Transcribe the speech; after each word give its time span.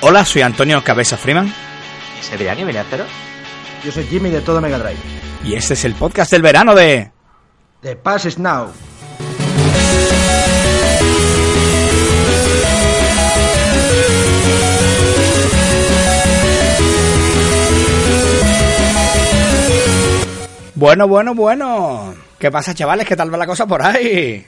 Hola, 0.00 0.24
soy 0.24 0.42
Antonio 0.42 0.82
Cabeza 0.84 1.16
Freeman. 1.16 1.52
¿Es 2.20 2.32
Adrián 2.32 2.56
y 2.60 2.72
Cero? 2.88 3.04
Yo 3.84 3.90
soy 3.90 4.04
Jimmy 4.04 4.30
de 4.30 4.40
Todo 4.40 4.60
Mega 4.60 4.78
Drive. 4.78 4.98
Y 5.42 5.54
este 5.54 5.74
es 5.74 5.84
el 5.84 5.94
podcast 5.94 6.30
del 6.30 6.40
verano 6.40 6.72
de... 6.76 7.10
The 7.82 7.96
Pass 7.96 8.26
is 8.26 8.38
Now. 8.38 8.68
Bueno, 20.76 21.08
bueno, 21.08 21.34
bueno. 21.34 22.14
¿Qué 22.38 22.52
pasa, 22.52 22.72
chavales? 22.72 23.04
¿Qué 23.04 23.16
tal 23.16 23.34
va 23.34 23.38
la 23.38 23.46
cosa 23.48 23.66
por 23.66 23.82
ahí? 23.82 24.46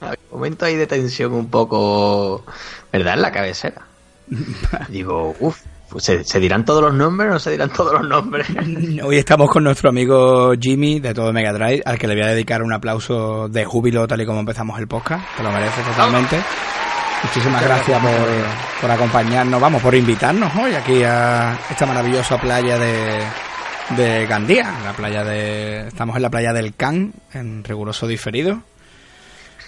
Un 0.00 0.16
momento 0.30 0.64
ahí 0.64 0.76
de 0.76 0.86
tensión 0.86 1.34
un 1.34 1.50
poco, 1.50 2.42
¿verdad? 2.90 3.14
En 3.14 3.20
la 3.22 3.32
cabecera. 3.32 3.87
Digo, 4.88 5.34
uff, 5.40 5.60
pues 5.88 6.04
¿se, 6.04 6.40
dirán 6.40 6.64
todos 6.64 6.82
los 6.82 6.94
nombres 6.94 7.30
o 7.30 7.34
no 7.34 7.38
se 7.38 7.50
dirán 7.50 7.70
todos 7.70 7.92
los 7.92 8.08
nombres? 8.08 8.46
Hoy 9.02 9.16
estamos 9.16 9.50
con 9.50 9.64
nuestro 9.64 9.88
amigo 9.88 10.52
Jimmy 10.58 11.00
de 11.00 11.14
todo 11.14 11.32
Mega 11.32 11.52
Drive, 11.52 11.82
al 11.84 11.98
que 11.98 12.06
le 12.06 12.14
voy 12.14 12.24
a 12.24 12.28
dedicar 12.28 12.62
un 12.62 12.72
aplauso 12.72 13.48
de 13.48 13.64
júbilo 13.64 14.06
tal 14.06 14.20
y 14.20 14.26
como 14.26 14.40
empezamos 14.40 14.78
el 14.78 14.86
podcast, 14.86 15.24
que 15.36 15.42
lo 15.42 15.50
merece 15.50 15.82
totalmente. 15.82 16.40
Muchísimas 17.24 17.62
gracias 17.62 18.00
por, 18.00 18.80
por 18.80 18.90
acompañarnos, 18.90 19.60
vamos, 19.60 19.82
por 19.82 19.94
invitarnos 19.94 20.54
hoy 20.54 20.74
aquí 20.74 21.02
a 21.02 21.58
esta 21.68 21.84
maravillosa 21.84 22.38
playa 22.38 22.78
de, 22.78 23.22
de 23.96 24.26
Gandía, 24.26 24.72
la 24.84 24.92
playa 24.92 25.24
de 25.24 25.88
estamos 25.88 26.14
en 26.14 26.22
la 26.22 26.30
playa 26.30 26.52
del 26.52 26.74
Can 26.74 27.12
en 27.32 27.64
riguroso 27.64 28.06
diferido. 28.06 28.62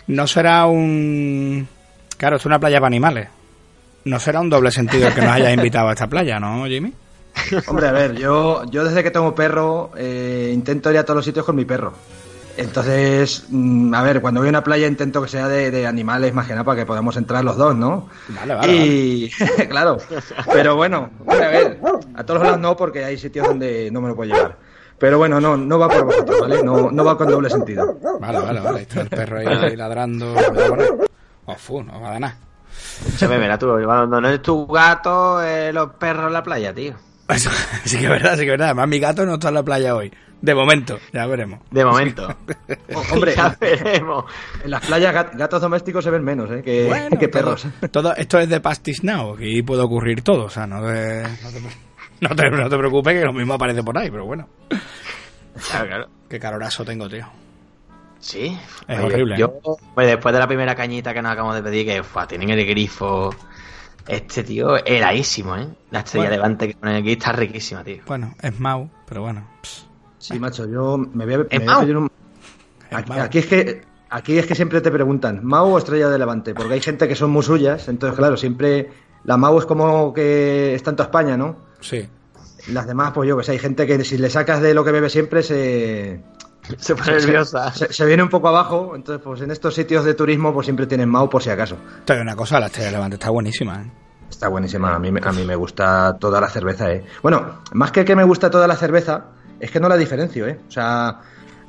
No 0.06 0.26
será 0.26 0.66
un 0.66 1.66
claro, 2.16 2.36
es 2.36 2.46
una 2.46 2.58
playa 2.60 2.78
para 2.78 2.88
animales. 2.88 3.28
No 4.04 4.18
será 4.18 4.40
un 4.40 4.50
doble 4.50 4.70
sentido 4.70 5.08
el 5.08 5.14
que 5.14 5.20
nos 5.20 5.30
hayas 5.30 5.54
invitado 5.54 5.88
a 5.88 5.92
esta 5.92 6.06
playa, 6.06 6.40
¿no, 6.40 6.64
Jimmy? 6.66 6.92
Hombre, 7.66 7.88
a 7.88 7.92
ver, 7.92 8.16
yo 8.16 8.64
yo 8.70 8.84
desde 8.84 9.02
que 9.02 9.10
tengo 9.10 9.34
perro 9.34 9.90
eh, 9.96 10.50
intento 10.52 10.90
ir 10.90 10.98
a 10.98 11.04
todos 11.04 11.16
los 11.16 11.24
sitios 11.24 11.44
con 11.44 11.56
mi 11.56 11.64
perro. 11.64 11.92
Entonces, 12.56 13.44
mm, 13.48 13.94
a 13.94 14.02
ver, 14.02 14.20
cuando 14.20 14.40
voy 14.40 14.48
a 14.48 14.50
una 14.50 14.64
playa 14.64 14.86
intento 14.86 15.22
que 15.22 15.28
sea 15.28 15.48
de, 15.48 15.86
animales 15.86 16.34
más 16.34 16.46
que 16.46 16.52
nada 16.52 16.64
para 16.64 16.80
que 16.80 16.86
podamos 16.86 17.16
entrar 17.16 17.44
los 17.44 17.56
dos, 17.56 17.74
¿no? 17.74 18.08
Vale, 18.28 18.54
vale. 18.54 18.72
Y, 18.72 19.30
claro, 19.68 19.98
pero 20.52 20.76
bueno, 20.76 21.10
a 21.26 21.34
ver, 21.36 21.80
a 22.14 22.24
todos 22.24 22.42
lados 22.42 22.58
no, 22.58 22.76
porque 22.76 23.04
hay 23.04 23.16
sitios 23.16 23.46
donde 23.46 23.90
no 23.90 24.00
me 24.00 24.08
lo 24.08 24.16
puedo 24.16 24.34
llevar. 24.34 24.56
Pero 24.98 25.16
bueno, 25.16 25.40
no, 25.40 25.56
no 25.56 25.78
va 25.78 25.88
por 25.88 26.04
vosotros, 26.04 26.40
¿vale? 26.40 26.62
No, 26.62 26.90
no 26.90 27.04
va 27.04 27.16
con 27.16 27.28
doble 27.28 27.48
sentido. 27.48 27.98
Vale, 28.20 28.38
vale, 28.38 28.60
vale. 28.60 28.82
Está 28.82 29.00
el 29.00 29.08
perro 29.08 29.38
ahí 29.38 29.74
ladrando. 29.74 30.34
Oh, 31.46 31.82
no 31.82 32.00
va 32.00 32.08
a 32.08 32.10
dar 32.10 32.20
nada. 32.20 32.49
Se 33.16 33.28
me 33.28 33.38
verá 33.38 33.58
tú, 33.58 33.66
no 33.66 34.28
es 34.28 34.42
tu 34.42 34.66
gato, 34.66 35.42
eh, 35.42 35.72
los 35.72 35.92
perros 35.94 36.26
en 36.26 36.32
la 36.32 36.42
playa, 36.42 36.74
tío. 36.74 36.94
sí 37.84 37.98
que 37.98 38.04
es 38.04 38.10
verdad, 38.10 38.32
sí 38.32 38.40
que 38.40 38.46
es 38.46 38.50
verdad. 38.50 38.68
Además, 38.68 38.88
mi 38.88 38.98
gato 38.98 39.24
no 39.24 39.34
está 39.34 39.48
en 39.48 39.54
la 39.54 39.62
playa 39.62 39.94
hoy. 39.94 40.12
De 40.40 40.54
momento, 40.54 40.98
ya 41.12 41.26
veremos. 41.26 41.60
De 41.70 41.84
momento. 41.84 42.34
hombre, 43.12 43.34
ya 43.36 43.56
veremos. 43.60 44.24
En 44.64 44.70
las 44.70 44.86
playas 44.86 45.12
gatos 45.34 45.60
domésticos 45.60 46.02
se 46.02 46.10
ven 46.10 46.24
menos 46.24 46.50
¿eh? 46.50 46.62
que, 46.62 47.28
perros. 47.28 47.66
Todo, 47.90 48.14
esto 48.16 48.38
es 48.38 48.48
de 48.48 48.60
Pastis 48.60 49.04
Now, 49.04 49.34
aquí 49.34 49.62
puede 49.62 49.82
ocurrir 49.82 50.22
todo. 50.22 50.44
O 50.44 50.50
sea, 50.50 50.66
no, 50.66 50.80
te, 50.86 51.22
no, 52.20 52.34
te, 52.34 52.78
preocupes 52.78 53.18
que 53.18 53.24
lo 53.24 53.32
mismo 53.32 53.54
aparece 53.54 53.82
por 53.82 53.96
ahí, 53.98 54.10
pero 54.10 54.24
bueno. 54.24 54.48
Claro, 55.68 55.86
claro. 55.86 56.08
Qué 56.28 56.38
calorazo 56.38 56.84
tengo, 56.84 57.08
tío. 57.08 57.26
Sí. 58.20 58.56
Es 58.86 59.00
horrible. 59.00 59.36
Yo, 59.36 59.60
pues 59.94 60.06
después 60.06 60.32
de 60.32 60.38
la 60.38 60.46
primera 60.46 60.74
cañita 60.74 61.12
que 61.12 61.22
nos 61.22 61.32
acabamos 61.32 61.56
de 61.56 61.62
pedir, 61.62 61.86
que 61.86 62.02
fue, 62.02 62.26
tienen 62.26 62.50
el 62.50 62.66
grifo 62.66 63.34
este 64.06 64.42
tío 64.44 64.84
heladísimo, 64.84 65.56
¿eh? 65.56 65.68
La 65.90 66.00
estrella 66.00 66.30
de 66.30 66.36
Levante 66.36 66.68
que 66.68 66.74
pone 66.74 66.96
aquí 66.96 67.12
está 67.12 67.32
riquísima, 67.32 67.84
tío. 67.84 67.98
Bueno, 68.06 68.34
es 68.40 68.58
Mau, 68.58 68.88
pero 69.06 69.22
bueno. 69.22 69.46
Sí, 70.18 70.38
macho, 70.38 70.68
yo 70.68 70.98
me 70.98 71.24
voy 71.24 71.34
a, 71.34 71.80
pedir 71.80 71.96
un... 71.96 72.10
Aquí, 72.90 73.38
es 73.38 73.46
que 73.46 73.82
aquí 74.10 74.38
es 74.38 74.46
que 74.46 74.54
siempre 74.54 74.80
te 74.80 74.90
preguntan, 74.90 75.40
¿Mau 75.44 75.72
o 75.72 75.78
Estrella 75.78 76.08
de 76.08 76.18
Levante? 76.18 76.54
Porque 76.54 76.74
hay 76.74 76.80
gente 76.80 77.08
que 77.08 77.14
son 77.14 77.30
muy 77.30 77.42
suyas, 77.42 77.88
entonces 77.88 78.18
claro, 78.18 78.36
siempre 78.36 78.90
la 79.24 79.36
Mau 79.36 79.58
es 79.58 79.64
como 79.64 80.12
que 80.12 80.74
está 80.74 80.90
en 80.90 80.96
toda 80.96 81.06
España, 81.06 81.36
¿no? 81.36 81.56
Sí. 81.80 82.06
Las 82.68 82.86
demás, 82.86 83.12
pues 83.14 83.28
yo 83.28 83.38
que 83.38 83.44
sé, 83.44 83.52
hay 83.52 83.58
gente 83.58 83.86
que 83.86 84.04
si 84.04 84.18
le 84.18 84.28
sacas 84.28 84.60
de 84.60 84.74
lo 84.74 84.84
que 84.84 84.92
bebe 84.92 85.08
siempre 85.08 85.42
se 85.42 86.20
se 86.78 86.94
pone 86.94 87.12
nerviosa. 87.12 87.72
Se, 87.72 88.04
viene 88.04 88.22
un 88.22 88.28
poco 88.28 88.48
abajo, 88.48 88.92
entonces 88.94 89.22
pues 89.24 89.40
en 89.40 89.50
estos 89.50 89.74
sitios 89.74 90.04
de 90.04 90.14
turismo 90.14 90.52
pues 90.52 90.66
siempre 90.66 90.86
tienen 90.86 91.08
Mau 91.08 91.28
por 91.28 91.42
si 91.42 91.50
acaso. 91.50 91.76
Pero 92.06 92.22
una 92.22 92.36
cosa, 92.36 92.60
la 92.60 92.66
Estrella 92.66 92.86
de 92.88 92.92
Levante 92.92 93.14
está 93.16 93.30
buenísima, 93.30 93.82
¿eh? 93.82 93.90
Está 94.28 94.48
buenísima, 94.48 94.94
a 94.94 94.98
mí, 94.98 95.08
a 95.22 95.32
mí 95.32 95.44
me 95.44 95.56
gusta 95.56 96.16
toda 96.18 96.40
la 96.40 96.48
cerveza, 96.48 96.92
¿eh? 96.92 97.04
Bueno, 97.22 97.62
más 97.72 97.90
que 97.90 98.04
que 98.04 98.14
me 98.14 98.24
gusta 98.24 98.48
toda 98.50 98.68
la 98.68 98.76
cerveza, 98.76 99.24
es 99.58 99.70
que 99.70 99.80
no 99.80 99.88
la 99.88 99.96
diferencio, 99.96 100.46
¿eh? 100.46 100.60
O 100.68 100.70
sea, 100.70 101.20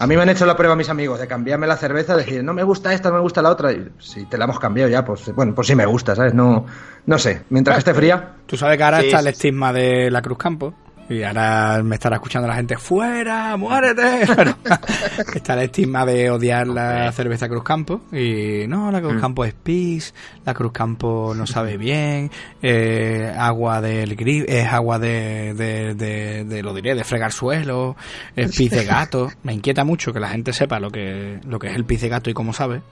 a 0.01 0.07
mí 0.07 0.15
me 0.15 0.23
han 0.23 0.29
hecho 0.29 0.47
la 0.47 0.55
prueba 0.55 0.75
mis 0.75 0.89
amigos 0.89 1.19
de 1.19 1.27
cambiarme 1.27 1.67
la 1.67 1.77
cerveza, 1.77 2.17
decir, 2.17 2.43
no 2.43 2.55
me 2.55 2.63
gusta 2.63 2.91
esta, 2.91 3.09
no 3.09 3.15
me 3.15 3.21
gusta 3.21 3.43
la 3.43 3.51
otra. 3.51 3.71
Y 3.71 3.87
si 3.99 4.25
te 4.25 4.35
la 4.35 4.45
hemos 4.45 4.59
cambiado 4.59 4.89
ya, 4.89 5.05
pues 5.05 5.31
bueno, 5.35 5.53
pues 5.53 5.67
sí 5.67 5.75
me 5.75 5.85
gusta, 5.85 6.15
¿sabes? 6.15 6.33
No, 6.33 6.65
no 7.05 7.19
sé, 7.19 7.43
mientras 7.51 7.77
esté 7.77 7.93
fría. 7.93 8.33
Tú 8.47 8.57
sabes 8.57 8.77
que 8.77 8.83
ahora 8.83 9.01
está 9.01 9.19
el 9.19 9.27
estigma 9.27 9.71
de 9.71 10.09
la 10.09 10.23
Cruz 10.23 10.39
Campo. 10.39 10.73
Y 11.11 11.23
ahora 11.23 11.83
me 11.83 11.95
estará 11.95 12.15
escuchando 12.15 12.47
la 12.47 12.55
gente, 12.55 12.77
¡fuera! 12.77 13.57
¡Muérete! 13.57 14.21
está 15.35 15.55
el 15.55 15.63
estigma 15.63 16.05
de 16.05 16.31
odiar 16.31 16.65
la 16.67 17.11
cerveza 17.11 17.49
Cruz 17.49 17.65
Campo. 17.65 18.03
Y 18.13 18.65
no, 18.69 18.89
la 18.91 19.01
Cruz 19.01 19.15
mm. 19.15 19.19
Campo 19.19 19.43
es 19.43 19.53
pis, 19.53 20.13
la 20.45 20.53
Cruz 20.53 20.71
Campo 20.71 21.33
no 21.35 21.45
sabe 21.45 21.75
bien, 21.75 22.31
eh, 22.61 23.29
agua 23.37 23.81
del 23.81 24.15
grip, 24.15 24.45
es 24.47 24.67
agua 24.67 24.99
de, 24.99 25.53
de, 25.53 26.45
de, 26.45 26.63
lo 26.63 26.73
diré, 26.73 26.95
de 26.95 27.03
fregar 27.03 27.33
suelo, 27.33 27.97
es 28.37 28.55
pis 28.55 28.71
de 28.71 28.85
gato. 28.85 29.29
Me 29.43 29.51
inquieta 29.51 29.83
mucho 29.83 30.13
que 30.13 30.21
la 30.21 30.29
gente 30.29 30.53
sepa 30.53 30.79
lo 30.79 30.91
que, 30.91 31.41
lo 31.45 31.59
que 31.59 31.67
es 31.67 31.75
el 31.75 31.83
pis 31.83 31.99
de 31.99 32.07
gato 32.07 32.29
y 32.29 32.33
cómo 32.33 32.53
sabe. 32.53 32.83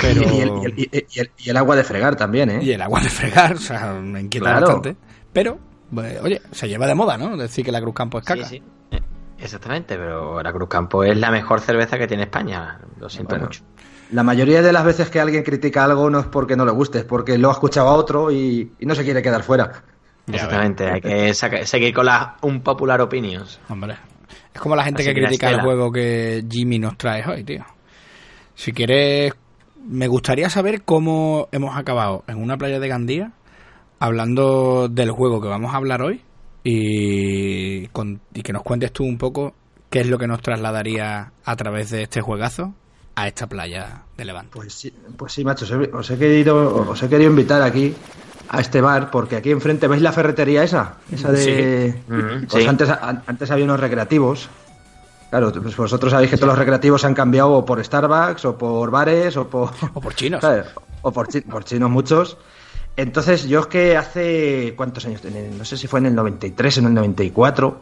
Pero... 0.00 0.22
Y, 0.22 0.40
el, 0.40 1.28
y, 1.36 1.50
el, 1.50 1.56
agua 1.58 1.76
de 1.76 1.84
fregar 1.84 2.16
también, 2.16 2.48
¿eh? 2.48 2.60
Y 2.62 2.72
el 2.72 2.80
agua 2.80 3.02
de 3.02 3.10
fregar, 3.10 3.56
o 3.56 3.60
sea, 3.60 3.92
me 3.92 4.22
inquieta 4.22 4.58
bastante. 4.58 4.96
Pero 5.34 5.58
pues, 5.94 6.20
oye, 6.22 6.40
se 6.50 6.68
lleva 6.68 6.86
de 6.86 6.94
moda, 6.94 7.18
¿no? 7.18 7.36
Decir 7.36 7.64
que 7.64 7.72
la 7.72 7.80
Cruz 7.80 7.94
Campo 7.94 8.18
es 8.18 8.24
caca. 8.24 8.44
Sí, 8.44 8.56
sí. 8.56 8.62
Eh, 8.90 9.00
exactamente, 9.38 9.96
pero 9.96 10.42
la 10.42 10.52
Cruz 10.52 10.68
Campo 10.68 11.04
es 11.04 11.16
la 11.16 11.30
mejor 11.30 11.60
cerveza 11.60 11.98
que 11.98 12.06
tiene 12.06 12.24
España. 12.24 12.80
Lo 12.98 13.08
siento 13.08 13.36
mucho. 13.36 13.62
La 14.10 14.22
mayoría 14.22 14.62
de 14.62 14.72
las 14.72 14.84
veces 14.84 15.10
que 15.10 15.20
alguien 15.20 15.42
critica 15.42 15.84
algo 15.84 16.08
no 16.10 16.20
es 16.20 16.26
porque 16.26 16.56
no 16.56 16.64
le 16.64 16.72
guste, 16.72 16.98
es 16.98 17.04
porque 17.04 17.38
lo 17.38 17.48
ha 17.48 17.52
escuchado 17.52 17.88
a 17.88 17.94
otro 17.94 18.30
y, 18.30 18.72
no 18.80 18.94
se 18.94 19.04
quiere 19.04 19.22
quedar 19.22 19.42
fuera. 19.42 19.84
Exactamente, 20.26 20.88
hay 20.88 21.00
que 21.00 21.34
seguir 21.34 21.92
con 21.92 22.06
las 22.06 22.28
un 22.42 22.60
popular 22.60 23.00
opinions. 23.00 23.58
Hombre, 23.68 23.96
es 24.54 24.60
como 24.60 24.76
la 24.76 24.84
gente 24.84 25.02
que 25.02 25.14
critica 25.14 25.50
el 25.50 25.60
juego 25.60 25.90
que 25.90 26.44
Jimmy 26.48 26.78
nos 26.78 26.96
trae 26.96 27.24
hoy, 27.26 27.42
tío. 27.42 27.64
Si 28.54 28.72
quieres, 28.72 29.32
me 29.84 30.06
gustaría 30.08 30.48
saber 30.50 30.82
cómo 30.82 31.48
hemos 31.52 31.76
acabado 31.76 32.22
en 32.28 32.40
una 32.40 32.56
playa 32.56 32.78
de 32.78 32.88
Gandía 32.88 33.32
hablando 34.02 34.88
del 34.88 35.12
juego 35.12 35.40
que 35.40 35.46
vamos 35.46 35.72
a 35.72 35.76
hablar 35.76 36.02
hoy 36.02 36.20
y, 36.64 37.86
que 37.86 38.52
nos 38.52 38.62
cuentes 38.64 38.90
tú 38.92 39.04
un 39.04 39.16
poco 39.16 39.54
qué 39.90 40.00
es 40.00 40.08
lo 40.08 40.18
que 40.18 40.26
nos 40.26 40.42
trasladaría 40.42 41.30
a 41.44 41.56
través 41.56 41.90
de 41.90 42.02
este 42.02 42.20
juegazo 42.20 42.74
a 43.14 43.28
esta 43.28 43.46
playa 43.46 44.02
de 44.16 44.24
Levante. 44.24 44.50
Pues 44.54 44.74
sí, 44.74 44.92
pues 45.16 45.32
sí 45.32 45.44
macho, 45.44 45.66
os 45.92 46.10
he, 46.10 46.18
querido, 46.18 46.88
os 46.88 47.00
he 47.00 47.08
querido 47.08 47.30
invitar 47.30 47.62
aquí 47.62 47.94
a 48.48 48.60
este 48.60 48.80
bar 48.80 49.08
porque 49.08 49.36
aquí 49.36 49.52
enfrente 49.52 49.86
veis 49.86 50.02
la 50.02 50.10
ferretería 50.10 50.64
esa, 50.64 50.96
esa 51.12 51.30
de 51.30 51.94
pues 52.50 52.66
antes 52.66 52.90
antes 52.90 53.50
había 53.52 53.64
unos 53.64 53.78
recreativos. 53.78 54.48
Claro, 55.30 55.52
pues 55.52 55.76
vosotros 55.76 56.10
sabéis 56.10 56.30
que 56.30 56.36
todos 56.36 56.48
los 56.48 56.58
recreativos 56.58 57.02
se 57.02 57.06
han 57.06 57.14
cambiado 57.14 57.64
por 57.64 57.82
Starbucks 57.82 58.46
o 58.46 58.58
por 58.58 58.90
bares 58.90 59.36
o 59.36 59.46
por 59.46 59.70
o 59.94 60.00
por 60.00 60.14
chinos. 60.16 60.42
O 61.04 61.10
por, 61.10 61.26
por 61.50 61.64
chinos 61.64 61.90
muchos. 61.90 62.36
Entonces, 62.96 63.48
yo 63.48 63.60
es 63.60 63.66
que 63.66 63.96
hace. 63.96 64.74
¿Cuántos 64.76 65.06
años? 65.06 65.22
No 65.56 65.64
sé 65.64 65.76
si 65.76 65.86
fue 65.86 66.00
en 66.00 66.06
el 66.06 66.14
93 66.14 66.76
o 66.76 66.80
en 66.80 66.86
el 66.86 66.94
94. 66.94 67.80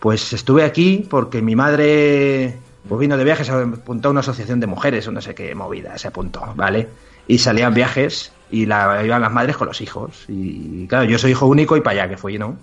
Pues 0.00 0.32
estuve 0.32 0.62
aquí 0.62 1.06
porque 1.08 1.42
mi 1.42 1.56
madre 1.56 2.58
pues 2.88 3.00
vino 3.00 3.16
de 3.16 3.24
viajes, 3.24 3.46
se 3.46 3.52
apuntó 3.52 4.08
a 4.08 4.10
una 4.10 4.20
asociación 4.20 4.60
de 4.60 4.66
mujeres 4.66 5.06
o 5.08 5.12
no 5.12 5.20
sé 5.20 5.34
qué 5.34 5.54
movida, 5.54 5.98
se 5.98 6.08
apuntó, 6.08 6.52
¿vale? 6.54 6.88
Y 7.26 7.38
salían 7.38 7.74
viajes 7.74 8.32
y 8.50 8.66
la, 8.66 9.02
iban 9.04 9.20
las 9.20 9.32
madres 9.32 9.56
con 9.56 9.66
los 9.66 9.80
hijos. 9.80 10.24
Y, 10.28 10.86
claro, 10.86 11.04
yo 11.04 11.18
soy 11.18 11.32
hijo 11.32 11.46
único 11.46 11.76
y 11.76 11.80
para 11.80 12.02
allá 12.02 12.10
que 12.10 12.16
fui, 12.16 12.38
¿no? 12.38 12.56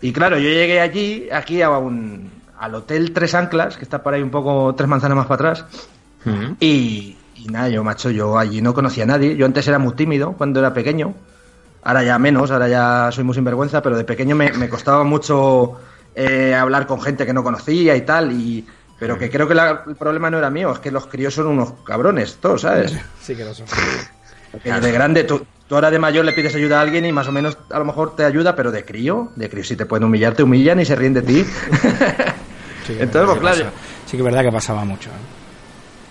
Y 0.00 0.12
claro, 0.12 0.38
yo 0.38 0.48
llegué 0.48 0.80
allí, 0.80 1.28
aquí 1.32 1.62
a 1.62 1.70
un, 1.70 2.30
al 2.58 2.74
Hotel 2.74 3.12
Tres 3.12 3.34
Anclas, 3.34 3.76
que 3.76 3.82
está 3.82 4.02
por 4.02 4.14
ahí 4.14 4.22
un 4.22 4.30
poco 4.30 4.74
tres 4.76 4.88
manzanas 4.88 5.16
más 5.16 5.26
para 5.26 5.50
atrás. 5.50 5.66
Y, 6.60 7.15
y 7.46 7.52
nada, 7.52 7.68
yo, 7.68 7.84
macho, 7.84 8.10
yo 8.10 8.38
allí 8.38 8.60
no 8.60 8.74
conocía 8.74 9.04
a 9.04 9.06
nadie. 9.06 9.36
Yo 9.36 9.46
antes 9.46 9.66
era 9.68 9.78
muy 9.78 9.94
tímido 9.94 10.32
cuando 10.32 10.58
era 10.58 10.74
pequeño. 10.74 11.14
Ahora 11.82 12.02
ya 12.02 12.18
menos, 12.18 12.50
ahora 12.50 12.66
ya 12.66 13.10
soy 13.12 13.22
muy 13.22 13.34
sinvergüenza, 13.34 13.82
pero 13.82 13.96
de 13.96 14.04
pequeño 14.04 14.34
me, 14.34 14.68
costaba 14.68 15.04
mucho 15.04 15.78
eh, 16.14 16.54
hablar 16.54 16.86
con 16.88 17.00
gente 17.00 17.24
que 17.24 17.32
no 17.32 17.44
conocía 17.44 17.94
y 17.94 18.00
tal. 18.00 18.32
Y, 18.32 18.66
pero 18.98 19.16
que 19.16 19.30
creo 19.30 19.46
que 19.46 19.54
el 19.54 19.94
problema 19.96 20.28
no 20.28 20.38
era 20.38 20.50
mío, 20.50 20.72
es 20.72 20.80
que 20.80 20.90
los 20.90 21.06
críos 21.06 21.34
son 21.34 21.46
unos 21.46 21.72
cabrones, 21.84 22.38
todos, 22.40 22.62
¿sabes? 22.62 22.92
Sí 23.22 23.36
que 23.36 23.44
lo 23.44 23.54
son. 23.54 23.66
de 24.64 24.92
grande, 24.92 25.22
tú, 25.22 25.46
tú 25.68 25.74
ahora 25.76 25.90
de 25.90 26.00
mayor 26.00 26.24
le 26.24 26.32
pides 26.32 26.54
ayuda 26.56 26.78
a 26.78 26.82
alguien 26.82 27.04
y 27.04 27.12
más 27.12 27.28
o 27.28 27.32
menos 27.32 27.58
a 27.70 27.78
lo 27.78 27.84
mejor 27.84 28.16
te 28.16 28.24
ayuda, 28.24 28.56
pero 28.56 28.72
de 28.72 28.84
crío, 28.84 29.30
de 29.36 29.48
crío 29.48 29.62
si 29.62 29.76
te 29.76 29.86
pueden 29.86 30.04
humillar, 30.04 30.34
te 30.34 30.42
humillan 30.42 30.80
y 30.80 30.84
se 30.84 30.96
ríen 30.96 31.14
de 31.14 31.22
ti. 31.22 31.46
Sí, 32.86 32.96
Entonces, 33.00 33.36
pues 33.40 33.56
claro. 33.56 33.72
Sí 34.04 34.12
que 34.12 34.18
es 34.18 34.24
verdad 34.24 34.42
que 34.42 34.52
pasaba 34.52 34.84
mucho. 34.84 35.10
¿eh? 35.10 35.45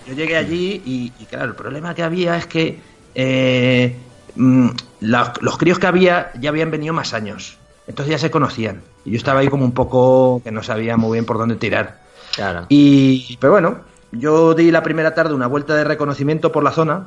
Yo 0.06 0.14
llegué 0.14 0.36
allí 0.36 0.82
y, 0.84 1.14
y, 1.18 1.26
claro, 1.26 1.46
el 1.46 1.54
problema 1.56 1.94
que 1.94 2.02
había 2.02 2.36
es 2.36 2.46
que 2.46 2.80
eh, 3.14 3.96
mm, 4.34 4.68
la- 5.00 5.32
los 5.40 5.58
críos 5.58 5.78
que 5.78 5.86
había 5.86 6.30
ya 6.40 6.50
habían 6.50 6.70
venido 6.70 6.94
más 6.94 7.12
años. 7.12 7.58
Entonces 7.88 8.12
ya 8.12 8.18
se 8.18 8.30
conocían. 8.30 8.82
Y 9.04 9.10
yo 9.12 9.16
estaba 9.16 9.40
ahí 9.40 9.48
como 9.48 9.64
un 9.64 9.72
poco 9.72 10.40
que 10.44 10.50
no 10.52 10.62
sabía 10.62 10.96
muy 10.96 11.12
bien 11.16 11.24
por 11.24 11.38
dónde 11.38 11.56
tirar. 11.56 12.00
Claro. 12.34 12.66
Y, 12.68 13.36
pero 13.40 13.52
bueno, 13.54 13.80
yo 14.12 14.54
di 14.54 14.70
la 14.70 14.82
primera 14.82 15.14
tarde 15.14 15.34
una 15.34 15.46
vuelta 15.46 15.74
de 15.74 15.84
reconocimiento 15.84 16.52
por 16.52 16.62
la 16.62 16.72
zona 16.72 17.06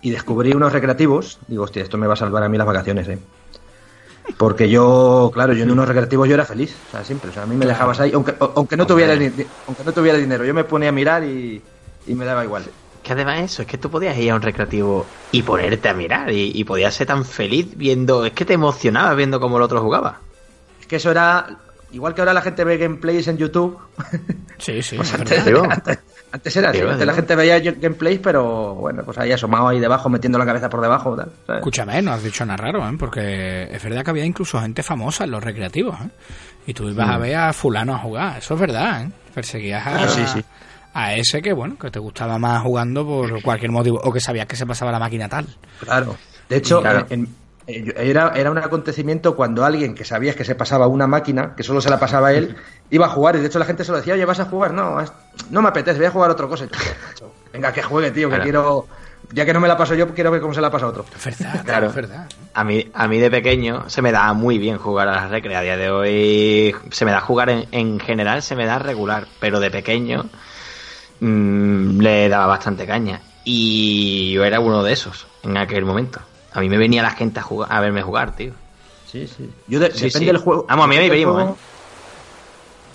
y 0.00 0.10
descubrí 0.10 0.52
unos 0.52 0.72
recreativos. 0.72 1.38
Digo, 1.48 1.64
hostia, 1.64 1.82
esto 1.82 1.98
me 1.98 2.06
va 2.06 2.14
a 2.14 2.16
salvar 2.16 2.42
a 2.42 2.48
mí 2.48 2.58
las 2.58 2.66
vacaciones, 2.66 3.08
¿eh? 3.08 3.18
Porque 4.38 4.68
yo, 4.70 5.30
claro, 5.34 5.52
yo 5.52 5.64
en 5.64 5.70
unos 5.70 5.86
recreativos 5.88 6.28
yo 6.28 6.34
era 6.34 6.44
feliz, 6.44 6.80
o 6.86 6.90
sea, 6.90 7.04
siempre. 7.04 7.30
O 7.30 7.32
sea, 7.32 7.42
a 7.42 7.46
mí 7.46 7.56
me 7.56 7.64
Claro. 7.64 7.74
dejabas 7.76 8.00
ahí, 8.00 8.12
aunque, 8.14 8.34
aunque, 8.40 8.76
no 8.76 8.86
tuviera, 8.86 9.14
aunque 9.66 9.84
no 9.84 9.92
tuviera 9.92 10.18
dinero. 10.18 10.44
Yo 10.44 10.54
me 10.54 10.64
ponía 10.64 10.88
a 10.88 10.92
mirar 10.92 11.24
y, 11.24 11.62
y 12.06 12.14
me 12.14 12.24
daba 12.24 12.44
igual. 12.44 12.64
Que 13.02 13.12
además 13.14 13.40
eso, 13.40 13.62
es 13.62 13.68
que 13.68 13.78
tú 13.78 13.90
podías 13.90 14.16
ir 14.18 14.30
a 14.30 14.34
un 14.34 14.42
recreativo 14.42 15.06
y 15.32 15.42
ponerte 15.42 15.88
a 15.88 15.94
mirar 15.94 16.30
y, 16.32 16.52
y 16.54 16.64
podías 16.64 16.94
ser 16.94 17.06
tan 17.06 17.24
feliz 17.24 17.68
viendo, 17.76 18.26
es 18.26 18.32
que 18.32 18.44
te 18.44 18.52
emocionabas 18.54 19.16
viendo 19.16 19.40
cómo 19.40 19.56
el 19.56 19.62
otro 19.62 19.80
jugaba. 19.80 20.20
Es 20.80 20.86
que 20.86 20.96
eso 20.96 21.10
era, 21.10 21.46
igual 21.92 22.14
que 22.14 22.20
ahora 22.20 22.34
la 22.34 22.42
gente 22.42 22.62
ve 22.64 22.76
gameplays 22.76 23.26
en 23.28 23.38
YouTube, 23.38 23.78
Sí, 24.58 24.82
sí. 24.82 24.96
pues 24.96 25.08
es 25.08 25.14
antes, 25.18 25.46
era 26.56 26.70
así. 26.70 26.80
Antes 26.80 27.06
la 27.06 27.14
gente 27.14 27.34
veía 27.34 27.58
gameplays, 27.58 28.20
pero 28.20 28.74
bueno, 28.74 29.02
pues 29.02 29.16
ahí 29.16 29.32
asomado 29.32 29.68
ahí 29.68 29.80
debajo, 29.80 30.10
metiendo 30.10 30.38
la 30.38 30.44
cabeza 30.44 30.68
por 30.68 30.82
debajo. 30.82 31.16
Tal, 31.16 31.32
¿sabes? 31.46 31.60
Escúchame, 31.60 32.02
no 32.02 32.12
has 32.12 32.22
dicho 32.22 32.44
nada 32.44 32.58
raro, 32.58 32.86
¿eh? 32.86 32.92
Porque 32.98 33.62
es 33.74 33.82
verdad 33.82 34.04
que 34.04 34.10
había 34.10 34.26
incluso 34.26 34.60
gente 34.60 34.82
famosa 34.82 35.24
en 35.24 35.30
los 35.30 35.42
recreativos, 35.42 35.98
¿eh? 36.00 36.10
Y 36.66 36.74
tú 36.74 36.88
ibas 36.90 37.08
a 37.08 37.16
ver 37.18 37.34
a 37.36 37.52
fulano 37.54 37.94
a 37.94 37.98
jugar, 37.98 38.38
eso 38.38 38.54
es 38.54 38.60
verdad, 38.60 39.04
¿eh? 39.04 39.10
Perseguías 39.34 39.86
a, 39.86 40.04
Ah, 40.04 40.08
sí, 40.08 40.22
sí. 40.26 40.44
A 40.94 41.14
ese 41.14 41.40
que, 41.42 41.52
bueno, 41.52 41.78
que 41.78 41.90
te 41.90 41.98
gustaba 41.98 42.38
más 42.38 42.62
jugando 42.62 43.06
por 43.06 43.42
cualquier 43.42 43.70
motivo, 43.70 44.00
o 44.02 44.12
que 44.12 44.20
sabías 44.20 44.46
que 44.46 44.56
se 44.56 44.66
pasaba 44.66 44.90
la 44.92 44.98
máquina 44.98 45.28
tal. 45.28 45.46
Claro. 45.80 46.16
De 46.48 46.56
hecho, 46.56 46.80
Claro. 46.80 47.06
en- 47.10 47.28
en- 47.66 47.88
eh, 47.88 47.94
era, 47.96 48.32
era 48.34 48.50
un 48.50 48.58
acontecimiento 48.58 49.36
cuando 49.36 49.64
alguien 49.64 49.94
que 49.94 50.04
sabías 50.04 50.34
que 50.34 50.44
se 50.44 50.54
pasaba 50.56 50.88
una 50.88 51.06
máquina, 51.06 51.54
que 51.56 51.62
solo 51.62 51.80
se 51.80 51.90
la 51.90 52.00
pasaba 52.00 52.28
a 52.28 52.32
él, 52.32 52.56
iba 52.90 53.06
a 53.06 53.10
jugar. 53.10 53.36
Y 53.36 53.40
de 53.40 53.46
hecho 53.46 53.58
la 53.60 53.64
gente 53.66 53.84
se 53.84 53.92
lo 53.92 53.98
decía, 53.98 54.14
oye, 54.14 54.24
¿vas 54.24 54.40
a 54.40 54.46
jugar? 54.46 54.72
No, 54.72 55.00
es- 55.00 55.12
no 55.50 55.62
me 55.62 55.68
apetece, 55.68 55.98
voy 55.98 56.06
a 56.06 56.10
jugar 56.10 56.30
otra 56.30 56.46
cosa. 56.48 56.64
Y 56.64 56.68
tú, 56.68 56.78
"Macho, 57.08 57.32
Venga, 57.52 57.72
que 57.72 57.82
juegue, 57.82 58.10
tío, 58.10 58.28
que 58.28 58.36
Claro. 58.36 58.42
quiero... 58.44 58.86
Ya 59.32 59.44
que 59.46 59.52
no 59.52 59.60
me 59.60 59.68
la 59.68 59.76
paso 59.76 59.94
yo, 59.94 60.08
quiero 60.12 60.32
ver 60.32 60.40
cómo 60.40 60.54
se 60.54 60.60
la 60.60 60.70
pasa 60.72 60.86
a 60.86 60.88
otro. 60.88 61.04
Es 61.16 61.24
verdad, 61.38 61.64
Claro. 61.64 61.86
es 61.88 61.94
verdad. 61.94 62.26
A 62.54 62.64
mí, 62.64 62.90
a 62.92 63.06
mí 63.06 63.18
de 63.18 63.30
pequeño 63.30 63.88
se 63.88 64.02
me 64.02 64.10
da 64.10 64.32
muy 64.32 64.58
bien 64.58 64.76
jugar 64.78 65.06
a 65.06 65.12
las 65.12 65.30
recre. 65.30 65.54
A 65.54 65.60
día 65.60 65.76
de 65.76 65.88
hoy 65.90 66.74
se 66.90 67.04
me 67.04 67.12
da 67.12 67.20
jugar 67.20 67.48
en, 67.50 67.66
en 67.70 68.00
general, 68.00 68.42
se 68.42 68.56
me 68.56 68.66
da 68.66 68.80
regular, 68.80 69.26
pero 69.38 69.60
de 69.60 69.70
pequeño 69.70 70.24
mm, 71.20 72.00
le 72.00 72.28
daba 72.28 72.46
bastante 72.46 72.86
caña. 72.86 73.22
Y 73.44 74.32
yo 74.32 74.44
era 74.44 74.60
uno 74.60 74.82
de 74.82 74.92
esos 74.92 75.28
en 75.42 75.56
aquel 75.56 75.84
momento. 75.84 76.20
A 76.52 76.60
mí 76.60 76.68
me 76.68 76.78
venía 76.78 77.02
la 77.02 77.10
gente 77.10 77.40
a, 77.40 77.42
jugar, 77.42 77.72
a 77.72 77.80
verme 77.80 78.02
jugar, 78.02 78.36
tío. 78.36 78.54
Sí, 79.04 79.26
sí. 79.26 79.50
Yo 79.66 79.80
de- 79.80 79.90
Sí, 79.92 80.06
depende 80.06 80.18
sí. 80.18 80.26
del 80.26 80.38
juego. 80.38 80.66
Vamos, 80.68 80.84
a 80.84 80.88
mí 80.88 80.96
me 80.96 81.08
venimos, 81.08 81.34
juego. 81.34 81.58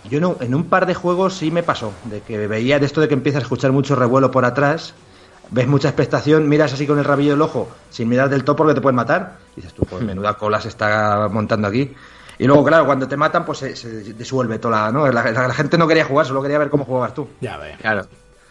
Yo 0.03 0.19
no, 0.19 0.37
en 0.39 0.53
un 0.53 0.69
par 0.69 0.85
de 0.85 0.93
juegos 0.93 1.33
sí 1.35 1.49
me 1.49 1.63
pasó, 1.63 1.99
de 2.03 2.21
que 2.21 2.47
veía 2.47 2.79
de 2.79 2.85
esto 2.85 3.01
de 3.01 3.07
que 3.07 3.15
empiezas 3.15 3.41
a 3.41 3.43
escuchar 3.43 3.71
mucho 3.71 3.95
revuelo 3.95 4.29
por 4.29 4.45
atrás, 4.45 4.93
ves 5.49 5.67
mucha 5.67 5.87
expectación, 5.89 6.47
miras 6.47 6.73
así 6.73 6.85
con 6.85 6.99
el 6.99 7.05
rabillo 7.05 7.31
del 7.31 7.41
ojo, 7.41 7.75
sin 7.89 8.07
mirar 8.09 8.29
del 8.29 8.43
todo 8.43 8.55
porque 8.55 8.75
te 8.75 8.81
pueden 8.81 8.95
matar, 8.97 9.39
y 9.53 9.61
dices 9.61 9.73
tú, 9.73 9.83
pues 9.87 10.03
menuda 10.03 10.35
cola 10.37 10.61
se 10.61 10.67
está 10.67 11.27
montando 11.31 11.67
aquí. 11.67 11.95
Y 12.37 12.45
luego, 12.45 12.63
claro, 12.65 12.85
cuando 12.85 13.07
te 13.07 13.15
matan, 13.17 13.45
pues 13.45 13.59
se, 13.59 13.75
se 13.75 14.13
disuelve 14.13 14.59
toda 14.59 14.85
la, 14.85 14.91
¿no? 14.91 15.07
La, 15.11 15.23
la- 15.31 15.47
la 15.47 15.53
gente 15.53 15.77
no 15.77 15.87
quería 15.87 16.05
jugar, 16.05 16.25
solo 16.25 16.41
quería 16.41 16.57
ver 16.59 16.69
cómo 16.69 16.83
jugabas 16.85 17.13
tú. 17.13 17.27
Ya 17.41 17.57
ves. 17.57 17.77
Claro. 17.77 18.03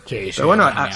Sí, 0.07 0.27
sí. 0.27 0.33
Pero 0.37 0.49
bueno, 0.49 0.65
a- 0.65 0.89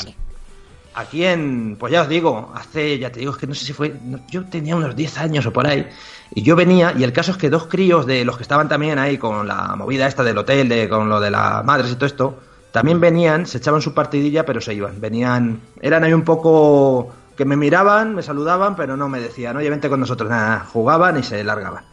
aquí 0.94 1.24
en, 1.24 1.76
pues 1.78 1.92
ya 1.92 2.02
os 2.02 2.08
digo, 2.08 2.52
hace, 2.54 2.98
ya 2.98 3.10
te 3.12 3.20
digo, 3.20 3.32
es 3.32 3.38
que 3.38 3.46
no 3.46 3.54
sé 3.54 3.64
si 3.64 3.72
fue, 3.72 3.94
no, 4.02 4.18
yo 4.28 4.44
tenía 4.46 4.74
unos 4.74 4.96
10 4.96 5.16
años 5.18 5.46
o 5.46 5.52
por 5.52 5.66
ahí, 5.66 5.86
y 6.34 6.42
yo 6.42 6.56
venía, 6.56 6.92
y 6.96 7.04
el 7.04 7.12
caso 7.12 7.30
es 7.32 7.36
que 7.38 7.50
dos 7.50 7.66
críos 7.66 8.04
de 8.06 8.24
los 8.24 8.36
que 8.36 8.42
estaban 8.42 8.68
también 8.68 8.98
ahí 8.98 9.16
con 9.18 9.46
la 9.46 9.76
movida 9.76 10.06
esta 10.06 10.24
del 10.24 10.38
hotel, 10.38 10.68
de, 10.68 10.88
con 10.88 11.08
lo 11.08 11.20
de 11.20 11.30
las 11.30 11.64
madres 11.64 11.92
y 11.92 11.94
todo 11.94 12.06
esto, 12.06 12.38
también 12.72 13.00
venían, 13.00 13.46
se 13.46 13.58
echaban 13.58 13.80
su 13.80 13.94
partidilla, 13.94 14.44
pero 14.44 14.60
se 14.60 14.74
iban, 14.74 15.00
venían, 15.00 15.60
eran 15.80 16.04
ahí 16.04 16.12
un 16.12 16.24
poco 16.24 17.10
que 17.36 17.44
me 17.44 17.56
miraban, 17.56 18.14
me 18.16 18.22
saludaban, 18.22 18.74
pero 18.74 18.96
no 18.96 19.08
me 19.08 19.20
decían, 19.20 19.56
oye, 19.56 19.70
vente 19.70 19.88
con 19.88 20.00
nosotros, 20.00 20.28
nada, 20.28 20.66
jugaban 20.72 21.16
y 21.18 21.22
se 21.22 21.44
largaban. 21.44 21.84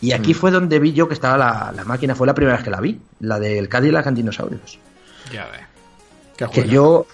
Y 0.00 0.12
aquí 0.12 0.34
fue 0.34 0.50
donde 0.50 0.78
vi 0.78 0.92
yo 0.92 1.08
que 1.08 1.14
estaba 1.14 1.38
la, 1.38 1.72
la 1.74 1.84
máquina, 1.84 2.14
fue 2.14 2.26
la 2.26 2.34
primera 2.34 2.56
vez 2.56 2.64
que 2.64 2.70
la 2.70 2.80
vi, 2.80 3.00
la 3.20 3.38
del 3.38 3.68
Cadillac 3.68 4.06
and 4.06 4.16
Dinosaurios. 4.16 4.78
Ya 5.32 5.46
ves. 5.46 5.62
Qué 6.36 6.46
que 6.48 6.68
yo 6.68 7.06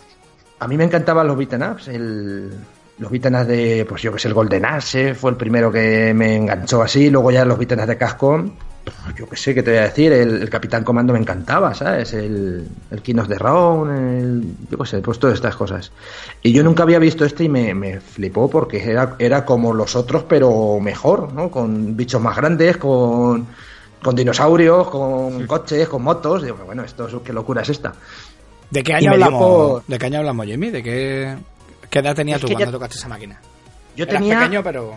a 0.58 0.68
mí 0.68 0.76
me 0.76 0.84
encantaban 0.84 1.26
los 1.26 1.36
beaten 1.36 1.62
ups 1.62 1.88
el, 1.88 2.50
los 2.98 3.10
beaten 3.10 3.34
ups 3.34 3.46
de 3.48 3.86
pues 3.88 4.02
yo 4.02 4.12
que 4.12 4.18
sé 4.18 4.28
el 4.28 4.34
Golden 4.34 4.64
Axe 4.64 5.14
fue 5.14 5.32
el 5.32 5.36
primero 5.36 5.72
que 5.72 6.14
me 6.14 6.36
enganchó 6.36 6.82
así 6.82 7.10
luego 7.10 7.30
ya 7.30 7.44
los 7.44 7.58
beaten 7.58 7.80
ups 7.80 7.88
de 7.88 7.96
Cascom 7.96 8.50
yo 9.16 9.28
que 9.28 9.36
sé 9.36 9.54
qué 9.54 9.62
te 9.62 9.70
voy 9.70 9.78
a 9.78 9.82
decir 9.82 10.12
el, 10.12 10.42
el 10.42 10.50
Capitán 10.50 10.82
Comando 10.84 11.12
me 11.12 11.18
encantaba 11.18 11.74
sabes 11.74 12.12
el, 12.14 12.66
el 12.90 13.02
King 13.02 13.16
of 13.16 13.28
the 13.28 13.38
Round 13.38 13.90
el, 14.20 14.44
yo 14.70 14.78
qué 14.78 14.86
sé 14.86 14.98
pues 15.00 15.18
todas 15.18 15.34
estas 15.34 15.54
cosas 15.56 15.92
y 16.42 16.52
yo 16.52 16.62
nunca 16.64 16.82
había 16.82 16.98
visto 16.98 17.24
este 17.24 17.44
y 17.44 17.48
me, 17.48 17.74
me 17.74 18.00
flipó 18.00 18.48
porque 18.50 18.82
era, 18.82 19.14
era 19.18 19.44
como 19.44 19.72
los 19.72 19.94
otros 19.96 20.24
pero 20.28 20.80
mejor 20.80 21.32
¿no? 21.32 21.50
con 21.50 21.96
bichos 21.96 22.20
más 22.20 22.36
grandes 22.36 22.76
con 22.76 23.46
con 24.02 24.16
dinosaurios, 24.16 24.88
con 24.90 25.46
coches, 25.46 25.88
con 25.88 26.02
motos. 26.02 26.42
Digo, 26.42 26.56
bueno, 26.66 26.82
esto 26.82 27.06
es- 27.06 27.14
qué 27.24 27.32
locura 27.32 27.62
es 27.62 27.68
esta. 27.68 27.92
¿De 28.68 28.82
qué 28.82 28.94
año 28.94 29.12
hablamos? 29.12 29.40
por- 29.44 29.84
¿De 29.86 29.96
qué 29.96 30.06
año 30.06 30.18
hablamos, 30.18 30.44
Jimmy? 30.44 30.70
¿De 30.70 30.82
qué, 30.82 31.36
qué 31.88 31.98
edad 32.00 32.16
tenías 32.16 32.38
Es 32.38 32.40
tú 32.40 32.48
cuando 32.48 32.64
ya- 32.64 32.72
tocaste 32.72 32.96
esa 32.98 33.06
máquina? 33.06 33.38
Yo 33.94 34.02
Eras 34.04 34.16
tenía, 34.18 34.40
pequeño, 34.40 34.60
pero... 34.64 34.94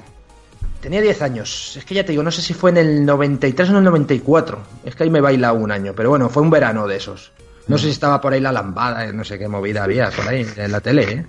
tenía 0.86 1.02
10 1.02 1.22
años. 1.24 1.76
Es 1.78 1.84
que 1.84 1.96
ya 1.96 2.04
te 2.06 2.12
digo, 2.12 2.22
no 2.22 2.30
sé 2.32 2.42
si 2.44 2.54
fue 2.54 2.70
en 2.70 2.78
el 2.78 3.06
93 3.06 3.70
o 3.70 3.72
en 3.72 3.78
el 3.80 3.84
94. 3.86 4.60
Es 4.86 4.96
que 4.96 5.04
ahí 5.04 5.10
me 5.10 5.20
baila 5.20 5.52
un 5.52 5.72
año, 5.72 5.94
pero 5.96 6.10
bueno, 6.12 6.30
fue 6.30 6.44
un 6.44 6.52
verano 6.52 6.88
de 6.88 6.98
esos. 6.98 7.32
No 7.68 7.78
sé 7.80 7.86
si 7.86 7.92
estaba 7.94 8.22
por 8.22 8.32
ahí 8.34 8.40
la 8.40 8.52
lambada, 8.52 9.12
no 9.12 9.24
sé 9.24 9.40
qué 9.40 9.48
movida 9.48 9.84
había 9.84 10.12
por 10.12 10.28
ahí 10.28 10.46
en 10.56 10.72
la 10.72 10.80
tele, 10.82 11.02
¿eh? 11.12 11.26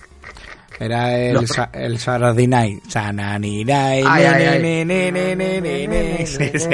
Era 0.79 1.19
el, 1.19 1.33
Los- 1.37 1.49
sa- 1.49 1.71
el 1.73 1.99
Saturday 1.99 2.47
Night. 2.47 2.85
Sanani 2.87 3.65
Night. 3.65 4.05
Ay, 4.07 4.23
ne, 4.25 4.29
ay, 4.29 4.43
ne, 4.43 4.49
ay. 4.49 4.63
ne, 4.63 4.85
ne, 4.85 5.11
ne, 5.13 5.37
ne, 5.37 5.61
ne, 5.63 5.89
ne. 6.19 6.27
Sí, 6.27 6.51
sí. 6.59 6.69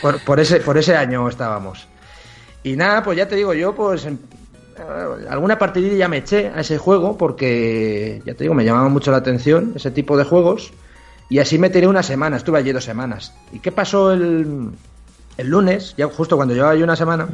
Por, 0.00 0.20
por 0.22 0.38
ese, 0.38 0.60
por 0.60 0.78
ese 0.78 0.94
año 0.96 1.28
estábamos. 1.28 1.88
Y 2.62 2.76
nada, 2.76 3.02
pues 3.02 3.18
ya 3.18 3.26
te 3.26 3.34
digo 3.34 3.52
yo, 3.52 3.74
pues 3.74 4.06
en- 4.06 4.20
eh, 4.78 5.26
alguna 5.28 5.58
partidilla 5.58 5.96
ya 5.96 6.08
me 6.08 6.18
eché 6.18 6.52
a 6.54 6.60
ese 6.60 6.78
juego 6.78 7.18
porque, 7.18 8.22
ya 8.24 8.34
te 8.34 8.44
digo, 8.44 8.54
me 8.54 8.64
llamaba 8.64 8.88
mucho 8.88 9.10
la 9.10 9.16
atención 9.16 9.72
ese 9.74 9.90
tipo 9.90 10.16
de 10.16 10.22
juegos. 10.22 10.72
Y 11.28 11.38
así 11.38 11.58
me 11.58 11.70
tiré 11.70 11.86
una 11.88 12.02
semana, 12.02 12.36
estuve 12.36 12.58
allí 12.58 12.72
dos 12.72 12.84
semanas. 12.84 13.34
¿Y 13.52 13.60
qué 13.60 13.72
pasó 13.72 14.12
el, 14.12 14.70
el 15.36 15.48
lunes? 15.48 15.94
Ya 15.96 16.06
justo 16.08 16.36
cuando 16.36 16.54
llevaba 16.54 16.74
yo 16.74 16.84
una 16.84 16.96
semana. 16.96 17.28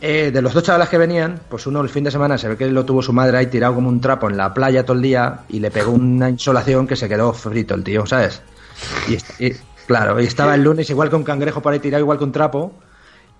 eh, 0.00 0.30
de 0.32 0.42
los 0.42 0.54
dos 0.54 0.62
chavales 0.62 0.88
que 0.88 0.98
venían, 0.98 1.40
pues 1.48 1.66
uno 1.66 1.80
el 1.80 1.88
fin 1.88 2.04
de 2.04 2.10
semana 2.12 2.38
se 2.38 2.48
ve 2.48 2.56
que 2.56 2.68
lo 2.70 2.84
tuvo 2.84 3.02
su 3.02 3.12
madre 3.12 3.38
ahí 3.38 3.46
tirado 3.48 3.74
como 3.74 3.88
un 3.88 4.00
trapo 4.00 4.30
en 4.30 4.36
la 4.36 4.54
playa 4.54 4.84
todo 4.86 4.96
el 4.96 5.02
día 5.02 5.40
y 5.48 5.58
le 5.60 5.70
pegó 5.72 5.92
una 5.92 6.30
insolación 6.30 6.86
que 6.86 6.96
se 6.96 7.08
quedó 7.08 7.32
frito 7.32 7.74
el 7.74 7.82
tío, 7.84 8.06
¿sabes? 8.06 8.42
Y, 9.04 9.16
claro, 9.86 10.20
y 10.20 10.24
estaba 10.26 10.54
el 10.54 10.62
lunes 10.62 10.88
igual 10.90 11.10
que 11.10 11.16
un 11.16 11.24
cangrejo 11.24 11.60
por 11.62 11.72
ahí 11.72 11.80
tirado, 11.80 12.02
igual 12.02 12.18
que 12.18 12.24
un 12.24 12.32
trapo. 12.32 12.72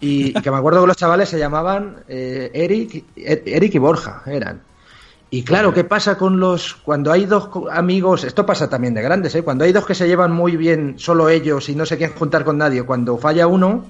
Y, 0.01 0.39
y 0.39 0.43
que 0.43 0.51
me 0.51 0.57
acuerdo 0.59 0.81
que 0.83 0.87
los 0.89 0.97
chavales 0.97 1.29
se 1.29 1.39
llamaban 1.39 2.05
eh, 2.09 2.51
Eric, 2.55 3.05
Er- 3.17 3.43
Eric 3.47 3.75
y 3.75 3.79
Borja, 3.79 4.23
eran. 4.27 4.63
Y 5.31 5.43
claro, 5.43 5.75
¿qué 5.75 5.85
pasa 5.85 6.17
con 6.17 6.41
los. 6.41 6.75
Cuando 6.75 7.13
hay 7.13 7.27
dos 7.27 7.51
amigos. 7.71 8.25
Esto 8.25 8.47
pasa 8.47 8.71
también 8.71 8.95
de 8.95 9.03
grandes, 9.03 9.35
¿eh? 9.35 9.43
Cuando 9.43 9.65
hay 9.65 9.73
dos 9.73 9.85
que 9.85 9.95
se 9.95 10.07
llevan 10.09 10.33
muy 10.33 10.57
bien 10.57 10.95
solo 10.99 11.29
ellos 11.29 11.69
y 11.69 11.75
no 11.75 11.85
se 11.85 11.99
quieren 11.99 12.17
juntar 12.17 12.45
con 12.45 12.57
nadie, 12.57 12.83
cuando 12.85 13.19
falla 13.19 13.47
uno, 13.47 13.85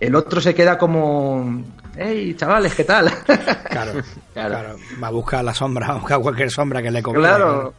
el 0.00 0.14
otro 0.14 0.40
se 0.40 0.54
queda 0.54 0.78
como. 0.78 1.62
¡Hey, 1.96 2.34
chavales, 2.38 2.74
qué 2.74 2.84
tal! 2.84 3.10
Claro, 3.70 3.92
Claro. 4.32 4.54
claro. 4.54 4.76
Va 5.02 5.08
a 5.08 5.10
buscar 5.10 5.44
la 5.44 5.54
sombra, 5.54 5.86
va 5.88 5.92
a 5.92 5.98
buscar 5.98 6.20
cualquier 6.20 6.50
sombra 6.50 6.82
que 6.82 6.90
le 6.90 7.02
copie. 7.02 7.20
Claro. 7.20 7.74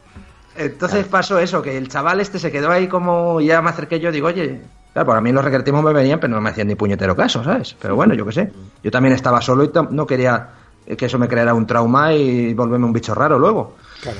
Entonces 0.56 1.04
pasó 1.06 1.38
eso, 1.38 1.60
que 1.62 1.76
el 1.76 1.88
chaval 1.88 2.20
este 2.20 2.38
se 2.38 2.52
quedó 2.52 2.70
ahí 2.70 2.86
como, 2.86 3.40
ya 3.40 3.60
me 3.62 3.70
acerqué 3.70 3.98
yo, 4.00 4.12
digo, 4.12 4.28
oye, 4.28 4.60
claro, 4.92 5.08
para 5.08 5.20
mí 5.20 5.32
los 5.32 5.42
recreativos 5.44 5.82
me 5.82 5.92
venían, 5.92 6.20
pero 6.20 6.34
no 6.34 6.40
me 6.40 6.50
hacían 6.50 6.68
ni 6.68 6.74
puñetero 6.74 7.16
caso, 7.16 7.42
¿sabes? 7.42 7.74
Pero 7.80 7.96
bueno, 7.96 8.14
yo 8.14 8.24
qué 8.26 8.32
sé. 8.32 8.52
Yo 8.82 8.90
también 8.90 9.14
estaba 9.14 9.40
solo 9.40 9.64
y 9.64 9.70
no 9.90 10.06
quería 10.06 10.48
que 10.96 11.06
eso 11.06 11.18
me 11.18 11.28
creara 11.28 11.54
un 11.54 11.66
trauma 11.66 12.12
y 12.12 12.54
volverme 12.54 12.86
un 12.86 12.92
bicho 12.92 13.14
raro 13.14 13.38
luego. 13.38 13.76
Claro. 14.00 14.18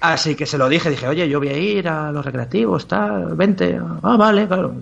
Así 0.00 0.34
que 0.34 0.46
se 0.46 0.58
lo 0.58 0.68
dije, 0.68 0.90
dije, 0.90 1.08
oye, 1.08 1.28
yo 1.28 1.38
voy 1.38 1.48
a 1.48 1.56
ir 1.56 1.88
a 1.88 2.12
los 2.12 2.24
recreativos, 2.24 2.86
tal, 2.86 3.34
vente. 3.34 3.80
Ah, 4.02 4.16
vale, 4.16 4.46
claro. 4.46 4.74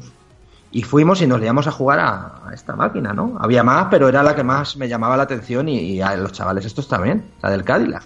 Y 0.72 0.82
fuimos 0.82 1.22
y 1.22 1.26
nos 1.26 1.40
liamos 1.40 1.68
a 1.68 1.72
jugar 1.72 2.00
a, 2.00 2.48
a 2.48 2.52
esta 2.52 2.74
máquina, 2.74 3.12
¿no? 3.12 3.36
Había 3.38 3.62
más, 3.62 3.86
pero 3.90 4.08
era 4.08 4.24
la 4.24 4.34
que 4.34 4.42
más 4.42 4.76
me 4.76 4.88
llamaba 4.88 5.16
la 5.16 5.22
atención 5.22 5.68
y, 5.68 5.78
y 5.78 6.02
a 6.02 6.16
los 6.16 6.32
chavales 6.32 6.64
estos 6.64 6.88
también, 6.88 7.24
la 7.42 7.50
del 7.50 7.62
Cadillac. 7.62 8.02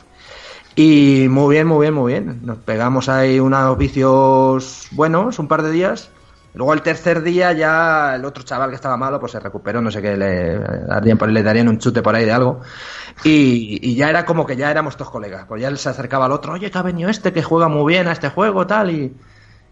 Y 0.76 1.26
muy 1.30 1.54
bien, 1.54 1.66
muy 1.66 1.80
bien, 1.80 1.94
muy 1.94 2.12
bien. 2.12 2.40
Nos 2.44 2.58
pegamos 2.58 3.08
ahí 3.08 3.40
unos 3.40 3.76
vicios 3.78 4.86
buenos, 4.92 5.38
un 5.38 5.48
par 5.48 5.62
de 5.62 5.72
días. 5.72 6.10
Luego 6.54 6.72
el 6.72 6.82
tercer 6.82 7.22
día 7.22 7.52
ya 7.52 8.16
el 8.16 8.24
otro 8.24 8.42
chaval 8.42 8.70
que 8.70 8.76
estaba 8.76 8.96
malo 8.96 9.20
pues 9.20 9.32
se 9.32 9.40
recuperó, 9.40 9.80
no 9.80 9.90
sé 9.90 10.00
qué, 10.00 10.16
le, 10.16 10.58
darían, 10.58 11.18
le 11.28 11.42
darían 11.42 11.68
un 11.68 11.78
chute 11.78 12.02
por 12.02 12.14
ahí 12.14 12.24
de 12.24 12.32
algo. 12.32 12.60
Y, 13.24 13.94
ya 13.94 14.08
era 14.08 14.24
como 14.24 14.46
que 14.46 14.56
ya 14.56 14.70
éramos 14.70 14.96
todos 14.96 15.10
colegas. 15.10 15.44
Pues 15.46 15.60
ya 15.60 15.68
él 15.68 15.78
se 15.78 15.88
acercaba 15.88 16.26
al 16.26 16.32
otro, 16.32 16.54
oye, 16.54 16.70
que 16.70 16.78
ha 16.78 16.82
venido 16.82 17.10
este 17.10 17.32
que 17.32 17.42
juega 17.42 17.68
muy 17.68 17.92
bien 17.92 18.08
a 18.08 18.12
este 18.12 18.30
juego, 18.30 18.66
tal. 18.66 18.90
Y, 18.90 19.14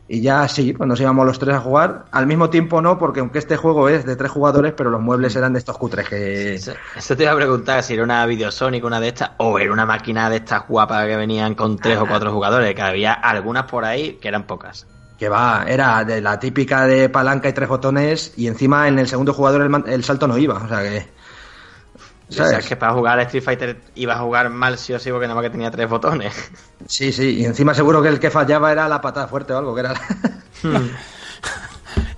y 0.09 0.21
ya 0.21 0.47
sí, 0.47 0.73
pues 0.75 0.87
nos 0.87 1.00
íbamos 1.00 1.26
los 1.26 1.38
tres 1.38 1.56
a 1.56 1.61
jugar. 1.61 2.04
Al 2.12 2.26
mismo 2.26 2.50
tiempo 2.50 2.83
no, 2.83 2.99
porque 2.99 3.21
aunque 3.21 3.38
este 3.38 3.56
juego 3.56 3.88
es 3.88 4.04
de 4.04 4.14
tres 4.14 4.30
jugadores, 4.30 4.75
pero 4.76 4.90
los 4.90 5.00
muebles 5.00 5.35
eran 5.35 5.54
de 5.54 5.59
estos 5.59 5.78
cutres 5.78 6.09
que... 6.09 6.54
Eso, 6.54 7.16
te 7.16 7.23
iba 7.23 7.33
a 7.33 7.37
preguntar 7.37 7.83
si 7.83 7.95
era 7.95 8.04
una 8.04 8.26
Videosonic, 8.26 8.85
una 8.85 9.00
de 9.00 9.09
estas, 9.09 9.30
o 9.38 9.59
era 9.59 9.73
una 9.73 9.87
máquina 9.87 10.28
de 10.28 10.37
estas 10.37 10.68
guapas 10.68 11.06
que 11.06 11.16
venían 11.16 11.54
con 11.54 11.78
tres 11.78 11.99
o 11.99 12.06
cuatro 12.06 12.33
jugadores, 12.33 12.75
que 12.75 12.83
había 12.83 13.14
algunas 13.14 13.64
por 13.64 13.85
ahí 13.85 14.18
que 14.21 14.28
eran 14.28 14.47
pocas. 14.47 14.87
Que 15.18 15.28
va, 15.28 15.64
era 15.66 16.04
de 16.04 16.20
la 16.20 16.38
típica 16.38 16.87
de 16.87 17.08
palanca 17.08 17.49
y 17.49 17.52
tres 17.52 17.68
botones, 17.68 18.35
y 18.37 18.46
encima 18.49 18.87
en 18.88 18.99
el 18.99 19.08
segundo 19.08 19.32
jugador 19.32 19.62
el, 19.62 19.92
el 19.92 20.04
salto 20.04 20.26
no 20.26 20.37
iba, 20.37 20.54
o 20.54 20.68
sea 20.68 20.82
que... 20.82 21.16
¿Sabes? 22.28 22.49
O 22.49 22.50
sea, 22.50 22.58
es 22.58 22.66
que 22.66 22.76
para 22.76 22.92
jugar 22.92 23.20
a 23.20 23.23
Street 23.23 23.44
Fighter 23.44 23.80
iba 23.94 24.14
a 24.14 24.18
jugar 24.18 24.50
mal 24.50 24.76
sí 24.78 24.92
o 24.92 24.99
sí 24.99 25.11
porque 25.11 25.28
nada 25.28 25.37
más 25.37 25.44
que 25.44 25.50
tenía 25.50 25.70
tres 25.70 25.88
botones. 25.88 26.35
Sí, 26.88 27.11
sí, 27.11 27.40
y 27.40 27.44
encima 27.44 27.75
seguro 27.75 28.00
que 28.00 28.08
el 28.08 28.20
que 28.20 28.30
fallaba 28.30 28.70
era 28.70 28.88
la 28.88 29.00
patada 29.00 29.26
fuerte 29.26 29.52
o 29.52 29.58
algo, 29.58 29.75
que 29.75 29.80
era... 29.80 29.94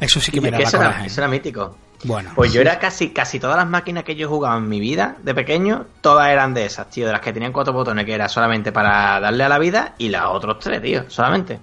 Eso 0.00 0.20
sí 0.20 0.30
que 0.30 0.40
me 0.40 0.50
daba 0.50 0.62
eso, 0.62 0.76
era, 0.76 1.04
eso 1.04 1.20
era 1.20 1.28
mítico. 1.28 1.76
Bueno. 2.04 2.30
Pues 2.34 2.52
yo 2.52 2.60
era 2.60 2.78
casi, 2.78 3.10
casi 3.10 3.40
todas 3.40 3.56
las 3.56 3.68
máquinas 3.68 4.04
que 4.04 4.14
yo 4.14 4.28
jugaba 4.28 4.56
en 4.56 4.68
mi 4.68 4.78
vida, 4.78 5.16
de 5.22 5.34
pequeño, 5.34 5.86
todas 6.00 6.28
eran 6.28 6.54
de 6.54 6.66
esas, 6.66 6.88
tío, 6.88 7.06
de 7.06 7.12
las 7.12 7.20
que 7.20 7.32
tenían 7.32 7.52
cuatro 7.52 7.72
botones, 7.72 8.04
que 8.04 8.14
era 8.14 8.28
solamente 8.28 8.70
para 8.70 9.18
darle 9.18 9.44
a 9.44 9.48
la 9.48 9.58
vida, 9.58 9.94
y 9.98 10.08
las 10.08 10.26
otros 10.26 10.58
tres, 10.60 10.80
tío, 10.80 11.04
solamente. 11.08 11.58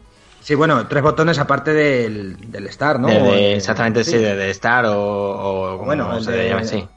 Sí, 0.46 0.54
bueno, 0.54 0.86
tres 0.86 1.02
botones 1.02 1.40
aparte 1.40 1.74
del, 1.74 2.52
del 2.52 2.68
Star, 2.68 3.00
¿no? 3.00 3.08
De, 3.08 3.20
de, 3.20 3.56
exactamente, 3.56 4.04
sí, 4.04 4.12
sí 4.12 4.18
de, 4.20 4.36
de, 4.36 4.52
Star 4.52 4.86
o, 4.86 4.94
o 4.94 5.72
como 5.72 5.86
bueno, 5.86 6.22
se 6.22 6.34
de, 6.34 6.50
llame, 6.50 6.66
sí. 6.66 6.88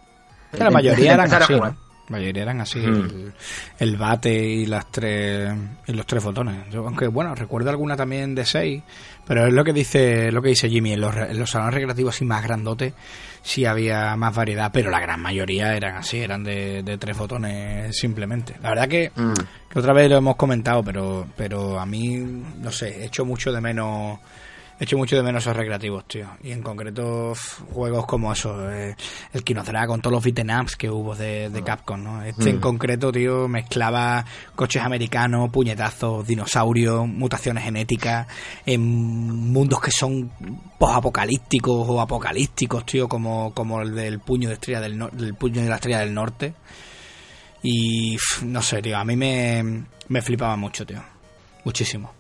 La 0.53 0.71
mayoría 0.71 1.15
eran 1.15 1.33
así. 1.33 1.55
La 2.09 2.19
mayoría 2.19 2.43
eran 2.43 2.61
así. 2.61 2.79
Mm. 2.79 2.95
El, 2.95 3.33
el, 3.79 3.97
bate 3.97 4.35
y 4.35 4.67
las 4.67 4.91
tres 4.91 5.53
y 5.87 5.93
los 5.93 6.07
tres 6.07 6.25
botones. 6.25 6.71
Yo, 6.71 6.87
aunque 6.87 7.07
bueno, 7.07 7.35
recuerdo 7.35 7.71
alguna 7.71 7.97
también 7.97 8.35
de 8.35 8.45
seis, 8.45 8.83
pero 9.27 9.47
es 9.47 9.53
lo 9.53 9.65
que 9.65 9.73
dice 9.73 10.33
lo 10.33 10.43
que 10.43 10.51
dice 10.51 10.69
Jimmy 10.69 10.93
en 10.93 11.01
los, 11.01 11.15
en 11.15 11.39
los 11.39 11.51
salones 11.51 11.75
recreativos 11.75 12.15
así 12.15 12.25
más 12.25 12.43
grandotes 12.43 12.95
sí 13.43 13.65
había 13.65 14.15
más 14.17 14.35
variedad, 14.35 14.71
pero 14.73 14.91
la 14.91 15.01
gran 15.01 15.21
mayoría 15.21 15.75
eran 15.75 15.97
así, 15.97 16.19
eran 16.19 16.45
de, 16.45 16.83
de 16.83 16.99
tres 16.99 17.17
botones 17.17 17.97
simplemente. 17.97 18.57
La 18.63 18.71
verdad 18.71 18.89
que, 18.89 19.11
mm. 19.15 19.33
que 19.71 19.79
otra 19.79 19.93
vez 19.93 20.11
lo 20.11 20.19
hemos 20.19 20.37
comentado, 20.37 20.83
pero 20.83 21.27
pero 21.37 21.81
a 21.81 21.87
mí 21.87 22.19
no 22.19 22.71
sé, 22.71 23.05
echo 23.05 23.25
mucho 23.25 23.53
de 23.53 23.61
menos 23.61 24.19
echo 24.81 24.97
mucho 24.97 25.17
de 25.17 25.23
menos 25.23 25.43
esos 25.43 25.57
recreativos, 25.57 26.07
tío. 26.07 26.29
Y 26.43 26.53
en 26.53 26.63
concreto 26.63 27.35
juegos 27.73 28.07
como 28.07 28.33
eso, 28.33 28.71
eh, 28.71 28.95
el 29.33 29.45
Kinozera 29.45 29.87
con 29.87 30.01
todos 30.01 30.15
los 30.15 30.25
beat'em 30.25 30.49
ups 30.61 30.77
que 30.77 30.91
hubo 30.91 31.15
de, 31.15 31.51
de 31.51 31.63
Capcom, 31.63 32.03
¿no? 32.03 32.23
Este 32.23 32.45
mm. 32.45 32.49
en 32.49 32.61
concreto, 32.61 33.13
tío, 33.13 33.49
mezclaba 33.49 34.25
coches 34.55 34.83
americanos, 34.83 35.51
puñetazos, 35.51 36.27
dinosaurios, 36.27 37.07
mutaciones 37.07 37.65
genéticas, 37.65 38.27
en 38.67 38.81
mundos 38.81 39.81
que 39.81 39.91
son 39.91 40.31
post-apocalípticos 40.79 41.87
o 41.89 42.01
apocalípticos, 42.01 42.87
tío, 42.87 43.09
como, 43.09 43.53
como 43.55 43.83
el 43.83 43.95
del 43.95 44.21
puño 44.21 44.49
de 44.49 44.55
estrella 44.55 44.81
del, 44.81 44.97
no 44.97 45.09
del 45.09 45.35
puño 45.35 45.63
de 45.63 45.69
la 45.69 45.77
estrella 45.77 46.01
del 46.01 46.15
norte. 46.15 46.55
Y 47.63 48.17
no 48.45 48.63
sé, 48.63 48.81
tío, 48.81 48.97
a 48.97 49.05
mí 49.05 49.17
me, 49.17 49.85
me 50.09 50.23
flipaba 50.23 50.57
mucho, 50.57 50.87
tío. 50.87 51.03
Muchísimo. 51.65 52.18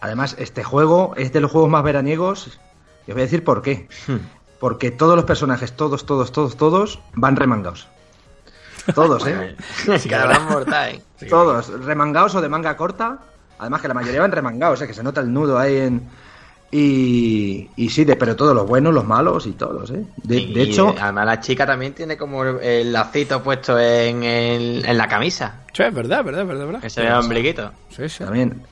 Además, 0.00 0.36
este 0.38 0.62
juego 0.64 1.14
es 1.16 1.32
de 1.32 1.40
los 1.40 1.50
juegos 1.50 1.70
más 1.70 1.82
veraniegos. 1.82 2.58
Y 3.06 3.10
os 3.10 3.14
voy 3.14 3.22
a 3.22 3.24
decir 3.24 3.44
por 3.44 3.62
qué. 3.62 3.88
Hmm. 4.06 4.16
Porque 4.58 4.90
todos 4.90 5.16
los 5.16 5.24
personajes, 5.24 5.72
todos, 5.74 6.06
todos, 6.06 6.32
todos, 6.32 6.56
todos, 6.56 7.00
van 7.14 7.36
remangados. 7.36 7.88
Todos, 8.94 9.26
¿eh? 9.26 9.56
sí, 9.98 10.08
mortal. 10.48 11.02
Todos, 11.28 11.68
remangados 11.84 12.34
o 12.36 12.40
de 12.40 12.48
manga 12.48 12.76
corta. 12.76 13.18
Además 13.58 13.80
que 13.80 13.88
la 13.88 13.94
mayoría 13.94 14.20
van 14.20 14.32
remangados, 14.32 14.80
¿eh? 14.82 14.86
que 14.86 14.94
se 14.94 15.02
nota 15.02 15.20
el 15.20 15.32
nudo 15.32 15.58
ahí 15.58 15.76
en... 15.76 16.08
Y, 16.70 17.70
y 17.76 17.88
sí, 17.90 18.04
de, 18.04 18.16
pero 18.16 18.34
todos 18.34 18.54
los 18.54 18.66
buenos, 18.66 18.92
los 18.92 19.04
malos 19.04 19.46
y 19.46 19.52
todos, 19.52 19.90
¿eh? 19.90 20.04
De, 20.16 20.36
y, 20.36 20.52
de 20.52 20.62
hecho... 20.62 20.94
Además 21.00 21.26
la 21.26 21.40
chica 21.40 21.64
también 21.64 21.94
tiene 21.94 22.16
como 22.16 22.44
el 22.44 22.92
lacito 22.92 23.42
puesto 23.42 23.78
en, 23.78 24.22
el, 24.22 24.84
en 24.84 24.98
la 24.98 25.08
camisa. 25.08 25.62
Sí, 25.72 25.82
es 25.82 25.94
verdad, 25.94 26.24
verdad, 26.24 26.44
verdad, 26.44 26.66
verdad. 26.66 26.80
Que 26.80 26.90
se 26.90 27.00
ve 27.00 27.06
el 27.06 27.14
ombliguito. 27.14 27.70
Sí, 27.90 28.08
sí. 28.08 28.24
También. 28.24 28.62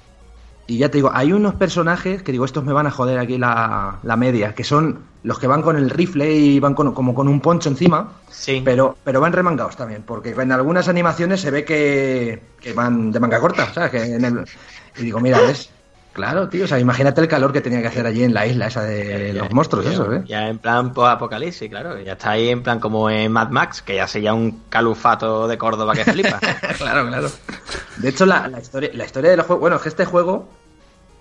Y 0.66 0.78
ya 0.78 0.90
te 0.90 0.98
digo, 0.98 1.10
hay 1.12 1.32
unos 1.32 1.54
personajes 1.56 2.22
que 2.22 2.32
digo, 2.32 2.44
estos 2.44 2.64
me 2.64 2.72
van 2.72 2.86
a 2.86 2.90
joder 2.90 3.18
aquí 3.18 3.36
la, 3.36 3.98
la 4.02 4.16
media, 4.16 4.54
que 4.54 4.64
son 4.64 5.00
los 5.22 5.38
que 5.38 5.46
van 5.46 5.62
con 5.62 5.76
el 5.76 5.90
rifle 5.90 6.32
y 6.34 6.58
van 6.58 6.74
con, 6.74 6.92
como 6.94 7.14
con 7.14 7.28
un 7.28 7.40
poncho 7.40 7.68
encima, 7.68 8.12
sí. 8.30 8.62
pero, 8.64 8.96
pero 9.04 9.20
van 9.20 9.32
remangados 9.32 9.76
también, 9.76 10.02
porque 10.06 10.30
en 10.30 10.52
algunas 10.52 10.88
animaciones 10.88 11.40
se 11.40 11.50
ve 11.50 11.64
que, 11.64 12.42
que 12.60 12.72
van 12.72 13.12
de 13.12 13.20
manga 13.20 13.40
corta, 13.40 13.72
¿sabes? 13.74 13.90
Que 13.90 14.14
en 14.14 14.24
el, 14.24 14.44
y 14.96 15.02
digo, 15.02 15.20
mira, 15.20 15.40
¿ves? 15.40 15.70
Claro, 16.14 16.48
tío, 16.48 16.64
o 16.64 16.68
sea, 16.68 16.78
imagínate 16.78 17.20
el 17.20 17.28
calor 17.28 17.52
que 17.52 17.60
tenía 17.60 17.82
que 17.82 17.88
hacer 17.88 18.06
allí 18.06 18.22
en 18.22 18.32
la 18.32 18.46
isla 18.46 18.68
esa 18.68 18.84
de 18.84 19.32
ya, 19.34 19.42
los 19.42 19.52
monstruos, 19.52 19.84
eso, 19.84 20.12
¿eh? 20.12 20.22
Ya 20.26 20.48
en 20.48 20.58
plan 20.58 20.92
apocalipsis, 20.96 21.68
claro, 21.68 22.00
ya 22.00 22.12
está 22.12 22.30
ahí 22.30 22.50
en 22.50 22.62
plan 22.62 22.78
como 22.78 23.10
en 23.10 23.32
Mad 23.32 23.50
Max, 23.50 23.82
que 23.82 23.96
ya 23.96 24.06
sería 24.06 24.32
un 24.32 24.62
calufato 24.68 25.48
de 25.48 25.58
Córdoba 25.58 25.92
que 25.92 26.04
flipa. 26.04 26.38
claro, 26.78 27.08
claro. 27.08 27.28
De 27.96 28.08
hecho, 28.08 28.26
la, 28.26 28.46
la, 28.46 28.60
historia, 28.60 28.90
la 28.94 29.04
historia 29.04 29.30
del 29.30 29.42
juego, 29.42 29.60
bueno, 29.60 29.76
es 29.76 29.82
que 29.82 29.88
este 29.88 30.04
juego 30.04 30.48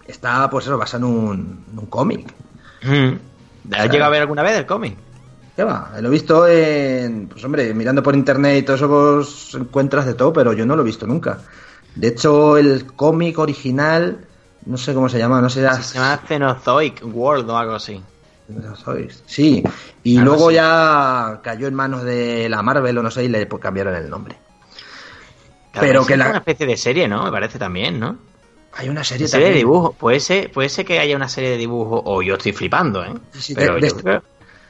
está, 0.05 0.47
pues 0.51 0.65
eso, 0.65 0.77
basado 0.77 1.07
en 1.07 1.11
un, 1.11 1.65
en 1.71 1.79
un 1.79 1.85
cómic. 1.87 2.31
Mm. 2.83 3.73
¿Has 3.73 3.89
llegado 3.89 4.05
a 4.05 4.09
ver 4.09 4.21
alguna 4.21 4.43
vez 4.43 4.57
el 4.57 4.67
cómic? 4.67 4.95
¿Qué 5.55 5.63
va? 5.63 5.91
Lo 6.01 6.07
he 6.07 6.11
visto 6.11 6.47
en. 6.47 7.27
Pues 7.27 7.43
hombre, 7.43 7.73
mirando 7.73 8.01
por 8.01 8.15
internet 8.15 8.59
y 8.59 8.61
todo 8.63 8.75
eso, 8.75 8.87
vos 8.87 9.55
encuentras 9.55 10.05
de 10.05 10.15
todo, 10.15 10.33
pero 10.33 10.53
yo 10.53 10.65
no 10.65 10.75
lo 10.75 10.81
he 10.81 10.85
visto 10.85 11.05
nunca. 11.07 11.39
De 11.95 12.07
hecho, 12.07 12.57
el 12.57 12.87
cómic 12.93 13.37
original, 13.37 14.25
no 14.65 14.77
sé 14.77 14.93
cómo 14.93 15.09
se 15.09 15.17
llama, 15.17 15.41
no 15.41 15.49
sé. 15.49 15.67
Sí, 15.75 15.83
se 15.83 15.93
llama 15.95 16.21
Cenozoic 16.27 17.01
World 17.03 17.49
o 17.49 17.57
algo 17.57 17.75
así. 17.75 18.01
Sí, 19.25 19.63
y 20.03 20.17
algo 20.17 20.31
luego 20.31 20.47
así. 20.47 20.55
ya 20.55 21.39
cayó 21.43 21.67
en 21.67 21.73
manos 21.73 22.03
de 22.03 22.49
la 22.49 22.61
Marvel 22.61 22.97
o 22.97 23.03
no 23.03 23.11
sé, 23.11 23.23
y 23.23 23.29
le 23.29 23.47
cambiaron 23.47 23.95
el 23.95 24.09
nombre. 24.09 24.35
Claro, 25.71 25.87
pero 25.87 26.05
que 26.05 26.17
la. 26.17 26.29
una 26.29 26.37
especie 26.39 26.65
de 26.65 26.77
serie, 26.77 27.07
¿no? 27.07 27.23
Me 27.23 27.31
parece 27.31 27.57
también, 27.57 27.99
¿no? 27.99 28.17
Hay 28.75 28.89
una 28.89 29.03
serie, 29.03 29.25
¿Una 29.25 29.31
serie 29.31 29.49
de 29.49 29.55
dibujos. 29.55 29.95
Puede 29.95 30.19
ser, 30.19 30.51
puede 30.51 30.69
ser 30.69 30.85
que 30.85 30.99
haya 30.99 31.15
una 31.15 31.29
serie 31.29 31.51
de 31.51 31.57
dibujos, 31.57 32.01
o 32.05 32.21
yo 32.21 32.35
estoy 32.35 32.53
flipando, 32.53 33.03
¿eh? 33.03 33.13
Sí, 33.31 33.41
sí, 33.41 33.55
Pero 33.55 33.75
de, 33.75 33.81
de, 33.81 33.89
yo 33.89 33.97
creo... 33.97 34.23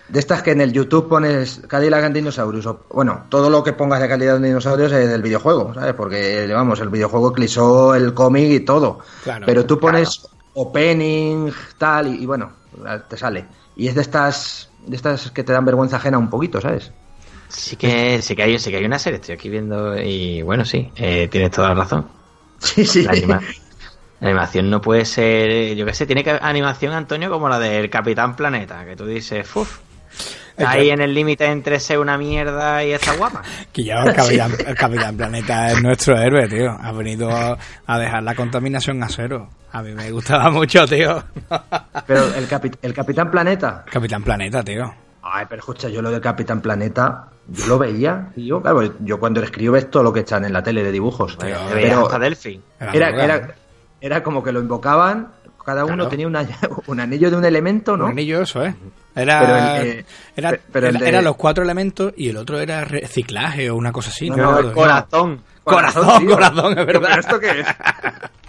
de, 0.07 0.19
estas 0.19 0.43
que 0.43 0.51
en 0.51 0.61
el 0.61 0.73
YouTube 0.73 1.07
pones 1.07 1.61
Cadillac 1.67 2.03
and 2.03 2.15
Dinosaurios, 2.15 2.65
o, 2.65 2.85
bueno, 2.89 3.25
todo 3.29 3.49
lo 3.49 3.63
que 3.63 3.73
pongas 3.73 4.01
de 4.01 4.07
calidad 4.07 4.39
de 4.39 4.47
dinosaurios 4.47 4.91
es 4.91 5.09
del 5.09 5.21
videojuego, 5.21 5.73
¿sabes? 5.73 5.93
Porque, 5.93 6.47
vamos, 6.53 6.79
el 6.79 6.89
videojuego 6.89 7.31
eclipsó 7.31 7.95
el 7.95 8.13
cómic 8.13 8.51
y 8.51 8.59
todo. 8.61 8.99
Claro, 9.23 9.45
Pero 9.45 9.65
tú 9.65 9.79
pones 9.79 10.19
claro. 10.19 10.35
opening, 10.53 11.51
tal, 11.77 12.07
y, 12.07 12.23
y, 12.23 12.25
bueno, 12.25 12.51
te 13.09 13.17
sale. 13.17 13.45
Y 13.75 13.87
es 13.87 13.95
de 13.95 14.01
estas, 14.01 14.69
de 14.85 14.95
estas 14.95 15.31
que 15.31 15.43
te 15.43 15.53
dan 15.53 15.65
vergüenza 15.65 15.97
ajena 15.97 16.17
un 16.17 16.29
poquito, 16.29 16.61
¿sabes? 16.61 16.91
Sí 17.49 17.75
que, 17.75 18.21
sí 18.21 18.35
que, 18.35 18.43
hay, 18.43 18.57
sí 18.59 18.71
que 18.71 18.77
hay 18.77 18.85
una 18.85 18.97
serie, 18.99 19.19
estoy 19.19 19.35
aquí 19.35 19.49
viendo, 19.49 19.95
y 19.99 20.41
bueno, 20.41 20.65
sí, 20.65 20.91
eh, 20.95 21.27
tienes 21.31 21.51
toda 21.51 21.69
la 21.69 21.75
razón. 21.75 22.07
Sí, 22.63 22.85
sí. 22.85 23.03
La, 23.03 23.11
anima 23.11 23.41
la 24.23 24.29
animación 24.29 24.69
no 24.69 24.79
puede 24.79 25.03
ser, 25.03 25.75
yo 25.75 25.85
qué 25.85 25.93
sé, 25.93 26.05
tiene 26.05 26.23
que 26.23 26.39
animación, 26.41 26.93
Antonio, 26.93 27.29
como 27.29 27.49
la 27.49 27.59
del 27.59 27.89
Capitán 27.89 28.37
Planeta, 28.37 28.85
que 28.85 28.95
tú 28.95 29.05
dices, 29.05 29.53
uff, 29.53 29.79
ahí 30.57 30.89
en 30.89 31.01
el 31.01 31.13
límite 31.13 31.45
entre 31.45 31.79
ser 31.79 31.99
una 31.99 32.17
mierda 32.17 32.83
y 32.83 32.91
está 32.91 33.15
guapa. 33.15 33.41
que 33.73 33.83
ya 33.83 34.03
el 34.03 34.13
Capitán, 34.13 34.51
el 34.65 34.75
Capitán 34.75 35.17
Planeta 35.17 35.71
es 35.71 35.81
nuestro 35.81 36.17
héroe, 36.17 36.47
tío. 36.47 36.71
Ha 36.71 36.91
venido 36.91 37.29
a 37.31 37.99
dejar 37.99 38.23
la 38.23 38.35
contaminación 38.35 39.01
a 39.03 39.09
cero. 39.09 39.49
A 39.73 39.81
mí 39.81 39.91
me 39.91 40.11
gustaba 40.11 40.51
mucho, 40.51 40.85
tío. 40.85 41.23
Pero 42.07 42.35
el, 42.35 42.47
capi 42.47 42.69
el 42.83 42.93
Capitán 42.93 43.31
Planeta. 43.31 43.83
Capitán 43.91 44.21
Planeta, 44.21 44.63
tío. 44.63 44.93
Ay, 45.25 45.45
pero 45.47 45.61
escucha, 45.61 45.87
yo 45.87 46.01
lo 46.01 46.11
de 46.11 46.19
Capitán 46.19 46.59
Planeta, 46.59 47.29
yo 47.47 47.65
lo 47.67 47.79
veía, 47.79 48.33
y 48.35 48.47
yo, 48.47 48.61
claro, 48.61 48.93
yo 48.99 49.21
cuando 49.21 49.41
escribo 49.41 49.71
ves 49.71 49.89
todo 49.89 50.03
lo 50.03 50.11
que 50.11 50.19
echan 50.19 50.43
en 50.43 50.51
la 50.51 50.61
tele 50.61 50.83
de 50.83 50.91
dibujos. 50.91 51.37
Tío, 51.37 51.55
pero 51.71 52.01
hasta 52.01 52.19
Delphi. 52.19 52.61
Era, 52.77 53.09
era, 53.09 53.55
era 54.01 54.21
como 54.21 54.43
que 54.43 54.51
lo 54.51 54.59
invocaban, 54.59 55.29
cada 55.65 55.85
uno 55.85 55.95
claro. 55.95 56.09
tenía 56.09 56.27
una, 56.27 56.45
un 56.87 56.99
anillo 56.99 57.31
de 57.31 57.37
un 57.37 57.45
elemento, 57.45 57.95
¿no? 57.95 58.03
Un 58.03 58.11
anillo, 58.11 58.41
eso, 58.41 58.65
¿eh? 58.65 58.75
Era, 59.15 59.39
pero 59.39 59.57
el, 59.57 59.89
eh, 59.89 60.05
era, 60.35 60.59
pero 60.71 60.87
el 60.87 60.95
era, 60.95 61.03
de... 61.03 61.09
era, 61.09 61.21
los 61.21 61.35
cuatro 61.35 61.63
elementos 61.63 62.13
y 62.17 62.29
el 62.29 62.37
otro 62.37 62.59
era 62.59 62.83
reciclaje 62.83 63.69
o 63.69 63.75
una 63.75 63.91
cosa 63.91 64.09
así. 64.09 64.29
No, 64.29 64.37
no, 64.37 64.61
no 64.61 64.73
corazón. 64.73 65.41
Corazón, 65.63 66.05
corazón, 66.05 66.27
corazón, 66.27 66.79
es 66.79 66.85
verdad. 66.85 67.09
¿Pero 67.09 67.21
esto 67.21 67.39
qué 67.39 67.59
es? 67.61 67.67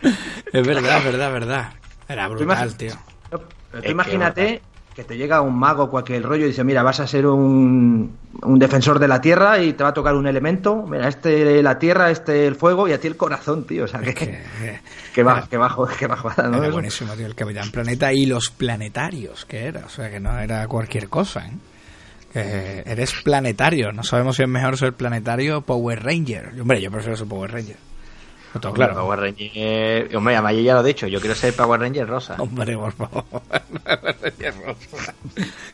es 0.53 0.67
verdad, 0.67 0.99
es 0.99 1.05
verdad, 1.05 1.27
es 1.27 1.33
verdad. 1.33 1.73
Era 2.09 2.29
brutal, 2.29 2.77
tío. 2.77 2.95
Pero 3.31 3.83
tú 3.83 3.91
imagínate 3.91 4.63
que 4.95 5.05
te 5.05 5.17
llega 5.17 5.41
un 5.41 5.59
mago, 5.59 5.91
cualquier 5.91 6.23
rollo, 6.23 6.45
y 6.45 6.49
dice, 6.49 6.63
mira, 6.65 6.83
vas 6.83 7.01
a 7.01 7.07
ser 7.07 7.27
un, 7.27 8.17
un 8.43 8.59
defensor 8.59 8.99
de 8.99 9.09
la 9.09 9.21
tierra 9.21 9.59
y 9.59 9.73
te 9.73 9.83
va 9.83 9.91
a 9.91 9.95
tocar 9.95 10.15
un 10.15 10.27
elemento, 10.27 10.87
mira, 10.87 11.09
este 11.09 11.63
la 11.63 11.79
tierra, 11.79 12.11
este 12.11 12.47
el 12.47 12.55
fuego 12.55 12.87
y 12.87 12.93
a 12.93 13.01
ti 13.01 13.09
el 13.09 13.17
corazón, 13.17 13.65
tío, 13.65 13.85
o 13.85 13.89
sea, 13.89 14.01
que, 14.01 14.15
que, 14.15 14.39
que, 15.15 15.23
va, 15.23 15.47
que 15.49 15.57
bajo, 15.57 15.87
que 15.87 16.07
bajada, 16.07 16.49
¿no? 16.49 16.59
Era 16.63 16.73
buenísimo, 16.73 17.13
tío, 17.15 17.27
el 17.27 17.35
Capitán 17.35 17.71
Planeta 17.71 18.13
y 18.13 18.27
los 18.27 18.51
planetarios, 18.51 19.45
que 19.45 19.67
era, 19.67 19.87
o 19.87 19.89
sea, 19.89 20.11
que 20.11 20.21
no 20.21 20.39
era 20.39 20.67
cualquier 20.69 21.09
cosa, 21.09 21.47
¿eh? 21.47 21.53
Eres 22.35 23.15
planetario, 23.23 23.93
no 23.93 24.03
sabemos 24.03 24.37
si 24.37 24.43
es 24.43 24.49
mejor 24.49 24.77
ser 24.77 24.93
planetario 24.93 25.59
o 25.59 25.61
Power 25.61 26.03
Ranger. 26.03 26.51
Hombre, 26.61 26.81
yo 26.81 26.91
prefiero 26.91 27.17
ser 27.17 27.29
Power 27.29 27.53
Ranger. 27.53 27.77
No 28.55 28.61
tengo 28.61 28.75
claro. 28.75 28.95
Power 28.95 29.19
Ranger. 29.21 30.17
Hombre, 30.17 30.35
además 30.37 30.55
yo 30.55 30.61
ya 30.61 30.75
lo 30.75 30.81
he 30.81 30.87
dicho, 30.87 31.07
yo 31.07 31.21
quiero 31.21 31.35
ser 31.35 31.55
Power 31.55 31.81
Ranger 31.81 32.07
rosa. 32.09 32.37
Hombre, 32.39 32.77
por 32.77 32.93
favor. 32.93 33.25
Power 33.31 34.17
Ranger 34.23 34.55
rosa. 34.65 35.15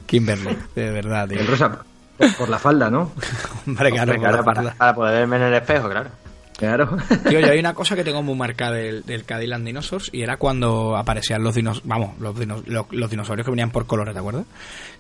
Kimberly, 0.07 0.57
de 0.75 0.91
verdad, 0.91 1.29
tío. 1.29 1.39
El 1.41 1.47
rosa 1.47 1.83
por, 2.17 2.35
por 2.37 2.49
la 2.49 2.59
falda, 2.59 2.91
¿no? 2.91 3.13
Hombre, 3.67 3.91
claro, 3.91 4.13
Hombre, 4.13 4.29
claro, 4.29 4.45
para, 4.45 4.75
para 4.75 4.95
poder 4.95 5.19
verme 5.21 5.37
en 5.37 5.43
el 5.43 5.55
espejo, 5.55 5.89
claro. 5.89 6.11
Claro. 6.57 6.99
Tío, 7.27 7.41
yo 7.41 7.51
hay 7.53 7.59
una 7.61 7.73
cosa 7.73 7.97
que 7.97 8.05
tengo 8.05 8.23
muy 8.23 8.35
marcada 8.35 8.73
del, 8.73 9.03
del 9.07 9.25
Cadillac 9.25 9.61
Dinosaurs 9.63 10.11
y 10.13 10.21
era 10.23 10.37
cuando 10.37 10.95
aparecían 10.95 11.43
los 11.43 11.55
dinosaurios, 11.55 11.89
vamos, 11.89 12.19
los, 12.21 12.39
dino- 12.39 12.63
los, 12.67 12.85
los 12.91 13.09
dinosaurios 13.11 13.47
que 13.47 13.51
venían 13.51 13.71
por 13.71 13.87
colores, 13.87 14.13
¿te 14.13 14.21
acuerdas? 14.21 14.45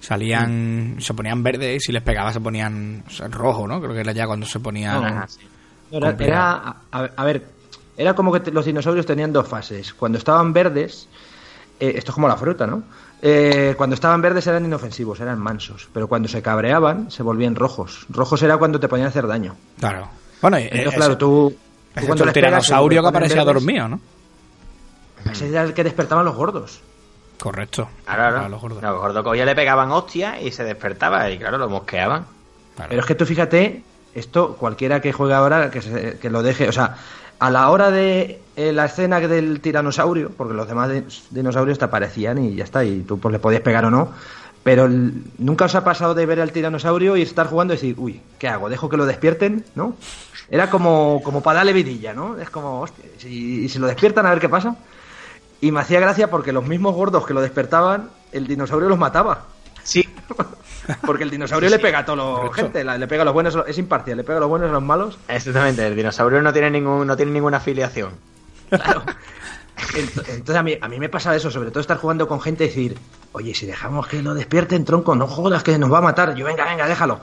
Salían, 0.00 0.96
se 1.00 1.12
ponían 1.12 1.42
verdes 1.42 1.76
y 1.76 1.80
si 1.80 1.92
les 1.92 2.02
pegaba 2.02 2.32
se 2.32 2.40
ponían 2.40 3.04
o 3.06 3.10
sea, 3.10 3.28
rojo, 3.28 3.68
¿no? 3.68 3.78
Creo 3.80 3.92
que 3.92 4.00
era 4.00 4.12
ya 4.12 4.26
cuando 4.26 4.46
se 4.46 4.58
ponían... 4.60 5.28
Sí. 5.28 5.40
Era, 5.92 6.16
era- 6.18 6.76
a, 6.92 7.10
a 7.16 7.24
ver, 7.24 7.44
era 8.00 8.14
como 8.14 8.32
que 8.32 8.50
los 8.50 8.64
dinosaurios 8.64 9.04
tenían 9.06 9.32
dos 9.32 9.46
fases. 9.46 9.92
Cuando 9.94 10.18
estaban 10.18 10.52
verdes, 10.52 11.08
eh, 11.78 11.92
esto 11.96 12.10
es 12.10 12.14
como 12.14 12.28
la 12.28 12.36
fruta, 12.36 12.66
¿no? 12.66 12.82
Eh, 13.22 13.74
cuando 13.76 13.94
estaban 13.94 14.22
verdes 14.22 14.46
eran 14.46 14.64
inofensivos, 14.64 15.20
eran 15.20 15.38
mansos, 15.38 15.88
pero 15.92 16.08
cuando 16.08 16.26
se 16.28 16.40
cabreaban 16.40 17.10
se 17.10 17.22
volvían 17.22 17.54
rojos. 17.54 18.06
Rojos 18.08 18.42
era 18.42 18.56
cuando 18.56 18.80
te 18.80 18.88
ponían 18.88 19.06
a 19.06 19.10
hacer 19.10 19.26
daño. 19.26 19.56
Claro. 19.78 20.08
Bueno, 20.40 20.58
y, 20.58 20.62
Entonces, 20.62 20.92
eh, 20.94 20.96
claro, 20.96 21.18
tú, 21.18 21.54
cuando 22.06 22.24
el 22.24 22.32
tiranosaurio 22.32 23.02
que 23.02 23.08
aparecía 23.08 23.44
dormido, 23.44 23.88
¿no? 23.88 24.00
Ese 25.30 25.48
era 25.50 25.62
el 25.64 25.74
que 25.74 25.84
despertaban 25.84 26.24
los 26.24 26.34
gordos. 26.34 26.80
Correcto. 27.38 27.88
Claro, 28.04 28.34
claro. 28.34 28.48
los 28.48 28.60
gordos. 28.60 28.82
Los 28.82 28.98
gordos 28.98 29.22
cogía, 29.24 29.44
le 29.44 29.54
pegaban 29.54 29.90
hostia 29.90 30.40
y 30.40 30.50
se 30.52 30.64
despertaba 30.64 31.28
y 31.30 31.38
claro, 31.38 31.58
lo 31.58 31.68
mosqueaban. 31.68 32.24
Claro. 32.76 32.88
Pero 32.88 33.00
es 33.02 33.06
que 33.06 33.14
tú 33.14 33.26
fíjate, 33.26 33.82
esto 34.14 34.56
cualquiera 34.56 35.00
que 35.00 35.12
juegue 35.12 35.34
ahora, 35.34 35.70
que, 35.70 35.82
se- 35.82 36.18
que 36.18 36.30
lo 36.30 36.42
deje, 36.42 36.68
o 36.68 36.72
sea, 36.72 36.96
a 37.40 37.50
la 37.50 37.70
hora 37.70 37.90
de 37.90 38.40
eh, 38.56 38.72
la 38.72 38.84
escena 38.84 39.18
del 39.20 39.60
tiranosaurio, 39.60 40.30
porque 40.36 40.54
los 40.54 40.68
demás 40.68 40.90
di- 40.90 41.02
dinosaurios 41.30 41.78
te 41.78 41.86
aparecían 41.86 42.38
y 42.38 42.54
ya 42.54 42.64
está, 42.64 42.84
y 42.84 43.00
tú 43.00 43.18
pues 43.18 43.32
le 43.32 43.38
podías 43.38 43.62
pegar 43.62 43.84
o 43.86 43.90
no, 43.90 44.10
pero 44.62 44.84
el- 44.84 45.24
nunca 45.38 45.64
os 45.64 45.74
ha 45.74 45.82
pasado 45.82 46.14
de 46.14 46.26
ver 46.26 46.40
al 46.40 46.52
tiranosaurio 46.52 47.16
y 47.16 47.22
estar 47.22 47.46
jugando 47.48 47.74
y 47.74 47.76
decir, 47.78 47.94
uy, 47.98 48.20
¿qué 48.38 48.46
hago? 48.48 48.68
¿Dejo 48.68 48.88
que 48.88 48.96
lo 48.96 49.06
despierten? 49.06 49.64
¿No? 49.74 49.96
Era 50.50 50.68
como, 50.70 51.20
como 51.24 51.42
para 51.42 51.58
darle 51.58 51.72
vidilla, 51.72 52.12
¿no? 52.12 52.36
Es 52.38 52.50
como, 52.50 52.80
hostia, 52.80 53.04
si, 53.18 53.68
si 53.68 53.78
lo 53.78 53.86
despiertan 53.86 54.26
a 54.26 54.30
ver 54.30 54.40
qué 54.40 54.48
pasa. 54.48 54.76
Y 55.62 55.72
me 55.72 55.80
hacía 55.80 56.00
gracia 56.00 56.28
porque 56.30 56.52
los 56.52 56.66
mismos 56.66 56.94
gordos 56.94 57.26
que 57.26 57.34
lo 57.34 57.40
despertaban, 57.40 58.10
el 58.32 58.46
dinosaurio 58.46 58.88
los 58.88 58.98
mataba. 58.98 59.44
Sí. 59.82 60.04
Porque 61.06 61.24
el 61.24 61.30
dinosaurio 61.30 61.68
le 61.70 61.78
pega 61.78 62.00
a 62.00 62.04
toda 62.04 62.44
la 62.44 62.52
gente, 62.52 62.84
le 62.84 63.06
pega 63.06 63.22
a 63.22 63.24
los 63.24 63.34
buenos, 63.34 63.56
es 63.66 63.78
imparcial, 63.78 64.16
le 64.16 64.24
pega 64.24 64.38
a 64.38 64.40
los 64.40 64.48
buenos 64.48 64.66
y 64.68 64.70
a 64.70 64.72
los 64.74 64.82
malos. 64.82 65.18
Exactamente, 65.28 65.86
el 65.86 65.96
dinosaurio 65.96 66.40
no 66.42 66.52
tiene 66.52 66.70
ningún, 66.70 67.06
no 67.06 67.16
tiene 67.16 67.32
ninguna 67.32 67.58
afiliación. 67.58 68.12
Claro. 68.68 69.02
Ent- 69.94 70.24
Entonces 70.28 70.56
a 70.56 70.62
mí, 70.62 70.76
a 70.80 70.88
mí 70.88 70.98
me 70.98 71.08
pasa 71.08 71.34
eso, 71.34 71.50
sobre 71.50 71.70
todo 71.70 71.80
estar 71.80 71.96
jugando 71.96 72.28
con 72.28 72.40
gente 72.40 72.64
y 72.64 72.68
decir, 72.68 72.98
oye, 73.32 73.54
si 73.54 73.66
dejamos 73.66 74.06
que 74.06 74.22
lo 74.22 74.34
despierten, 74.34 74.84
tronco, 74.84 75.14
no 75.14 75.26
jodas 75.26 75.62
que 75.62 75.78
nos 75.78 75.92
va 75.92 75.98
a 75.98 76.02
matar. 76.02 76.34
Yo, 76.34 76.44
venga, 76.46 76.64
venga, 76.64 76.86
déjalo. 76.86 77.20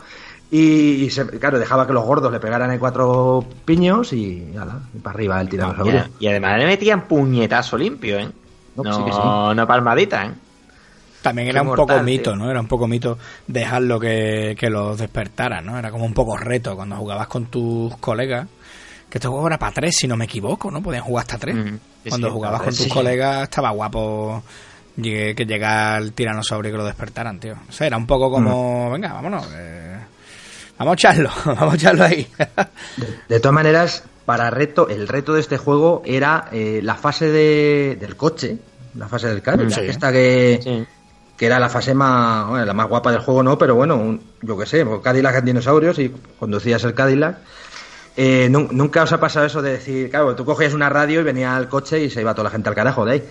Y, 0.49 1.03
y 1.03 1.09
se- 1.09 1.27
claro, 1.39 1.59
dejaba 1.59 1.85
que 1.85 1.93
los 1.93 2.03
gordos 2.05 2.31
le 2.31 2.39
pegaran 2.39 2.69
ahí 2.69 2.79
cuatro 2.79 3.45
piños 3.65 4.13
y, 4.13 4.53
ala, 4.59 4.79
y 4.93 4.99
para 4.99 5.13
arriba 5.15 5.39
el 5.41 5.49
tiranosaurio. 5.49 6.05
Y, 6.19 6.25
y 6.25 6.27
además 6.29 6.57
le 6.57 6.65
metían 6.65 7.01
puñetazo 7.07 7.77
limpio, 7.77 8.17
¿eh? 8.19 8.29
No, 8.75 8.83
No, 8.83 8.93
sí 8.97 9.03
que 9.05 9.11
sí. 9.11 9.17
no 9.55 9.67
palmadita, 9.67 10.25
¿eh? 10.25 10.31
También 11.21 11.47
era 11.49 11.61
un 11.61 11.67
mortal, 11.67 11.85
poco 11.87 12.03
mito, 12.03 12.31
tío. 12.31 12.35
¿no? 12.35 12.49
Era 12.51 12.59
un 12.59 12.67
poco 12.67 12.87
mito 12.87 13.17
dejarlo 13.47 13.99
que, 13.99 14.55
que 14.57 14.69
los 14.69 14.97
despertaran, 14.97 15.65
¿no? 15.65 15.77
Era 15.77 15.91
como 15.91 16.05
un 16.05 16.13
poco 16.13 16.37
reto 16.37 16.75
cuando 16.75 16.95
jugabas 16.95 17.27
con 17.27 17.45
tus 17.47 17.95
colegas. 17.97 18.47
Que 19.09 19.17
este 19.19 19.27
juego 19.27 19.47
era 19.47 19.57
para 19.57 19.71
tres, 19.73 19.95
si 19.97 20.07
no 20.07 20.17
me 20.17 20.25
equivoco, 20.25 20.69
¿no? 20.69 20.81
Podían 20.83 21.03
jugar 21.03 21.23
hasta 21.23 21.37
tres. 21.37 21.55
Mm, 21.55 21.75
cuando 22.09 22.27
sí, 22.27 22.33
jugabas 22.33 22.59
con 22.59 22.65
tres, 22.67 22.77
tus 22.77 22.85
sí. 22.87 22.91
colegas 22.91 23.43
estaba 23.43 23.71
guapo 23.71 24.43
que 25.01 25.45
llegara 25.47 25.97
el 25.97 26.11
tiranosaurio 26.13 26.69
y 26.69 26.73
que 26.73 26.77
lo 26.77 26.85
despertaran, 26.85 27.39
tío. 27.39 27.53
O 27.69 27.71
sea, 27.71 27.87
era 27.87 27.97
un 27.97 28.07
poco 28.07 28.29
como, 28.31 28.89
venga, 28.91 29.13
vámonos. 29.13 29.47
eh, 29.55 29.95
vamos 30.77 30.91
a 30.91 30.93
echarlo, 30.95 31.29
vamos 31.45 31.73
a 31.73 31.77
echarlo 31.77 32.03
ahí. 32.03 32.27
De, 32.97 33.07
de 33.29 33.39
todas 33.39 33.53
maneras, 33.53 34.03
para 34.25 34.49
reto, 34.49 34.89
el 34.89 35.07
reto 35.07 35.33
de 35.33 35.41
este 35.41 35.57
juego 35.57 36.01
era 36.05 36.49
eh, 36.51 36.79
la 36.83 36.95
fase 36.95 37.27
de, 37.29 37.95
del 37.99 38.15
coche, 38.17 38.57
la 38.95 39.07
fase 39.07 39.27
del 39.27 39.41
Cadillac, 39.41 39.71
Sí. 39.71 39.81
esta 39.87 40.11
que, 40.11 40.59
Sí. 40.63 40.85
Que 41.37 41.45
era 41.45 41.59
la 41.59 41.69
fase 41.69 41.93
más, 41.93 42.47
bueno, 42.49 42.65
la 42.65 42.73
más 42.73 42.87
guapa 42.89 43.11
del 43.11 43.21
juego, 43.21 43.43
no, 43.43 43.57
pero 43.57 43.75
bueno, 43.75 43.95
un- 43.95 44.21
yo 44.41 44.57
qué 44.57 44.65
sé, 44.65 44.85
Cadillac 45.03 45.35
en 45.37 45.45
dinosaurios 45.45 45.99
y 45.99 46.11
conducías 46.39 46.83
el 46.83 46.93
Cadillac. 46.95 47.37
Eh, 48.15 48.49
nun- 48.49 48.69
nunca 48.71 49.03
os 49.03 49.11
ha 49.13 49.19
pasado 49.19 49.45
eso 49.45 49.61
de 49.61 49.73
decir, 49.73 50.09
claro, 50.09 50.35
tú 50.35 50.43
cogías 50.43 50.73
una 50.73 50.89
radio 50.89 51.19
y 51.21 51.23
venía 51.23 51.55
el 51.57 51.67
coche 51.67 52.03
y 52.03 52.09
se 52.09 52.21
iba 52.21 52.33
toda 52.33 52.45
la 52.45 52.49
gente 52.49 52.67
al 52.69 52.73
carajo 52.75 53.05
de 53.05 53.11
ahí. 53.11 53.23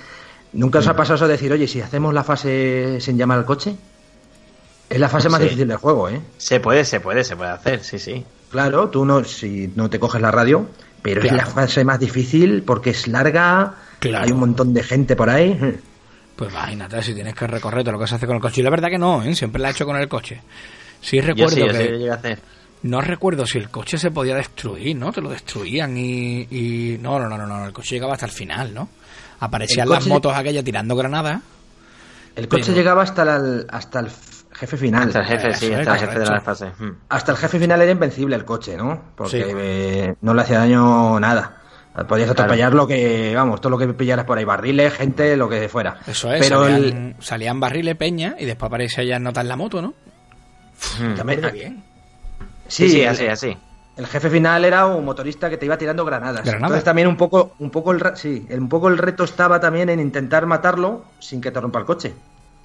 Nunca 0.53 0.79
Mm. 0.79 0.83
os 0.83 0.87
ha 0.88 0.95
pasado 0.97 1.16
eso 1.16 1.27
de 1.27 1.33
decir, 1.33 1.53
oye, 1.53 1.66
si 1.66 1.81
hacemos 1.81 2.14
la 2.14 2.23
fase 2.23 2.99
sin 3.01 3.19
llamar 3.19 3.38
al 3.38 3.45
coche, 3.45 3.75
es 4.88 5.01
la 5.01 5.09
fase 5.09 5.29
más 5.29 5.38
Sí. 5.40 5.45
difícil 5.47 5.66
del 5.66 5.79
juego, 5.79 6.09
¿eh? 6.09 6.21
Se 6.38 6.61
puede, 6.61 6.85
se 6.85 7.01
puede, 7.01 7.25
se 7.25 7.35
puede 7.35 7.51
hacer, 7.51 7.83
sí, 7.83 7.99
sí. 7.99 8.25
Claro, 8.53 8.88
tú 8.88 9.05
no, 9.05 9.25
si 9.25 9.73
no 9.75 9.90
te 9.90 9.99
coges 9.99 10.21
la 10.21 10.31
radio, 10.31 10.66
pero 11.03 11.21
es 11.23 11.33
la 11.33 11.47
fase 11.47 11.85
más 11.85 11.99
difícil 11.99 12.62
porque 12.62 12.90
es 12.90 13.09
larga, 13.09 13.75
Claro. 13.99 14.25
hay 14.25 14.31
un 14.31 14.38
montón 14.38 14.73
de 14.73 14.85
gente 14.85 15.16
por 15.16 15.29
ahí. 15.31 15.59
Pues 16.37 16.51
imagínate 16.53 17.03
si 17.03 17.14
tienes 17.14 17.35
que 17.35 17.46
recorrer 17.46 17.83
todo 17.83 17.92
lo 17.92 17.99
que 17.99 18.07
se 18.07 18.14
hace 18.16 18.27
con 18.27 18.37
el 18.37 18.42
coche. 18.42 18.61
Y 18.61 18.64
la 18.64 18.70
verdad 18.70 18.88
que 18.88 18.99
no, 18.99 19.22
¿eh? 19.22 19.35
Siempre 19.35 19.61
la 19.61 19.68
he 19.68 19.70
hecho 19.72 19.87
con 19.87 19.96
el 19.96 20.09
coche. 20.09 20.40
Sí 21.01 21.16
Yo 21.16 21.22
recuerdo 21.22 21.55
sí, 21.55 21.61
yo 21.61 21.66
que... 21.68 21.72
sí 21.75 21.83
llegué 21.85 22.11
a 22.11 22.14
hacer. 22.14 22.38
No 22.83 23.01
recuerdo 23.01 23.46
si 23.46 23.59
el 23.59 23.70
coche 23.70 23.96
se 23.99 24.11
podía 24.11 24.35
destruir, 24.37 24.94
¿no? 24.96 25.12
Te 25.12 25.20
lo 25.22 25.31
destruían 25.31 25.96
y... 25.96 26.42
y- 26.51 26.99
No, 27.01 27.18
no, 27.18 27.29
no, 27.29 27.38
no, 27.38 27.46
no, 27.46 27.66
el 27.66 27.72
coche 27.72 27.94
llegaba 27.96 28.12
hasta 28.14 28.27
el 28.27 28.33
final, 28.33 28.75
¿no? 28.75 28.88
Aparecían 29.40 29.88
las 29.88 30.07
motos 30.07 30.35
aquellas 30.37 30.62
tirando 30.64 30.94
granadas. 30.94 31.40
El 32.35 32.49
coche 32.49 32.64
Pero- 32.66 32.77
llegaba 32.77 33.03
hasta, 33.03 33.25
la- 33.25 33.64
hasta 33.70 34.01
el 34.01 34.09
jefe 34.53 34.77
final. 34.77 35.05
Hasta 35.09 35.20
el 35.20 35.27
jefe, 35.27 35.55
sí, 35.55 35.72
hasta 35.72 35.94
el 35.94 36.01
jefe 36.01 36.18
de 36.18 36.25
correcto. 36.27 36.33
las 36.33 36.42
fases. 36.44 36.72
Mm. 36.79 36.90
Hasta 37.09 37.33
el 37.33 37.38
jefe 37.38 37.59
final 37.59 37.81
era 37.83 37.92
invencible 37.92 38.37
el 38.37 38.44
coche, 38.44 38.77
¿no? 38.77 39.03
Porque 39.16 39.42
Sí. 39.42 39.42
eh, 39.57 40.14
no 40.20 40.35
le 40.35 40.42
hacía 40.42 40.59
daño 40.59 41.18
nada. 41.18 41.62
Podías 42.05 42.27
Claro. 42.29 42.43
atropellar 42.43 42.75
lo 42.75 42.87
que, 42.87 43.33
vamos, 43.35 43.61
todo 43.61 43.71
lo 43.71 43.79
que 43.79 43.89
pillaras 43.89 44.25
por 44.27 44.37
ahí, 44.39 44.45
barriles, 44.45 44.93
gente, 44.93 45.37
lo 45.37 45.49
que 45.49 45.69
fuera. 45.69 45.99
Eso 46.07 46.31
es, 46.33 46.41
Pero 46.47 46.67
el, 46.67 46.75
salían, 46.91 47.17
salían 47.21 47.61
barriles 47.61 47.97
peña 47.97 48.37
y 48.39 48.45
después 48.45 48.69
aparecía 48.69 49.03
ya 49.05 49.19
notas 49.19 49.43
en 49.45 49.49
la 49.49 49.57
moto, 49.57 49.81
¿no? 49.81 49.95
Mm. 51.01 51.15
también- 51.15 51.39
Está 51.41 51.51
bien. 51.53 51.83
Sí, 52.69 52.91
sí, 52.91 53.01
el- 53.01 53.09
así, 53.09 53.27
así. 53.27 53.57
El 53.97 54.07
jefe 54.07 54.29
final 54.29 54.63
era 54.67 54.85
un 54.85 55.05
motorista 55.07 55.49
que 55.49 55.57
te 55.57 55.65
iba 55.65 55.79
tirando 55.79 56.05
granadas. 56.05 56.43
¿Granadas? 56.43 56.63
Entonces 56.65 56.85
también 56.85 57.09
un 57.09 57.17
poco, 57.17 57.55
un 57.61 57.71
poco 57.71 57.93
el, 57.93 58.03
sí, 58.17 58.45
el- 58.51 58.61
un 58.61 58.69
poco 58.69 58.89
el 58.89 58.99
reto 58.99 59.25
estaba 59.25 59.59
también 59.59 59.89
en 59.89 60.01
intentar 60.01 60.45
matarlo 60.45 61.07
sin 61.19 61.41
que 61.41 61.51
te 61.51 61.61
rompa 61.61 61.79
el 61.79 61.87
coche. 61.87 62.13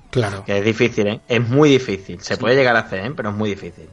Claro. 0.10 0.44
Que 0.44 0.58
es 0.58 0.66
difícil, 0.66 1.08
¿eh? 1.08 1.22
Es 1.30 1.48
muy 1.48 1.70
difícil. 1.70 2.20
Se 2.20 2.36
puede 2.36 2.56
llegar 2.56 2.76
a 2.76 2.80
hacer, 2.80 3.06
¿eh? 3.06 3.14
Pero 3.16 3.30
es 3.30 3.36
muy 3.36 3.50
difícil. 3.52 3.88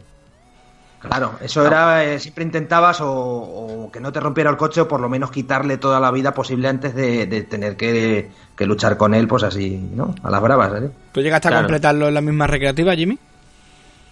Claro, 1.00 1.34
eso 1.40 1.64
era, 1.64 2.04
eh, 2.04 2.18
siempre 2.18 2.42
intentabas 2.42 3.00
o, 3.00 3.08
o 3.08 3.90
que 3.92 4.00
no 4.00 4.12
te 4.12 4.18
rompiera 4.18 4.50
el 4.50 4.56
coche 4.56 4.80
o 4.80 4.88
por 4.88 5.00
lo 5.00 5.08
menos 5.08 5.30
quitarle 5.30 5.78
toda 5.78 6.00
la 6.00 6.11
vida 6.11 6.34
posible 6.34 6.66
antes 6.68 6.94
de, 6.94 7.26
de 7.26 7.42
tener 7.42 7.76
que, 7.76 8.30
que 8.56 8.66
luchar 8.66 8.96
con 8.96 9.14
él, 9.14 9.28
pues 9.28 9.44
así, 9.44 9.76
¿no? 9.94 10.14
A 10.24 10.30
las 10.30 10.42
bravas, 10.42 10.82
¿eh? 10.82 10.90
¿Tú 11.12 11.20
llegaste 11.20 11.48
a 11.48 11.58
completarlo 11.58 12.08
en 12.08 12.14
la 12.14 12.20
misma 12.20 12.48
recreativa, 12.48 12.96
Jimmy? 12.96 13.16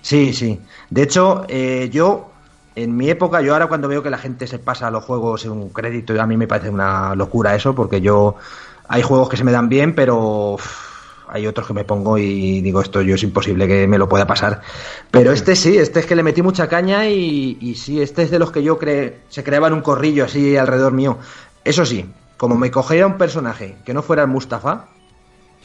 Sí, 0.01 0.33
sí. 0.33 0.61
De 0.89 1.03
hecho, 1.03 1.45
eh, 1.49 1.91
yo, 1.93 2.31
en 2.77 2.97
mi 2.97 3.11
época, 3.11 3.41
yo 3.41 3.55
ahora 3.55 3.67
cuando 3.67 3.89
veo 3.89 4.05
que 4.05 4.11
la 4.11 4.19
gente 4.19 4.47
se 4.47 4.61
pasa 4.61 4.87
a 4.87 4.91
los 4.93 5.03
juegos 5.03 5.45
en 5.45 5.51
un 5.51 5.71
crédito, 5.71 6.21
a 6.21 6.27
mí 6.27 6.37
me 6.37 6.47
parece 6.47 6.71
una 6.71 7.17
locura 7.17 7.57
eso, 7.57 7.75
porque 7.75 8.01
yo, 8.01 8.37
hay 8.87 9.03
juegos 9.03 9.29
que 9.29 9.37
se 9.37 9.43
me 9.43 9.51
dan 9.51 9.69
bien, 9.69 9.97
pero 9.97 10.57
hay 11.29 11.47
otros 11.47 11.67
que 11.67 11.73
me 11.73 11.85
pongo 11.85 12.17
y 12.19 12.61
digo, 12.61 12.81
esto 12.81 13.03
yo 13.03 13.15
es 13.17 13.23
imposible 13.23 13.67
que 13.67 13.87
me 13.89 13.99
lo 13.99 14.09
pueda 14.09 14.27
pasar. 14.27 14.61
Pero 15.11 15.33
este 15.33 15.57
sí, 15.57 15.77
este 15.77 16.01
es 16.01 16.07
que 16.07 16.15
le 16.17 16.23
metí 16.23 16.43
mucha 16.43 16.69
caña 16.69 17.07
y, 17.09 17.59
y 17.61 17.75
sí, 17.75 18.01
este 18.01 18.23
es 18.23 18.31
de 18.31 18.39
los 18.39 18.51
que 18.53 18.63
yo 18.63 18.79
cre 18.79 19.21
se 19.29 19.43
creaban 19.45 19.73
un 19.73 19.81
corrillo 19.81 20.25
así 20.25 20.57
alrededor 20.57 20.93
mío. 20.93 21.19
Eso 21.65 21.85
sí, 21.85 22.09
como 22.37 22.57
me 22.57 22.71
cogiera 22.71 23.07
un 23.07 23.19
personaje 23.19 23.77
que 23.85 23.93
no 23.95 24.03
fuera 24.03 24.23
el 24.23 24.29
Mustafa, 24.29 24.87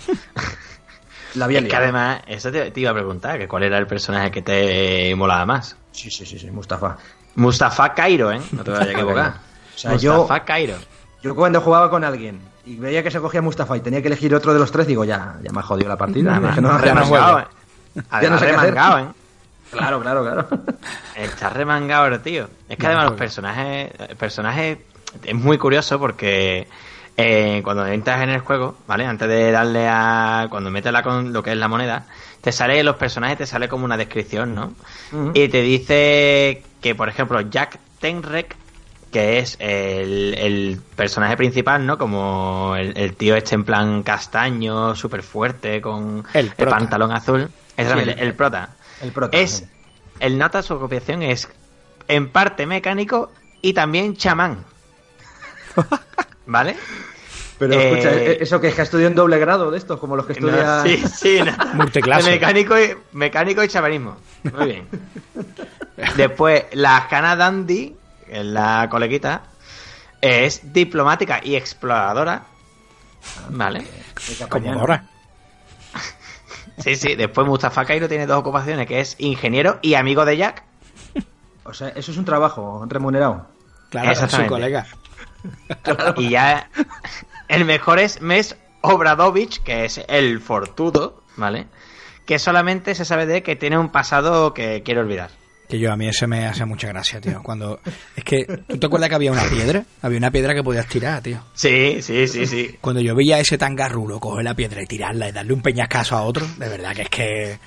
la 1.36 1.46
había 1.46 1.60
Es 1.60 1.66
que 1.68 1.76
además, 1.76 2.22
eso 2.28 2.52
te, 2.52 2.72
te 2.72 2.80
iba 2.80 2.92
a 2.92 2.94
preguntar, 2.94 3.38
que 3.38 3.48
cuál 3.48 3.64
era 3.64 3.78
el 3.78 3.88
personaje 3.88 4.32
que 4.32 4.42
te 4.42 5.14
molaba 5.16 5.46
más. 5.46 5.78
Sí, 5.92 6.10
sí, 6.10 6.26
sí, 6.26 6.40
sí, 6.40 6.50
Mustafa. 6.52 6.98
Mustafa 7.36 7.94
Cairo, 7.94 8.32
¿eh? 8.32 8.42
No 8.52 8.64
te 8.64 8.72
vayas 8.72 8.88
a 8.88 8.92
equivocar. 8.94 9.34
O 9.76 9.78
sea, 9.78 9.96
yo- 9.96 10.18
Mustafa 10.20 10.44
Cairo. 10.44 10.76
Yo 11.24 11.36
cuando 11.36 11.62
jugaba 11.62 11.90
con 11.90 12.04
alguien 12.04 12.40
y 12.66 12.76
veía 12.76 13.04
que 13.04 13.12
se 13.12 13.20
cogía 13.20 13.42
Mustafa 13.42 13.76
y 13.78 13.82
tenía 13.82 14.02
que 14.02 14.08
elegir 14.08 14.34
otro 14.36 14.54
de 14.54 14.60
los 14.60 14.72
tres, 14.72 14.88
digo, 14.88 15.04
ya, 15.04 15.36
ya 15.44 15.52
me 15.52 15.60
ha 15.60 15.64
jodido 15.64 15.90
la 15.90 15.98
partida. 15.98 16.34
Es 16.50 16.56
que 16.56 16.62
más, 16.62 16.62
no- 16.62 16.86
ya 16.86 16.94
no 18.30 18.36
eh. 18.36 18.40
Sé 18.40 18.46
remangado, 18.46 19.00
¿eh? 19.00 19.06
Claro, 19.72 20.02
claro, 20.02 20.24
claro. 20.24 20.48
Está 21.16 21.50
remangado 21.50 22.20
tío. 22.20 22.48
Es 22.70 22.78
que 22.78 22.84
No, 22.84 22.90
además 22.90 23.06
los 23.06 23.14
personajes, 23.20 23.92
el 24.10 24.16
personaje 24.18 24.86
es 25.24 25.36
muy 25.36 25.58
curioso 25.58 25.98
porque 26.00 26.68
eh, 27.18 27.62
cuando 27.64 27.86
entras 27.88 28.22
en 28.22 28.30
el 28.30 28.40
juego, 28.42 28.78
¿vale? 28.88 29.06
Antes 29.06 29.28
de 29.28 29.52
darle 29.52 29.88
a, 29.90 30.48
cuando 30.50 30.70
metes 30.72 30.92
la 30.92 31.04
con 31.04 31.34
lo 31.34 31.42
que 31.44 31.52
es 31.52 31.58
la 31.58 31.68
moneda, 31.68 32.06
te 32.42 32.52
sale 32.52 32.84
los 32.84 32.96
personajes, 32.96 33.38
te 33.38 33.46
sale 33.46 33.68
como 33.70 33.86
una 33.86 33.98
descripción, 33.98 34.56
¿no? 34.56 34.74
Y 35.34 35.48
te 35.50 35.62
dice 35.62 36.64
que, 36.82 36.96
por 36.96 37.08
ejemplo, 37.10 37.40
Jack 37.42 37.78
Tenrek, 38.00 38.56
que 39.12 39.40
es 39.40 39.58
el, 39.60 40.36
el 40.38 40.80
personaje 40.96 41.36
principal, 41.38 41.86
¿no? 41.86 41.98
Como 41.98 42.76
el, 42.78 42.98
el 42.98 43.16
tío 43.16 43.36
este 43.36 43.56
en 43.56 43.64
plan 43.66 44.04
castaño, 44.04 44.96
súper 44.96 45.22
fuerte, 45.24 45.82
con 45.82 46.24
El 46.34 46.50
pantalón 46.52 47.12
azul. 47.12 47.50
Exactamente, 47.78 48.22
el- 48.22 48.28
el, 48.30 48.34
prota. 48.34 48.70
El 49.02 49.12
prota. 49.12 49.38
Es, 49.38 49.52
sí. 49.52 49.66
el 50.20 50.38
nota 50.38 50.62
su 50.62 50.80
copiación 50.80 51.22
es 51.24 51.50
en 52.08 52.30
parte 52.30 52.66
mecánico 52.66 53.32
y 53.62 53.74
también 53.74 54.16
chamán. 54.16 54.64
¿Vale? 56.46 56.76
Pero 57.60 57.74
eh, 57.74 57.92
escucha, 57.92 58.14
¿e- 58.16 58.38
¿eso 58.44 58.60
que 58.60 58.70
es 58.70 58.76
que 58.76 58.82
estudió 58.82 59.08
en 59.08 59.16
doble 59.16 59.38
grado 59.40 59.70
de 59.72 59.78
estos? 59.78 60.00
Como 60.00 60.16
los 60.16 60.26
que 60.26 60.34
estudian... 60.34 60.66
No, 60.66 60.84
sí, 60.84 61.04
sí, 61.16 61.40
no. 61.46 61.52
Multiclase. 61.76 62.32
Mecánico 62.32 62.80
y, 62.80 62.96
mecánico 63.14 63.64
y 63.64 63.68
chamanismo. 63.68 64.18
Muy 64.52 64.66
bien. 64.66 64.88
Después, 66.18 66.66
la 66.74 67.08
Hannah 67.10 67.36
Dandy, 67.36 67.96
que 68.32 68.40
es 68.40 68.46
la 68.46 68.88
coleguita, 68.90 69.44
es 70.22 70.72
diplomática 70.72 71.42
y 71.44 71.58
exploradora. 71.58 72.44
¿Vale? 73.50 73.86
Como 74.50 74.72
ahora. 74.74 75.06
Sí, 76.78 76.96
sí. 76.96 77.16
Después 77.16 77.46
Mustafa 77.46 77.86
Cairo 77.86 78.08
tiene 78.08 78.26
dos 78.26 78.40
ocupaciones, 78.40 78.88
que 78.88 79.02
es 79.02 79.16
ingeniero 79.20 79.78
y 79.84 79.94
amigo 79.96 80.26
de 80.26 80.38
Jack. 80.38 80.64
O 81.64 81.74
sea, 81.74 81.90
eso 81.90 82.12
es 82.12 82.18
un 82.18 82.26
trabajo 82.26 82.84
remunerado. 82.88 83.46
Claro, 83.90 84.12
es 84.12 84.20
su 84.20 84.48
colega. 84.48 84.88
Y 86.18 86.30
ya 86.30 86.70
el 87.48 87.66
mejor 87.66 88.00
es 88.00 88.20
Mes 88.22 88.58
Obradovich, 88.82 89.62
que 89.62 89.86
es 89.86 90.02
el 90.08 90.42
fortudo, 90.42 91.22
¿vale? 91.36 91.68
Que 92.26 92.40
solamente 92.40 92.96
se 92.96 93.06
sabe 93.06 93.28
de 93.28 93.38
él 93.38 93.44
que 93.44 93.56
tiene 93.56 93.78
un 93.78 93.90
pasado 93.90 94.56
que 94.56 94.82
quiere 94.82 95.02
olvidar. 95.02 95.30
Que 95.72 95.80
yo 95.80 95.92
a 95.92 95.96
mí 95.96 96.08
ese 96.08 96.28
me 96.28 96.46
hace 96.46 96.66
mucha 96.66 96.88
gracia, 96.90 97.22
tío. 97.22 97.42
Cuando 97.42 97.80
es 98.16 98.24
que 98.26 98.44
tú 98.68 98.78
te 98.78 98.86
acuerdas 98.86 99.08
que 99.10 99.16
había 99.16 99.32
una 99.32 99.44
piedra, 99.46 99.84
había 100.02 100.18
una 100.18 100.30
piedra 100.32 100.54
que 100.54 100.62
podías 100.64 100.86
tirar, 100.88 101.22
tío. 101.24 101.40
Sí, 101.54 102.02
sí, 102.02 102.28
sí, 102.28 102.46
sí. 102.46 102.76
Cuando 102.82 103.00
yo 103.02 103.16
veía 103.16 103.38
a 103.38 103.40
ese 103.40 103.58
tan 103.58 103.76
garrulo 103.76 104.20
coger 104.20 104.44
la 104.44 104.54
piedra 104.54 104.84
y 104.84 104.86
tirarla 104.86 105.30
y 105.30 105.32
darle 105.32 105.54
un 105.54 105.62
peñascaso 105.62 106.18
a 106.18 106.24
otro, 106.24 106.46
de 106.58 106.68
verdad 106.68 106.94
que 106.94 107.02
es 107.04 107.10
que 107.10 107.58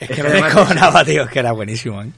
es 0.00 0.10
que 0.10 0.22
me 0.22 0.30
descojonaba, 0.30 1.04
tío, 1.04 1.24
es 1.24 1.30
que 1.30 1.38
era 1.40 1.52
buenísimo, 1.52 2.02
¿eh? 2.02 2.10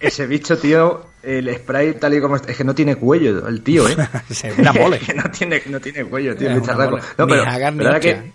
Ese 0.00 0.26
bicho, 0.26 0.58
tío, 0.58 1.06
el 1.22 1.54
spray 1.54 1.94
tal 1.94 2.14
y 2.14 2.20
como 2.20 2.36
está, 2.36 2.50
es 2.50 2.56
que 2.58 2.64
no 2.64 2.74
tiene 2.74 2.96
cuello 2.96 3.46
el 3.48 3.62
tío, 3.62 3.88
¿eh? 3.88 3.96
Se- 4.30 4.52
una 4.52 4.72
mole. 4.72 4.98
que 4.98 5.14
no 5.14 5.30
tiene, 5.30 5.62
no 5.66 5.80
tiene 5.80 6.04
cuello, 6.04 6.36
tío, 6.36 6.50
Es 6.50 6.68
el 6.68 6.76
mole. 6.76 7.02
No, 7.16 7.26
Ni 7.26 7.32
pero, 7.32 7.42
Hagar 7.46 7.72
ni 7.72 7.78
pero 7.78 7.88
ahora, 7.90 8.00
que, 8.00 8.32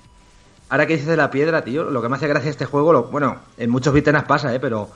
ahora 0.70 0.88
que 0.88 0.94
dices 0.94 1.08
de 1.10 1.18
la 1.18 1.30
piedra, 1.30 1.64
tío, 1.64 1.84
lo 1.92 2.02
que 2.02 2.08
me 2.10 2.16
hace 2.16 2.28
gracia 2.28 2.50
este 2.50 2.66
juego, 2.66 2.94
lo- 2.94 3.04
bueno, 3.12 3.42
en 3.58 3.70
muchos 3.70 3.94
vitenas 3.94 4.24
pasa, 4.24 4.56
¿eh? 4.56 4.60
Pero 4.60 4.90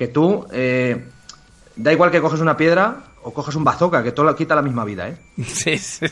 que 0.00 0.08
tú, 0.08 0.46
eh, 0.50 1.04
da 1.76 1.92
igual 1.92 2.10
que 2.10 2.22
coges 2.22 2.40
una 2.40 2.56
piedra 2.56 2.96
o 3.22 3.34
coges 3.34 3.54
un 3.54 3.64
bazooka, 3.64 4.02
que 4.02 4.12
todo 4.12 4.24
lo 4.24 4.34
quita 4.34 4.54
la 4.54 4.62
misma 4.62 4.82
vida, 4.82 5.06
¿eh? 5.10 5.16
Sí, 5.44 5.76
sí. 5.76 6.06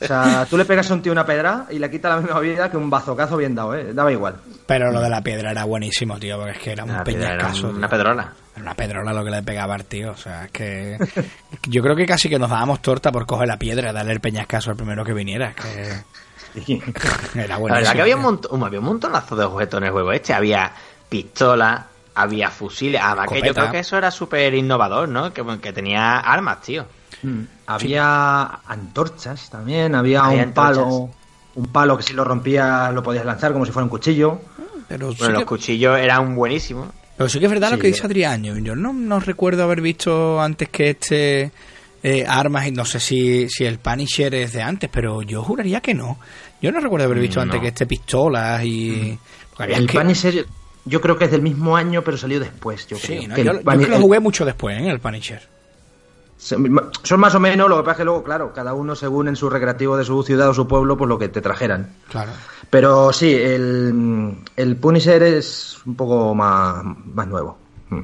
O 0.00 0.04
sea, 0.04 0.44
tú 0.50 0.56
le 0.58 0.64
pegas 0.64 0.90
a 0.90 0.94
un 0.94 1.00
tío 1.02 1.12
una 1.12 1.24
pedra 1.24 1.66
y 1.70 1.78
le 1.78 1.88
quita 1.88 2.08
la 2.08 2.16
misma 2.16 2.40
vida 2.40 2.68
que 2.68 2.76
un 2.76 2.90
bazocazo 2.90 3.36
bien 3.36 3.54
dado, 3.54 3.76
¿eh? 3.76 3.94
Daba 3.94 4.10
igual. 4.10 4.40
Pero 4.66 4.90
lo 4.90 5.00
de 5.00 5.08
la 5.08 5.22
piedra 5.22 5.52
era 5.52 5.62
buenísimo, 5.62 6.18
tío, 6.18 6.36
porque 6.36 6.50
es 6.50 6.58
que 6.58 6.72
era 6.72 6.82
un 6.82 6.90
La 6.94 7.04
piedra 7.04 7.28
era 7.34 7.38
peñascaso. 7.46 7.68
una 7.68 7.88
pedrola. 7.88 8.32
Era 8.56 8.62
una 8.64 8.74
pedrola 8.74 9.12
lo 9.12 9.24
que 9.24 9.30
le 9.30 9.42
pegaba 9.44 9.76
al 9.76 9.84
tío, 9.84 10.10
o 10.10 10.16
sea, 10.16 10.46
es 10.46 10.50
que 10.50 10.98
yo 11.68 11.80
creo 11.80 11.94
que 11.94 12.06
casi 12.06 12.28
que 12.28 12.40
nos 12.40 12.50
dábamos 12.50 12.82
torta 12.82 13.12
por 13.12 13.24
coger 13.24 13.46
la 13.46 13.56
piedra 13.56 13.92
darle 13.92 14.12
el 14.14 14.20
peñascaso 14.20 14.70
al 14.72 14.76
primero 14.76 15.04
que 15.04 15.12
viniera, 15.14 15.50
es 15.50 16.64
que 16.66 16.82
era 17.36 17.46
La 17.46 17.56
buenísimo. 17.58 17.66
verdad 17.76 17.92
que 17.92 18.00
había 18.02 18.16
un, 18.16 18.22
montón, 18.22 18.64
había 18.64 18.80
un 18.80 18.84
montonazo 18.86 19.36
de 19.36 19.44
objetos 19.44 19.78
en 19.78 19.84
el 19.84 19.92
juego 19.92 20.10
este. 20.12 20.34
Había 20.34 20.72
pistolas, 21.08 21.82
había 22.14 22.50
fusiles. 22.50 23.00
Además 23.02 23.26
que 23.28 23.34
yo 23.34 23.44
Escopeta. 23.46 23.60
creo 23.60 23.72
que 23.72 23.78
eso 23.80 23.96
era 23.98 24.10
súper 24.10 24.54
innovador, 24.54 25.08
¿no? 25.08 25.32
Que, 25.32 25.42
que 25.60 25.72
tenía 25.72 26.18
armas, 26.18 26.60
tío. 26.62 26.86
Mm. 27.22 27.42
Había 27.66 28.42
antorchas 28.66 29.48
también, 29.50 29.94
había 29.94 30.24
Había 30.24 30.44
un 30.44 30.52
palo, 30.52 31.10
un 31.54 31.66
palo 31.72 31.96
que 31.96 32.02
si 32.02 32.12
lo 32.14 32.24
rompías 32.24 32.92
lo 32.92 33.02
podías 33.02 33.24
lanzar 33.24 33.52
como 33.52 33.64
si 33.66 33.72
fuera 33.72 33.84
un 33.84 33.90
cuchillo. 33.90 34.40
Pero 34.88 35.10
sí, 35.12 35.18
Bueno, 35.20 35.34
los 35.34 35.42
que, 35.42 35.46
cuchillos 35.46 35.98
eran 35.98 36.34
buenísimos. 36.34 36.88
pero 37.16 37.28
sí 37.28 37.38
que 37.38 37.46
es 37.46 37.50
verdad 37.50 37.70
lo 37.70 37.76
Sí, 37.76 37.82
que 37.82 37.86
dice 37.88 38.04
Adrián. 38.06 38.42
Yo- 38.42 38.58
Yo 38.58 38.74
no, 38.76 38.92
no 38.92 39.20
recuerdo 39.20 39.62
haber 39.62 39.80
visto 39.80 40.40
antes 40.40 40.68
que 40.68 40.90
este 40.90 41.52
eh, 42.02 42.26
armas 42.28 42.66
y 42.66 42.72
no 42.72 42.84
sé 42.84 42.98
si, 42.98 43.48
si 43.48 43.64
el 43.64 43.78
Punisher 43.78 44.34
es 44.34 44.52
de 44.52 44.60
antes, 44.62 44.90
pero 44.92 45.22
yo 45.22 45.42
juraría 45.42 45.80
que 45.80 45.94
no. 45.94 46.18
Yo 46.60 46.72
no 46.72 46.80
recuerdo 46.80 47.06
haber 47.06 47.20
visto 47.20 47.36
No. 47.38 47.44
antes 47.44 47.60
que 47.60 47.68
este 47.68 47.86
pistolas 47.86 48.64
y... 48.64 49.16
El 49.60 49.86
que- 49.86 49.98
Punisher 49.98 50.46
yo 50.84 51.00
creo 51.00 51.16
que 51.18 51.26
es 51.26 51.30
del 51.30 51.42
mismo 51.42 51.76
año 51.76 52.02
pero 52.02 52.16
salió 52.16 52.40
después, 52.40 52.86
yo 52.86 52.96
Sí, 52.96 53.06
creo. 53.18 53.28
¿no? 53.28 53.34
Que 53.34 53.44
yo, 53.44 53.52
yo 53.52 53.58
que 53.60 53.76
lo 53.88 53.96
el- 53.96 54.02
jugué 54.02 54.20
mucho 54.20 54.44
después, 54.44 54.78
¿eh? 54.80 54.88
El 54.88 55.00
Punisher. 55.00 55.42
Son 56.36 57.20
más 57.20 57.34
o 57.36 57.40
menos, 57.40 57.68
lo 57.68 57.76
que 57.76 57.82
pasa 57.84 57.92
es 57.92 57.96
que 57.98 58.04
luego, 58.04 58.24
claro, 58.24 58.52
cada 58.52 58.74
uno 58.74 58.96
según 58.96 59.28
en 59.28 59.36
su 59.36 59.48
recreativo 59.48 59.96
de 59.96 60.04
su 60.04 60.24
ciudad 60.24 60.48
o 60.48 60.54
su 60.54 60.66
pueblo, 60.66 60.96
pues 60.96 61.08
lo 61.08 61.16
que 61.16 61.28
te 61.28 61.40
trajeran. 61.40 61.94
Claro. 62.10 62.32
Pero 62.68 63.12
sí, 63.12 63.32
el, 63.32 64.38
el 64.56 64.76
Punisher 64.76 65.22
es 65.22 65.78
un 65.86 65.94
poco 65.94 66.34
más, 66.34 66.82
más 67.14 67.28
nuevo. 67.28 67.58
Mm. 67.90 68.00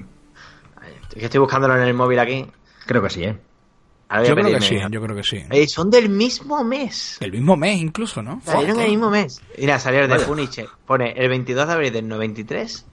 Estoy 1.17 1.41
buscándolo 1.41 1.75
en 1.77 1.83
el 1.83 1.95
móvil 1.95 2.21
aquí. 2.21 2.47
Creo 2.87 3.03
que 3.03 3.11
sí, 3.11 3.25
¿eh? 3.25 3.37
Yo 4.27 4.35
creo 4.35 4.47
que 4.55 4.61
sí, 4.63 4.79
yo 4.91 5.03
creo 5.03 5.15
que 5.17 5.23
sí. 5.23 5.43
Eh, 5.51 5.67
son 5.69 5.91
del 5.91 6.09
mismo 6.09 6.65
mes. 6.65 7.19
El 7.21 7.33
mismo 7.33 7.57
mes 7.57 7.79
incluso, 7.79 8.23
¿no? 8.23 8.41
Salieron 8.45 8.73
Joder. 8.77 8.87
el 8.87 8.91
mismo 8.93 9.11
mes. 9.11 9.41
Mira, 9.59 9.79
salieron 9.79 10.09
de. 10.11 10.25
Punisher. 10.25 10.67
Pone 10.87 11.13
el 11.17 11.29
22 11.29 11.67
de 11.67 11.73
abril 11.75 11.93
del 11.93 12.09
93. 12.09 12.87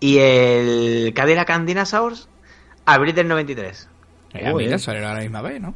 Y 0.00 0.18
el 0.18 1.12
Cadillac 1.14 1.50
and 1.50 1.66
Dinosaurs, 1.68 2.28
abril 2.86 3.14
del 3.14 3.28
93. 3.28 3.88
Eh, 4.34 4.52
mira, 4.54 4.78
salieron 4.78 5.10
a 5.10 5.14
la 5.14 5.20
misma 5.20 5.42
vez, 5.42 5.60
¿no? 5.60 5.74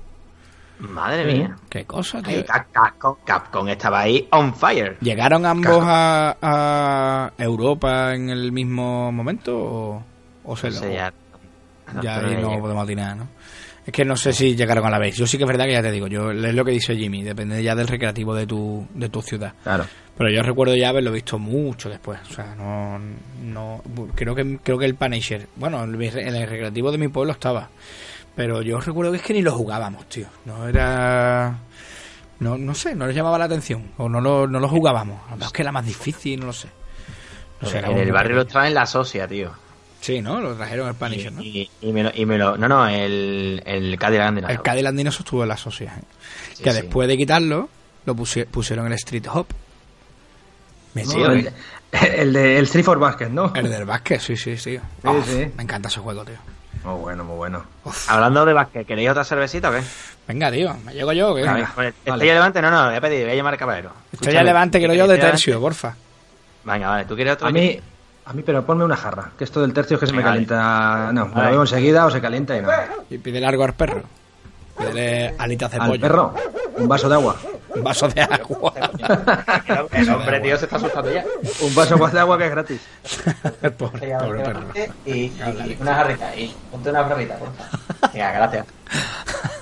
Madre 0.79 1.31
Sí. 1.31 1.37
mía. 1.39 1.57
Qué 1.71 1.85
cosa, 1.85 2.23
tío. 2.23 2.45
Capcom, 2.73 3.17
Capcom 3.25 3.69
estaba 3.69 4.01
ahí 4.01 4.27
on 4.33 4.55
fire. 4.55 4.97
¿Llegaron 5.01 5.47
ambos 5.47 5.83
a, 5.87 6.37
a 6.43 7.33
Europa 7.43 8.15
en 8.15 8.31
el 8.31 8.53
mismo 8.53 9.11
momento 9.13 9.57
o, 9.57 10.05
o 10.45 10.57
se 10.57 10.69
No 10.69 10.75
lo- 10.75 10.81
sé, 10.81 10.95
ya. 10.95 11.13
ya 12.03 12.17
pero 12.17 12.29
ahí 12.29 12.43
no 12.43 12.55
ya- 12.55 12.61
podemos 12.61 12.85
atinar, 12.85 13.17
¿no? 13.17 13.29
Es 13.87 13.93
que 13.93 14.05
no 14.05 14.17
sé 14.17 14.33
si 14.33 14.57
llegaron 14.57 14.85
a 14.85 14.91
la 14.91 14.99
vez. 14.99 15.17
Yo 15.17 15.27
sí 15.27 15.39
que 15.39 15.45
es 15.45 15.49
verdad 15.49 15.67
que 15.67 15.73
ya 15.73 15.83
te 15.83 15.93
digo, 15.93 16.09
yo 16.09 16.33
es 16.33 16.55
lo 16.55 16.65
que 16.65 16.73
dice 16.73 16.97
Jimmy, 16.97 17.23
depende 17.23 17.63
ya 17.63 17.75
del 17.77 17.87
recreativo 17.87 18.35
de 18.35 18.47
tu, 18.47 18.87
de 18.95 19.09
tu 19.09 19.23
ciudad. 19.23 19.55
Claro. 19.63 19.87
Pero 20.19 20.31
yo 20.31 20.43
recuerdo 20.43 20.75
ya 20.75 20.89
haberlo 20.89 21.13
visto 21.13 21.39
mucho 21.39 21.89
después. 21.89 22.19
O 22.29 22.35
sea, 22.35 22.55
no, 22.57 22.99
no 23.43 23.83
creo 24.15 24.35
que 24.35 24.59
creo 24.63 24.79
que 24.79 24.87
el 24.87 24.97
Punisher, 24.97 25.47
bueno, 25.55 25.85
en 25.85 25.95
el 25.95 26.19
el 26.19 26.49
recreativo 26.49 26.91
de 26.91 26.99
mi 26.99 27.09
pueblo 27.09 27.33
estaba. 27.33 27.69
Pero 28.35 28.61
yo 28.61 28.81
recuerdo 28.81 29.13
que 29.13 29.19
es 29.19 29.23
que 29.23 29.35
ni 29.35 29.43
lo 29.43 29.53
jugábamos, 29.53 30.09
tío. 30.09 30.27
No 30.45 30.69
era 30.69 31.59
no, 32.41 32.59
no 32.59 32.75
sé, 32.75 32.95
no 32.95 33.07
les 33.07 33.17
llamaba 33.17 33.39
la 33.39 33.47
atención 33.47 33.93
o 33.97 34.09
no 34.09 34.21
lo, 34.21 34.47
no 34.47 34.61
lo 34.61 34.69
jugábamos. 34.69 35.21
A 35.29 35.31
lo 35.31 35.37
mejor 35.37 35.47
es 35.47 35.53
que 35.53 35.63
era 35.63 35.73
más 35.73 35.87
difícil, 35.87 36.41
no 36.41 36.47
lo 36.47 36.53
sé. 36.53 36.69
No 37.61 37.69
sé, 37.69 37.79
en 37.79 37.97
el 37.97 38.13
barrio 38.13 38.37
lo 38.37 38.47
traen 38.47 38.75
la 38.75 38.85
socia, 38.85 39.27
tío. 39.27 39.53
Sí, 40.07 40.23
¿no? 40.23 40.41
Lo 40.41 40.55
trajeron 40.55 40.87
el 40.87 40.95
Punisher, 40.95 41.33
¿no? 41.33 41.43
Y, 41.43 41.69
y 41.81 41.93
me 41.93 42.05
lo, 42.05 42.13
y 42.15 42.25
me 42.27 42.39
lo- 42.39 42.57
No, 42.57 42.69
no, 42.69 42.87
el, 42.87 43.61
el 43.67 43.99
Cadillac 43.99 44.29
and 44.29 44.49
El. 44.49 44.63
Cadillac 44.63 44.95
estuvo 44.95 45.43
en 45.43 45.49
la 45.49 45.57
sociedad. 45.57 45.99
¿eh? 45.99 46.03
Sí, 46.55 46.63
que 46.63 46.71
sí. 46.71 46.77
después 46.83 47.09
de 47.09 47.17
quitarlo, 47.17 47.69
lo 48.05 48.15
pusie- 48.15 48.47
pusieron 48.47 48.87
el 48.87 48.93
Street 48.93 49.25
Hop. 49.33 49.49
Me 50.95 51.03
No, 51.03 51.11
¿o 51.13 51.27
el, 51.33 51.51
el 51.91 52.33
de 52.33 52.57
el 52.57 52.65
Street 52.67 52.85
for 52.85 53.01
Basket, 53.01 53.31
¿no? 53.31 53.53
El 53.57 53.69
del 53.69 53.85
básquet, 53.85 54.21
sí, 54.21 54.37
sí, 54.37 54.57
sí. 54.57 54.79
Oh, 55.03 55.21
sí. 55.27 55.51
Me 55.57 55.65
encanta 55.65 55.89
ese 55.89 55.99
juego, 55.99 56.25
tío. 56.25 56.37
Muy 56.85 57.01
bueno, 57.01 57.25
muy 57.25 57.35
bueno. 57.39 57.65
Hablando 58.07 58.45
de 58.47 58.53
básquet, 58.53 58.87
¿queréis 58.87 59.11
otra 59.11 59.25
cervecita 59.25 59.71
o 59.71 59.73
qué? 59.73 59.81
Venga, 60.29 60.53
tío, 60.53 60.73
me 60.85 60.95
llego 60.95 61.13
yo. 61.15 61.35
¿qué? 61.35 61.43
Venga. 61.43 61.73
Vale. 61.77 61.89
Estrella 62.05 62.35
Levante, 62.35 62.63
no, 62.63 62.71
no, 62.71 62.87
voy 62.87 62.95
a 62.95 63.01
pedir, 63.01 63.25
voy 63.25 63.33
a 63.33 63.35
llamar 63.35 63.55
al 63.55 63.59
caballero. 63.59 63.91
Estoy 64.13 64.33
ya 64.33 64.45
levante, 64.45 64.79
quiero 64.79 64.95
yo 64.95 65.09
de 65.09 65.19
tercio, 65.19 65.61
porfa. 65.61 65.97
Venga, 66.63 66.91
vale, 66.91 67.05
¿tú 67.07 67.17
quieres 67.17 67.33
otro? 67.35 67.49
A 67.49 67.51
mí, 67.51 67.81
a 68.27 68.33
mí, 68.33 68.43
pero 68.45 68.65
ponme 68.67 68.85
una 68.85 68.97
jarra, 68.97 69.31
que 69.39 69.45
esto 69.45 69.61
del 69.61 69.73
tercio 69.73 69.95
es 69.95 70.01
que 70.01 70.07
se 70.09 70.13
me 70.13 70.23
calienta. 70.23 71.11
No, 71.13 71.27
me 71.27 71.45
lo 71.45 71.51
bebo 71.51 71.63
enseguida 71.63 72.07
o 72.07 72.11
se 72.11 72.21
calienta 72.21 72.57
y 72.57 72.63
nada. 72.63 72.89
Y 73.09 73.19
pide 73.19 73.41
largo 73.41 73.65
al 73.65 73.73
perro. 73.75 74.03
Pídele 74.77 75.35
alitas 75.39 75.71
de 75.71 75.79
Al 75.79 75.89
pollo. 75.89 76.01
perro, 76.01 76.35
un 76.77 76.89
vaso 76.89 77.09
de 77.09 77.15
agua. 77.15 77.37
Un 77.77 77.85
vaso 77.85 78.09
de 78.09 78.21
agua. 78.23 78.73
El 79.93 80.11
hombre, 80.11 80.41
tío, 80.41 80.57
se 80.57 80.65
está 80.65 80.77
asustando 80.77 81.13
ya. 81.13 81.25
Un 81.61 81.75
vaso 81.75 81.99
más 81.99 82.13
de 82.13 82.21
agua 82.21 82.39
que 82.39 82.45
es 82.47 82.51
gratis. 82.51 82.81
pobre, 83.79 84.17
pobre 84.19 84.43
perro. 84.45 84.61
Y, 85.05 85.11
y 85.13 85.77
una 85.81 85.95
jarrita, 85.95 86.37
y 86.37 86.55
ponte 86.71 86.91
una 86.91 87.05
jarrita, 87.05 87.37
por 87.37 87.49
favor. 87.55 88.13
Venga, 88.13 88.33
gracias. 88.33 88.67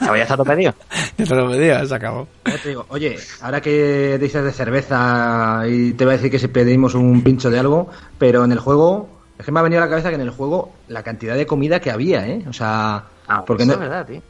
Ya 0.01 0.23
está 0.23 0.37
todo 0.37 0.45
pedido. 0.45 0.75
Ya 1.17 1.25
te 1.25 1.35
lo 1.35 1.49
pedía, 1.51 1.85
se 1.87 1.95
acabó. 1.95 2.29
Te 2.63 2.69
digo, 2.69 2.85
oye, 2.91 3.17
ahora 3.41 3.63
que 3.63 4.19
dices 4.21 4.45
de 4.45 4.53
cerveza 4.53 5.63
y 5.67 5.95
te 5.95 6.05
voy 6.05 6.13
a 6.15 6.17
decir 6.19 6.31
que 6.31 6.39
si 6.39 6.49
pedimos 6.49 6.95
un 6.95 7.23
pincho 7.23 7.49
de 7.51 7.59
algo, 7.59 7.89
pero 8.19 8.45
en 8.45 8.53
el 8.53 8.59
juego, 8.59 9.09
es 9.39 9.47
que 9.47 9.51
me 9.51 9.61
ha 9.61 9.63
venido 9.63 9.81
a 9.81 9.87
la 9.87 9.91
cabeza 9.91 10.11
que 10.11 10.17
en 10.17 10.21
el 10.21 10.31
juego 10.31 10.73
la 10.89 11.03
cantidad 11.03 11.35
de 11.37 11.47
comida 11.47 11.81
que 11.81 11.91
había, 11.91 12.27
¿eh? 12.27 12.45
O 12.47 12.53
sea, 12.53 13.05
Ah, 13.27 13.45
porque 13.47 13.63
eso 13.63 13.73
no, 13.73 13.83
es 13.83 13.89
verdad, 13.89 14.07
tío. 14.07 14.21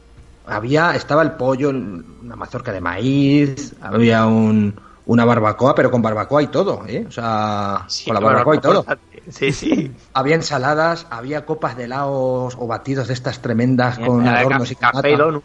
Había, 0.47 0.95
estaba 0.95 1.21
el 1.21 1.31
pollo, 1.33 1.69
una 1.69 2.35
mazorca 2.35 2.71
de 2.71 2.81
maíz, 2.81 3.73
había 3.81 4.25
un, 4.25 4.79
una 5.05 5.25
barbacoa, 5.25 5.73
pero 5.75 5.89
con 5.91 6.01
barbacoa 6.01 6.41
y 6.43 6.47
todo, 6.47 6.83
¿eh? 6.87 7.05
O 7.07 7.11
sea, 7.11 7.83
Sí, 7.87 8.05
con 8.05 8.13
la 8.15 8.19
barbacoa 8.19 8.55
y 8.55 8.59
todo. 8.59 8.85
Sí, 9.27 9.51
sí. 9.51 9.91
Había 10.13 10.35
ensaladas, 10.35 11.07
había 11.09 11.47
copas 11.47 11.75
de 11.75 11.85
helados 11.85 12.55
o 12.59 12.67
batidos 12.67 13.07
de 13.07 13.15
estas 13.15 13.41
tremendas 13.41 13.97
con 13.97 14.23
de 14.23 14.29
adornos 14.29 14.69
y 14.69 14.75
ca- 14.75 14.91
café 14.91 15.09
y 15.09 15.11
nata. 15.13 15.23
donut. 15.23 15.43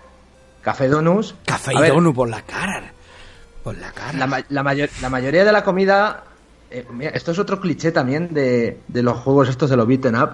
Café 0.60 0.88
donuts. 0.88 1.34
Café 1.46 1.72
y 1.74 1.88
donut 1.88 2.14
por 2.14 2.28
la 2.28 2.42
cara. 2.42 2.92
Por 3.64 3.78
la 3.78 3.90
cara. 3.92 4.18
La 4.50 4.62
mayor- 4.62 4.90
la 5.00 5.08
mayoría 5.08 5.46
de 5.46 5.52
la 5.52 5.64
comida. 5.64 6.24
eh, 6.70 6.86
mira, 6.92 7.12
esto 7.12 7.30
es 7.32 7.38
otro 7.38 7.58
cliché 7.58 7.90
también 7.90 8.34
de, 8.34 8.80
de 8.86 9.02
los 9.02 9.16
juegos 9.20 9.48
estos 9.48 9.70
de 9.70 9.78
los 9.78 9.86
beaten 9.86 10.14
up. 10.14 10.28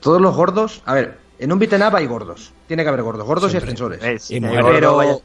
Todos 0.00 0.20
los 0.20 0.36
gordos. 0.36 0.82
A 0.84 0.92
ver, 0.92 1.18
en 1.42 1.52
un 1.52 1.58
beaten 1.58 1.82
up 1.82 1.96
hay 1.96 2.06
gordos. 2.06 2.52
Tiene 2.66 2.82
que 2.82 2.88
haber 2.88 3.02
gordos, 3.02 3.26
gordos 3.26 3.50
Siempre. 3.50 3.70
y 3.70 3.74
ascensores. 3.74 4.02
Eh, 4.02 4.18
sí, 4.18 4.36
Y 4.36 4.40
mujeres. 4.40 4.66
pero, 4.72 4.96
vaya- 4.96 5.16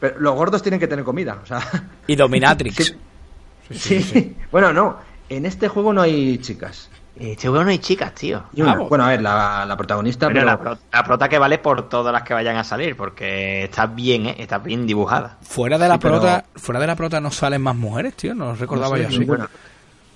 pero 0.00 0.18
los 0.20 0.34
gordos 0.34 0.62
tienen 0.62 0.80
que 0.80 0.86
tener 0.88 1.04
comida. 1.04 1.38
O 1.42 1.46
sea, 1.46 1.60
Y 2.06 2.16
Dominatrix. 2.16 2.94
sí, 3.70 4.36
Bueno, 4.50 4.72
no. 4.72 4.96
En 5.28 5.46
este 5.46 5.68
juego 5.68 5.92
no 5.92 6.02
hay 6.02 6.38
chicas. 6.38 6.90
Este 7.16 7.48
juego 7.48 7.64
no 7.64 7.70
hay 7.70 7.78
chicas, 7.78 8.12
tío. 8.14 8.42
Una. 8.56 8.74
Bueno, 8.76 9.04
a 9.04 9.08
ver, 9.10 9.22
la, 9.22 9.64
la 9.66 9.76
protagonista. 9.76 10.26
Pero 10.26 10.40
Pero, 10.40 10.46
la, 10.46 10.58
pro- 10.60 10.78
la 10.92 11.04
prota 11.04 11.28
que 11.28 11.38
vale 11.38 11.58
por 11.58 11.88
todas 11.88 12.12
las 12.12 12.22
que 12.24 12.34
vayan 12.34 12.56
a 12.56 12.64
salir, 12.64 12.96
porque 12.96 13.64
está 13.64 13.86
bien, 13.86 14.26
¿eh? 14.26 14.34
Está 14.38 14.58
bien 14.58 14.84
dibujada. 14.86 15.38
Fuera 15.42 15.78
de 15.78 15.88
la 15.88 15.94
Sí, 15.94 16.00
pero- 16.02 16.14
prota, 16.20 16.44
fuera 16.56 16.80
de 16.80 16.86
la 16.88 16.96
prota 16.96 17.20
no 17.20 17.30
salen 17.30 17.62
más 17.62 17.76
mujeres, 17.76 18.14
tío, 18.14 18.34
no 18.34 18.54
recordaba 18.54 18.98
No 18.98 19.08
sé, 19.10 19.16
yo 19.24 19.32
así. 19.34 19.42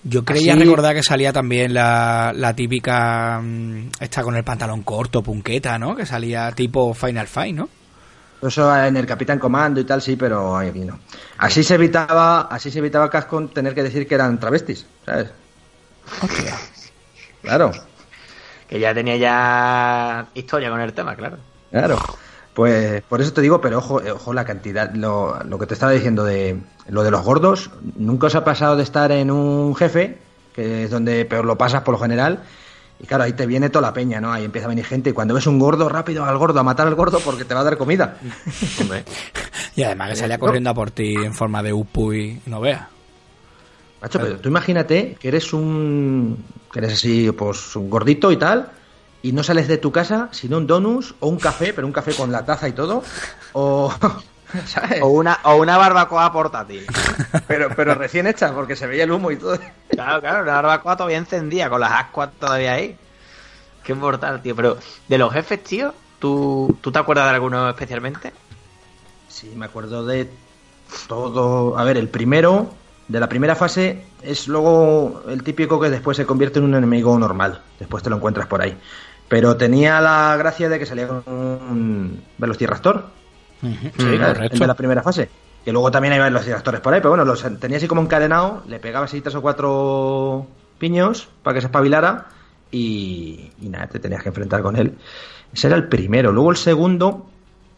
Yo 0.08 0.24
creía 0.24 0.54
Así- 0.54 0.62
recordar 0.62 0.94
que 0.94 1.02
salía 1.02 1.32
también 1.32 1.74
la, 1.74 2.32
la 2.34 2.54
típica 2.54 3.40
mm, 3.42 3.88
esta 4.00 4.22
con 4.22 4.36
el 4.36 4.44
pantalón 4.44 4.82
corto, 4.82 5.22
punqueta, 5.22 5.78
¿no? 5.78 5.94
Que 5.96 6.06
salía 6.06 6.50
tipo 6.52 6.94
Final 6.94 7.26
Fight, 7.26 7.54
¿no? 7.56 7.68
Eso 8.40 8.74
en 8.84 8.96
el 8.96 9.04
Capitán 9.04 9.38
Comando 9.40 9.80
y 9.80 9.84
tal, 9.84 10.00
sí, 10.00 10.14
pero 10.14 10.56
aquí 10.56 10.80
no. 10.80 11.00
Así 11.38 11.64
se 11.64 11.74
evitaba, 11.74 12.42
así 12.42 12.70
se 12.70 12.78
evitaba 12.78 13.10
Cascon 13.10 13.48
tener 13.48 13.74
que 13.74 13.82
decir 13.82 14.06
que 14.06 14.14
eran 14.14 14.38
travestis, 14.38 14.86
¿sabes? 15.04 15.28
Hostia. 16.22 16.54
Claro, 17.42 17.72
Que 18.68 18.78
ya 18.78 18.94
tenía 18.94 19.16
ya 19.16 20.26
historia 20.34 20.70
con 20.70 20.80
el 20.80 20.92
tema, 20.92 21.16
claro. 21.16 21.38
claro. 21.70 21.98
Pues 22.58 23.02
por 23.02 23.20
eso 23.20 23.32
te 23.32 23.40
digo, 23.40 23.60
pero 23.60 23.78
ojo, 23.78 24.02
eh, 24.02 24.10
ojo 24.10 24.32
la 24.32 24.44
cantidad, 24.44 24.92
lo, 24.92 25.38
lo 25.44 25.60
que 25.60 25.66
te 25.66 25.74
estaba 25.74 25.92
diciendo 25.92 26.24
de 26.24 26.58
lo 26.88 27.04
de 27.04 27.12
los 27.12 27.22
gordos, 27.22 27.70
nunca 27.94 28.26
os 28.26 28.34
ha 28.34 28.42
pasado 28.42 28.74
de 28.74 28.82
estar 28.82 29.12
en 29.12 29.30
un 29.30 29.76
jefe, 29.76 30.18
que 30.56 30.82
es 30.82 30.90
donde 30.90 31.24
peor 31.24 31.44
lo 31.44 31.56
pasas 31.56 31.82
por 31.82 31.92
lo 31.94 32.00
general, 32.00 32.42
y 32.98 33.06
claro, 33.06 33.22
ahí 33.22 33.32
te 33.34 33.46
viene 33.46 33.70
toda 33.70 33.82
la 33.82 33.92
peña, 33.92 34.20
¿no? 34.20 34.32
Ahí 34.32 34.44
empieza 34.44 34.66
a 34.66 34.70
venir 34.70 34.84
gente 34.84 35.10
y 35.10 35.12
cuando 35.12 35.34
ves 35.34 35.46
un 35.46 35.60
gordo, 35.60 35.88
rápido 35.88 36.24
al 36.24 36.36
gordo, 36.36 36.58
a 36.58 36.64
matar 36.64 36.88
al 36.88 36.96
gordo 36.96 37.20
porque 37.20 37.44
te 37.44 37.54
va 37.54 37.60
a 37.60 37.64
dar 37.64 37.78
comida. 37.78 38.16
Y 39.76 39.84
además 39.84 40.10
que 40.10 40.16
salía 40.16 40.38
corriendo 40.38 40.70
a 40.70 40.74
por 40.74 40.90
ti 40.90 41.14
en 41.14 41.34
forma 41.34 41.62
de 41.62 41.72
upu 41.72 42.12
y 42.12 42.40
no 42.46 42.60
veas. 42.60 42.88
Macho, 44.02 44.18
pero 44.18 44.40
tú 44.40 44.48
imagínate 44.48 45.16
que 45.20 45.28
eres 45.28 45.52
un. 45.52 46.44
que 46.72 46.80
eres 46.80 46.94
así, 46.94 47.30
pues, 47.30 47.76
un 47.76 47.88
gordito 47.88 48.32
y 48.32 48.36
tal, 48.36 48.72
y 49.22 49.32
no 49.32 49.42
sales 49.42 49.68
de 49.68 49.78
tu 49.78 49.92
casa 49.92 50.28
sin 50.32 50.54
un 50.54 50.66
donus 50.66 51.14
o 51.20 51.28
un 51.28 51.38
café, 51.38 51.72
pero 51.72 51.86
un 51.86 51.92
café 51.92 52.14
con 52.14 52.32
la 52.32 52.44
taza 52.44 52.68
y 52.68 52.72
todo, 52.72 53.02
o. 53.52 53.92
¿Sabes? 54.66 55.02
O 55.02 55.08
una, 55.08 55.40
o 55.44 55.56
una 55.56 55.76
barbacoa 55.76 56.32
portátil. 56.32 56.86
Pero, 57.46 57.68
pero 57.76 57.94
recién 57.94 58.26
hecha, 58.26 58.54
porque 58.54 58.76
se 58.76 58.86
veía 58.86 59.04
el 59.04 59.12
humo 59.12 59.30
y 59.30 59.36
todo. 59.36 59.58
Claro, 59.90 60.20
claro, 60.20 60.42
una 60.42 60.54
barbacoa 60.54 60.96
todavía 60.96 61.18
encendida, 61.18 61.68
con 61.68 61.80
las 61.80 61.92
ascuas 61.92 62.30
todavía 62.38 62.72
ahí. 62.72 62.96
Qué 63.84 63.94
mortal, 63.94 64.40
tío. 64.40 64.56
Pero 64.56 64.78
de 65.06 65.18
los 65.18 65.32
jefes, 65.32 65.62
tío, 65.64 65.92
¿tú, 66.18 66.78
¿tú 66.80 66.90
te 66.90 66.98
acuerdas 66.98 67.26
de 67.26 67.34
alguno 67.34 67.68
especialmente? 67.68 68.32
Sí, 69.28 69.52
me 69.54 69.66
acuerdo 69.66 70.04
de 70.06 70.30
todo. 71.06 71.76
A 71.78 71.84
ver, 71.84 71.96
el 71.96 72.08
primero, 72.08 72.70
de 73.08 73.20
la 73.20 73.28
primera 73.28 73.54
fase, 73.54 74.04
es 74.22 74.48
luego 74.48 75.22
el 75.28 75.42
típico 75.42 75.80
que 75.80 75.90
después 75.90 76.16
se 76.16 76.26
convierte 76.26 76.58
en 76.58 76.66
un 76.66 76.74
enemigo 76.74 77.18
normal. 77.18 77.62
Después 77.78 78.02
te 78.02 78.10
lo 78.10 78.16
encuentras 78.16 78.46
por 78.46 78.62
ahí. 78.62 78.76
Pero 79.28 79.56
tenía 79.56 80.00
la 80.00 80.36
gracia 80.36 80.68
de 80.68 80.78
que 80.78 80.86
salía 80.86 81.06
con 81.08 81.22
un 81.26 82.22
Velociraptor. 82.38 83.06
Sí, 83.60 83.68
el 83.98 84.20
correcto. 84.20 84.58
de 84.58 84.66
la 84.66 84.74
primera 84.74 85.02
fase. 85.02 85.28
Que 85.64 85.72
luego 85.72 85.90
también 85.90 86.14
hay 86.14 86.30
los 86.30 86.44
directores 86.46 86.80
por 86.80 86.94
ahí, 86.94 87.00
pero 87.00 87.10
bueno, 87.10 87.24
los 87.24 87.44
tenía 87.60 87.76
así 87.76 87.86
como 87.88 88.00
encadenado, 88.00 88.62
le 88.68 88.78
pegaba 88.78 89.04
así 89.04 89.20
tres 89.20 89.34
o 89.34 89.42
cuatro 89.42 90.46
piños 90.78 91.28
para 91.42 91.54
que 91.54 91.60
se 91.60 91.66
espabilara 91.66 92.26
y, 92.70 93.50
y 93.60 93.68
nada, 93.68 93.86
te 93.88 93.98
tenías 93.98 94.22
que 94.22 94.28
enfrentar 94.30 94.62
con 94.62 94.76
él. 94.76 94.94
Ese 95.52 95.66
era 95.66 95.76
el 95.76 95.88
primero. 95.88 96.32
Luego 96.32 96.50
el 96.50 96.56
segundo 96.56 97.26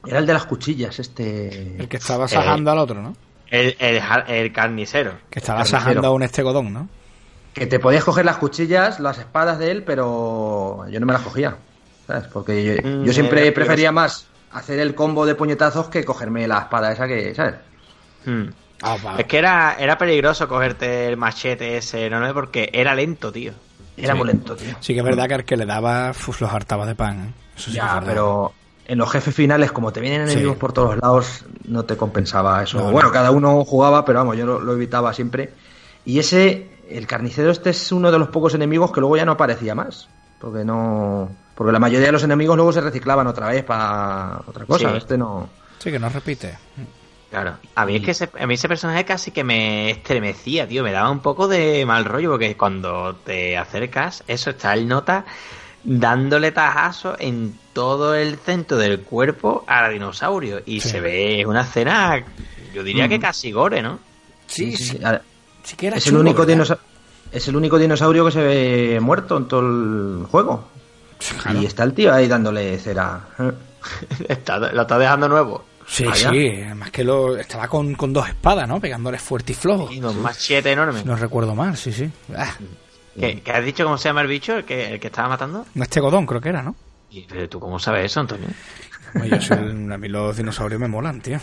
era 0.06 0.18
el 0.18 0.26
de 0.26 0.34
las 0.34 0.44
cuchillas, 0.44 0.98
este... 1.00 1.76
El 1.80 1.88
que 1.88 1.96
estaba 1.96 2.28
sajando 2.28 2.70
al 2.70 2.78
otro, 2.78 3.02
¿no? 3.02 3.16
El, 3.50 3.74
el, 3.80 4.00
jar- 4.00 4.26
el 4.30 4.52
carnicero. 4.52 5.14
Que 5.28 5.40
estaba 5.40 5.58
Carnicero. 5.60 5.80
sajando 5.82 6.08
a 6.08 6.10
un 6.12 6.22
estegodón, 6.22 6.72
¿no? 6.72 6.88
Que 7.54 7.66
te 7.66 7.78
podías 7.80 8.04
coger 8.04 8.24
las 8.24 8.36
cuchillas, 8.36 9.00
las 9.00 9.18
espadas 9.18 9.58
de 9.58 9.70
él, 9.70 9.82
pero 9.84 10.86
yo 10.88 11.00
no 11.00 11.06
me 11.06 11.12
las 11.12 11.22
cogía, 11.22 11.56
¿sabes? 12.06 12.24
Porque 12.32 12.64
yo, 12.64 12.88
Mm, 12.88 13.04
yo 13.04 13.12
siempre 13.12 13.50
prefería 13.52 13.90
más 13.92 14.26
hacer 14.52 14.78
el 14.78 14.94
combo 14.94 15.26
de 15.26 15.34
puñetazos 15.34 15.88
que 15.88 16.04
cogerme 16.04 16.46
la 16.48 16.60
espada 16.60 16.92
esa 16.92 17.06
que, 17.08 17.34
¿sabes? 17.34 17.54
Hmm. 18.24 18.44
Ah. 18.82 18.96
Es 19.18 19.26
que 19.26 19.38
era, 19.38 19.76
era 19.78 19.98
peligroso 19.98 20.48
cogerte 20.48 21.06
el 21.06 21.16
machete 21.16 21.76
ese 21.76 22.06
enorme 22.06 22.32
porque 22.32 22.70
era 22.72 22.94
lento, 22.94 23.30
tío. 23.30 23.52
Era 23.96 24.14
Sí. 24.14 24.18
muy 24.18 24.28
lento, 24.28 24.56
tío. 24.56 24.74
Sí 24.80 24.94
que 24.94 25.00
es 25.00 25.04
verdad 25.04 25.28
que 25.28 25.34
al 25.34 25.44
que 25.44 25.56
le 25.56 25.66
daba, 25.66 26.10
uf, 26.10 26.40
los 26.40 26.50
hartaba 26.52 26.86
de 26.86 26.94
pan. 26.94 27.20
¿eh? 27.28 27.32
Eso 27.56 27.70
sí 27.70 27.76
Ya, 27.76 28.00
pero 28.04 28.54
en 28.86 28.96
los 28.96 29.10
jefes 29.12 29.34
finales, 29.34 29.70
como 29.72 29.92
te 29.92 30.00
vienen 30.00 30.26
Sí. 30.28 30.32
enemigos 30.34 30.56
por 30.56 30.72
todos 30.72 30.96
lados, 30.96 31.44
no 31.68 31.84
te 31.84 31.96
compensaba 31.96 32.62
eso. 32.62 32.78
No, 32.78 32.84
no. 32.86 32.92
bueno, 32.92 33.10
cada 33.12 33.30
uno 33.32 33.62
jugaba, 33.66 34.04
pero 34.06 34.20
vamos, 34.20 34.36
yo 34.38 34.46
lo, 34.46 34.60
lo 34.60 34.72
evitaba 34.72 35.12
siempre. 35.12 35.52
Y 36.06 36.18
ese, 36.18 36.66
el 36.90 37.06
carnicero 37.06 37.50
este 37.50 37.70
es 37.70 37.92
uno 37.92 38.10
de 38.10 38.18
los 38.18 38.28
pocos 38.28 38.54
enemigos 38.54 38.92
que 38.92 39.00
luego 39.00 39.16
ya 39.16 39.24
no 39.24 39.32
aparecía 39.32 39.74
más. 39.74 40.08
Porque 40.40 40.64
no... 40.64 41.30
Porque 41.54 41.72
la 41.72 41.78
mayoría 41.78 42.06
de 42.06 42.12
los 42.12 42.22
enemigos 42.24 42.56
luego 42.56 42.72
se 42.72 42.80
reciclaban 42.80 43.26
otra 43.26 43.48
vez 43.48 43.62
para 43.64 44.40
otra 44.46 44.64
cosa. 44.64 44.90
Sí. 44.92 44.96
Este 44.96 45.18
no... 45.18 45.48
Sí, 45.78 45.90
que 45.90 45.98
no 45.98 46.08
repite. 46.08 46.56
Claro. 47.30 47.56
A 47.74 47.86
mí 47.86 47.96
es 47.96 48.02
que 48.02 48.10
ese, 48.12 48.30
a 48.40 48.46
mí 48.46 48.54
ese 48.54 48.66
personaje 48.68 49.04
casi 49.04 49.30
que 49.30 49.44
me 49.44 49.90
estremecía, 49.90 50.66
tío. 50.66 50.82
Me 50.82 50.92
daba 50.92 51.10
un 51.10 51.20
poco 51.20 51.46
de 51.48 51.84
mal 51.86 52.04
rollo 52.04 52.30
porque 52.30 52.56
cuando 52.56 53.14
te 53.16 53.56
acercas, 53.56 54.24
eso 54.26 54.50
está 54.50 54.72
el 54.74 54.88
nota 54.88 55.24
dándole 55.84 56.52
tajazo 56.52 57.16
en 57.18 57.58
todo 57.72 58.14
el 58.14 58.36
centro 58.36 58.76
del 58.76 59.00
cuerpo 59.00 59.64
al 59.66 59.92
dinosaurio. 59.92 60.60
Y 60.66 60.80
Sí. 60.80 60.88
se 60.90 61.00
ve 61.00 61.44
una 61.46 61.62
escena, 61.62 62.22
yo 62.74 62.82
diría 62.82 63.08
que 63.08 63.20
casi 63.20 63.52
gore, 63.52 63.80
¿no? 63.82 63.98
Sí, 64.46 64.76
sí. 64.76 64.98
A- 65.04 65.20
Sí 65.70 65.76
que 65.76 65.86
era 65.86 65.96
Es 65.98 66.06
el, 66.08 66.16
único 66.16 66.44
dinosaurio, 66.44 66.84
es 67.30 67.46
el 67.46 67.54
único 67.54 67.78
dinosaurio 67.78 68.24
que 68.24 68.32
se 68.32 68.42
ve 68.42 68.98
muerto 69.00 69.36
en 69.36 69.46
todo 69.46 69.60
el 69.60 70.26
juego. 70.28 70.68
Claro. 71.42 71.60
Y 71.62 71.66
está 71.66 71.84
el 71.84 71.92
tío 71.94 72.12
ahí 72.12 72.26
dándole 72.26 72.76
cera. 72.78 73.20
Está- 74.28 74.58
lo 74.58 74.82
está 74.82 74.98
dejando 74.98 75.28
nuevo. 75.28 75.64
Sí, 75.86 76.04
sí. 76.14 76.26
Además 76.64 76.90
que 76.90 77.04
lo, 77.04 77.36
estaba 77.36 77.68
con, 77.68 77.94
con 77.94 78.12
dos 78.12 78.28
espadas, 78.28 78.66
¿no? 78.68 78.80
Pegándole 78.80 79.18
fuerte 79.18 79.52
y 79.52 79.54
flojo. 79.54 79.90
Y 79.92 80.00
un 80.02 80.20
machete 80.22 80.72
enorme. 80.72 81.02
No 81.04 81.14
recuerdo 81.16 81.54
mal, 81.54 81.76
sí, 81.76 81.92
sí. 81.92 82.10
Ah, 82.36 82.52
¿Qué, 83.18 83.40
qué 83.42 83.52
has 83.52 83.64
dicho 83.64 83.84
cómo 83.84 83.96
se 83.98 84.08
llama 84.08 84.20
el 84.22 84.28
bicho, 84.28 84.56
el 84.56 84.64
que, 84.64 84.94
el 84.94 85.00
que 85.00 85.06
estaba 85.08 85.28
matando? 85.28 85.66
un 85.74 85.82
estegodón 85.82 86.26
creo 86.26 86.40
que 86.40 86.48
era, 86.50 86.62
¿no? 86.62 86.74
Y, 87.10 87.22
pero 87.28 87.48
tú 87.48 87.58
cómo 87.60 87.78
sabes 87.78 88.06
eso, 88.06 88.20
Antonio? 88.20 88.48
Oye, 89.20 89.30
yo 89.30 89.40
soy 89.40 89.58
el- 89.58 89.92
a 89.92 89.98
mí 89.98 90.08
los 90.08 90.36
dinosaurios 90.36 90.80
me 90.80 90.88
molan, 90.88 91.20
tío. 91.20 91.38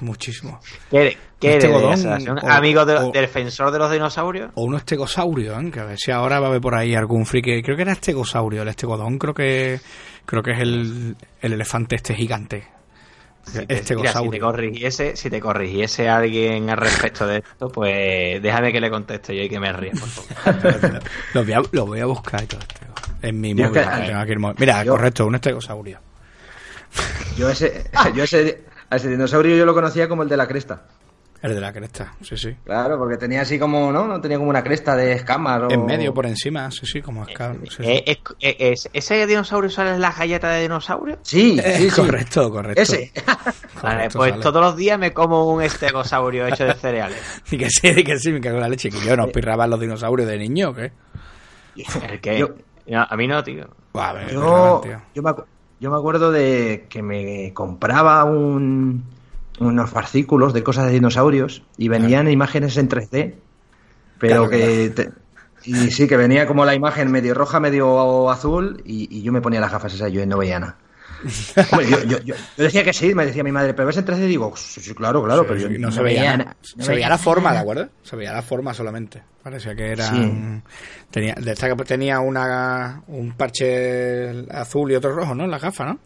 Muchísimo. 0.00 0.60
¿Qué? 0.90 1.16
¿Qué 1.38 1.58
amigo 2.48 2.84
de- 2.84 2.96
o- 2.96 3.12
defensor 3.12 3.70
de 3.70 3.78
los 3.78 3.90
dinosaurios? 3.90 4.50
O 4.54 4.64
un 4.64 4.76
estegosaurio, 4.76 5.58
¿eh? 5.58 5.70
que 5.70 5.80
a 5.80 5.84
ver 5.84 5.98
si 5.98 6.10
ahora 6.10 6.38
va 6.38 6.46
a 6.46 6.48
haber 6.50 6.60
por 6.60 6.74
ahí 6.74 6.94
algún 6.94 7.24
friki. 7.26 7.62
Creo 7.62 7.76
que 7.76 7.82
era 7.82 7.92
estegosaurio, 7.92 8.62
el 8.62 8.68
estegodón 8.68 9.18
creo 9.18 9.32
que 9.34 9.80
creo 10.26 10.42
que 10.42 10.50
es 10.52 10.60
el, 10.60 11.16
el 11.40 11.52
elefante 11.54 11.96
este 11.96 12.14
gigante. 12.14 12.66
Mira, 13.46 13.60
si 13.62 13.66
te 13.66 13.74
estegosaurio. 13.74 14.40
corrigiese, 14.40 15.16
si 15.16 15.30
te 15.30 15.40
corrigiese 15.40 16.08
alguien 16.10 16.68
al 16.68 16.76
respecto 16.76 17.26
de 17.26 17.38
esto, 17.38 17.68
pues 17.68 18.40
déjame 18.42 18.70
que 18.70 18.80
le 18.80 18.90
conteste 18.90 19.34
yo 19.34 19.42
y 19.42 19.48
que 19.48 19.58
me 19.58 19.72
ríe, 19.72 19.92
por 19.92 20.08
favor. 20.08 21.02
lo, 21.34 21.42
voy 21.44 21.52
a, 21.54 21.62
lo 21.72 21.86
voy 21.86 22.00
a 22.00 22.06
buscar 22.06 22.42
y 22.44 22.46
todo 22.46 22.60
esto. 22.60 22.80
En 23.22 23.40
mi 23.40 23.54
móvil. 23.54 23.72
que-. 23.72 24.54
Mira, 24.58 24.84
yo- 24.84 24.92
correcto, 24.92 25.26
un 25.26 25.34
estegosaurio. 25.36 25.98
Yo 27.36 27.48
ese, 27.48 27.84
yo 28.14 28.24
ese, 28.24 28.64
a 28.90 28.96
ese 28.96 29.08
dinosaurio 29.08 29.56
yo 29.56 29.64
lo 29.64 29.72
conocía 29.74 30.08
como 30.08 30.22
el 30.24 30.28
de 30.28 30.36
la 30.36 30.46
cresta. 30.46 30.82
El 31.42 31.54
de 31.54 31.60
la 31.62 31.72
cresta, 31.72 32.12
sí, 32.20 32.36
sí. 32.36 32.54
Claro, 32.66 32.98
porque 32.98 33.16
tenía 33.16 33.40
así 33.40 33.58
como, 33.58 33.90
¿no? 33.90 34.06
No 34.06 34.20
tenía 34.20 34.36
como 34.36 34.50
una 34.50 34.62
cresta 34.62 34.94
de 34.94 35.12
escamas. 35.12 35.62
O... 35.62 35.70
En 35.70 35.86
medio, 35.86 36.12
por 36.12 36.26
encima, 36.26 36.70
sí, 36.70 36.84
sí, 36.84 37.00
como 37.00 37.24
escama. 37.24 37.54
Sí, 37.64 37.76
sí. 37.78 37.82
Eh, 37.86 38.04
es- 38.06 38.18
es- 38.40 38.56
es- 38.84 38.90
¿Ese 38.92 39.26
dinosaurio 39.26 39.70
sale 39.70 39.92
en 39.94 40.02
la 40.02 40.12
galleta 40.12 40.50
de 40.50 40.60
dinosaurio? 40.60 41.18
Sí, 41.22 41.58
Eh, 41.58 41.76
sí, 41.78 41.88
sí. 41.90 41.96
correcto, 42.02 42.50
correcto. 42.50 42.82
Ese. 42.82 43.10
Vale, 43.82 44.10
pues 44.12 44.32
sale. 44.32 44.42
todos 44.42 44.60
los 44.62 44.76
días 44.76 44.98
me 44.98 45.14
como 45.14 45.50
un 45.50 45.62
estegosaurio 45.62 46.46
hecho 46.46 46.66
de 46.66 46.74
cereales. 46.74 47.18
Y 47.50 47.56
que 47.56 47.70
sí, 47.70 47.88
y 47.88 48.04
que 48.04 48.18
sí, 48.18 48.32
me 48.32 48.40
cago 48.42 48.56
en 48.56 48.62
la 48.62 48.68
leche. 48.68 48.90
Que 48.90 49.00
yo 49.00 49.16
no 49.16 49.28
pirraban 49.28 49.70
los 49.70 49.80
dinosaurios 49.80 50.28
de 50.28 50.36
niño, 50.36 50.68
¿o 50.70 50.74
¿qué? 50.74 50.92
¿El 52.06 52.20
qué? 52.20 52.38
Yo- 52.38 52.54
No, 52.86 53.06
a 53.08 53.16
mí 53.16 53.26
no, 53.26 53.42
tío. 53.42 53.66
Me 53.94 54.32
Yo, 54.32 54.80
tío. 54.82 55.00
yo, 55.14 55.22
me, 55.22 55.30
acu- 55.30 55.44
yo 55.80 55.90
me 55.90 55.96
acuerdo 55.96 56.30
de 56.32 56.86
que 56.90 57.02
me 57.02 57.52
compraba 57.54 58.24
un, 58.24 59.04
unos 59.58 59.90
fascículos 59.90 60.52
de 60.52 60.62
cosas 60.62 60.86
de 60.86 60.92
dinosaurios 60.92 61.64
y 61.76 61.88
venían 61.88 62.28
imágenes 62.30 62.76
en 62.76 62.88
3D, 62.88 63.38
pero 64.18 64.48
Claro, 64.48 64.48
que... 64.48 64.92
te- 64.94 65.12
y 65.62 65.90
sí, 65.92 66.08
que 66.08 66.16
venía 66.16 66.46
como 66.46 66.64
la 66.64 66.74
imagen 66.74 67.10
medio 67.10 67.34
roja, 67.34 67.60
medio 67.60 68.30
azul 68.30 68.82
y, 68.86 69.14
y 69.14 69.22
yo 69.22 69.32
me 69.32 69.42
ponía 69.42 69.60
las 69.60 69.72
gafas 69.72 69.94
esas 69.94 70.12
yo 70.12 70.24
no 70.26 70.38
veía 70.38 70.58
nada. 70.60 70.78
Hombre, 71.70 71.88
yo, 71.90 72.02
yo- 72.04 72.18
yo- 72.24 72.34
yo 72.34 72.64
decía 72.64 72.82
que 72.84 72.92
sí, 72.92 73.14
me 73.14 73.26
decía 73.26 73.42
mi 73.44 73.52
madre, 73.52 73.74
pero 73.74 73.86
ves 73.86 73.96
en 73.98 74.04
3D 74.04 74.24
y 74.24 74.28
digo, 74.28 74.52
sí, 74.56 74.80
sí, 74.80 74.94
claro, 74.94 75.22
claro, 75.22 75.42
Sí, 75.42 75.46
pero 75.48 75.60
yo 75.60 75.78
no, 75.78 75.90
se 75.92 76.02
veía, 76.02 76.36
no 76.36 76.44
se 76.62 76.76
veía 76.78 76.94
veía 76.94 77.08
la 77.08 77.18
forma, 77.18 77.52
¿de 77.52 77.58
acuerdo? 77.58 77.88
Se 78.02 78.16
veía 78.16 78.32
la 78.32 78.42
forma 78.42 78.72
solamente. 78.74 79.22
Parecía 79.42 79.74
que 79.74 79.92
era 79.92 80.10
tenía 81.10 81.34
de 81.34 81.52
esta 81.52 81.74
que 81.74 81.84
tenía 81.84 82.20
una 82.20 83.02
un 83.08 83.32
parche 83.32 84.44
azul 84.50 84.90
y 84.92 84.94
otro 84.94 85.14
rojo, 85.14 85.34
¿no? 85.34 85.44
En 85.44 85.50
la 85.50 85.58
gafa, 85.58 85.84
¿no? 85.86 85.98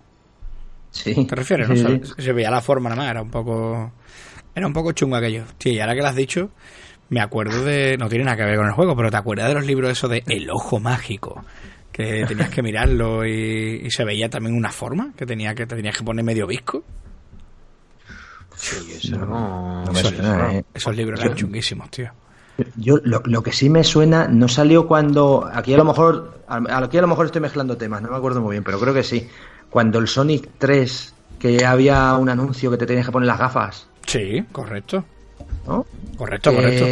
Sí. 0.91 1.25
¿Te 1.27 1.35
refieres? 1.35 1.69
no? 1.69 1.75
Se, 1.77 2.23
se 2.23 2.33
veía 2.33 2.51
la 2.51 2.61
forma 2.61 2.89
nada 2.91 3.03
más, 3.03 3.11
era 3.11 3.23
un 3.23 3.31
poco 3.31 3.93
era 4.55 4.67
un 4.67 4.73
poco 4.73 4.93
chungo 4.93 5.17
aquello. 5.17 5.45
Sí, 5.59 5.71
y 5.71 5.81
ahora 5.81 5.95
que 5.95 6.01
lo 6.03 6.07
has 6.09 6.15
dicho, 6.15 6.51
me 7.09 7.21
acuerdo 7.21 7.65
de 7.65 7.97
no 7.99 8.09
tiene 8.09 8.25
nada 8.25 8.37
que 8.37 8.45
ver 8.45 8.57
con 8.57 8.67
el 8.67 8.73
juego, 8.73 8.95
pero 8.97 9.11
te 9.11 9.17
acuerdas 9.17 9.49
de 9.49 9.55
los 9.55 9.67
libros 9.67 9.91
esos 9.91 10.09
de 10.11 10.23
El 10.29 10.49
ojo 10.51 10.79
mágico 10.79 11.45
que 11.95 12.25
tenías 12.27 12.51
que 12.51 12.61
mirarlo 12.61 13.25
y, 13.25 13.83
y 13.85 13.91
se 13.93 14.05
veía 14.05 14.29
también 14.29 14.57
una 14.57 14.73
forma 14.73 15.13
que 15.17 15.25
tenía 15.25 15.55
que 15.55 15.65
te 15.65 15.77
tenías 15.77 15.97
que 15.97 16.03
poner 16.03 16.25
medio 16.25 16.45
visco. 16.47 16.83
Eso 18.93 19.17
no... 19.19 19.85
No 19.85 19.93
me 19.93 20.01
Esos, 20.01 20.13
suena, 20.13 20.53
¿eh? 20.55 20.65
esos 20.75 20.97
libros 20.97 21.21
eran 21.21 21.37
chunguísimos, 21.37 21.91
tío. 21.91 22.11
Yo 22.77 22.97
lo, 23.05 23.21
lo 23.25 23.43
que 23.43 23.53
sí 23.53 23.69
me 23.71 23.85
suena 23.85 24.27
no 24.29 24.49
salió 24.49 24.87
cuando 24.87 25.49
aquí 25.53 25.75
a 25.75 25.77
lo 25.77 25.85
mejor 25.85 26.41
a- 26.49 26.79
aquí 26.85 26.99
a 26.99 27.01
lo 27.03 27.09
mejor 27.09 27.27
estoy 27.27 27.41
mezclando 27.41 27.77
temas, 27.77 28.01
no 28.03 28.11
me 28.11 28.17
acuerdo 28.17 28.41
muy 28.41 28.53
bien, 28.53 28.65
pero 28.65 28.79
creo 28.81 28.95
que 28.95 29.03
sí. 29.03 29.29
Cuando 29.71 29.99
el 29.99 30.07
Sonic 30.09 30.49
3 30.59 31.15
que 31.39 31.65
había 31.65 32.15
un 32.17 32.29
anuncio 32.29 32.71
que 32.71 32.77
te 32.77 32.87
tenías 32.87 33.07
que 33.07 33.13
poner 33.13 33.27
las 33.27 33.39
gafas, 33.39 33.89
Sí, 34.07 34.45
correcto. 34.53 35.05
¿no? 35.67 35.85
Correcto, 36.17 36.55
correcto. 36.55 36.87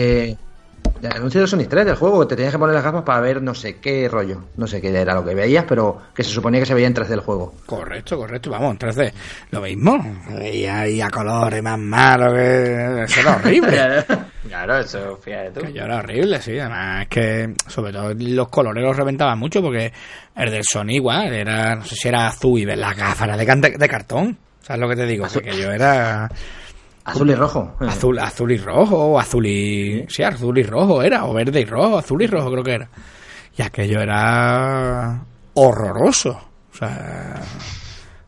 El 1.02 1.12
anuncio 1.12 1.40
de 1.40 1.48
Sonic 1.48 1.68
3 1.68 1.84
del 1.84 1.96
juego 1.96 2.20
que 2.20 2.26
te 2.26 2.36
tenías 2.36 2.52
que 2.52 2.58
poner 2.60 2.76
las 2.76 2.84
gafas 2.84 3.02
para 3.02 3.20
ver 3.20 3.42
no 3.42 3.54
sé 3.54 3.78
qué 3.78 4.08
rollo, 4.08 4.44
no 4.56 4.68
sé 4.68 4.80
qué 4.80 4.88
era 4.96 5.14
lo 5.14 5.24
que 5.24 5.34
veías, 5.34 5.64
pero 5.68 6.00
que 6.14 6.22
se 6.22 6.30
suponía 6.30 6.60
que 6.60 6.66
se 6.66 6.74
veía 6.74 6.86
en 6.86 6.94
3D 6.94 7.10
el 7.10 7.20
juego. 7.20 7.54
Correcto, 7.66 8.16
correcto. 8.16 8.50
Vamos, 8.50 8.72
en 8.72 8.78
3D. 8.78 9.12
Lo 9.50 9.62
mismo. 9.62 9.98
Y 10.40 10.64
ahí 10.66 11.00
a 11.00 11.10
colores 11.10 11.60
más 11.60 11.76
malo 11.76 12.32
que... 12.32 13.02
Eso 13.02 13.20
era 13.20 13.36
horrible. 13.36 14.04
Claro, 14.48 14.76
eso, 14.76 15.16
fíjate 15.16 15.50
tú. 15.52 15.60
que 15.62 15.72
yo 15.72 15.84
era 15.84 15.98
horrible, 15.98 16.42
sí. 16.42 16.58
Además 16.58 17.02
es 17.02 17.08
que, 17.08 17.54
sobre 17.68 17.92
todo, 17.92 18.12
los 18.12 18.48
colores 18.48 18.84
los 18.84 18.94
reventaban 18.94 19.38
mucho 19.38 19.62
porque 19.62 19.90
el 20.36 20.50
del 20.50 20.62
Sony 20.64 20.90
igual 20.96 21.32
era, 21.32 21.76
no 21.76 21.84
sé 21.86 21.94
si 21.94 22.08
era 22.08 22.26
azul 22.26 22.58
y 22.60 22.66
las 22.66 22.94
gafas 22.94 23.38
eran 23.38 23.60
de, 23.62 23.70
de 23.70 23.88
cartón. 23.88 24.36
¿Sabes 24.60 24.80
lo 24.80 24.88
que 24.90 24.96
te 24.96 25.06
digo? 25.06 25.26
Que 25.26 25.56
yo 25.56 25.70
era 25.72 26.28
Azul 27.04 27.30
y 27.30 27.34
rojo. 27.34 27.74
azul, 27.80 28.18
azul 28.18 28.52
y 28.52 28.58
rojo, 28.58 28.96
o 28.96 29.18
azul 29.18 29.44
y... 29.46 30.04
Sí, 30.08 30.22
azul 30.22 30.56
y 30.58 30.62
rojo 30.62 31.02
era, 31.02 31.24
o 31.24 31.34
verde 31.34 31.60
y 31.60 31.64
rojo, 31.64 31.98
azul 31.98 32.22
y 32.22 32.26
rojo 32.26 32.50
creo 32.52 32.62
que 32.64 32.74
era. 32.74 32.88
Y 33.58 33.62
aquello 33.62 34.00
era 34.00 35.20
horroroso. 35.54 36.30
O 36.72 36.76
sea... 36.76 37.40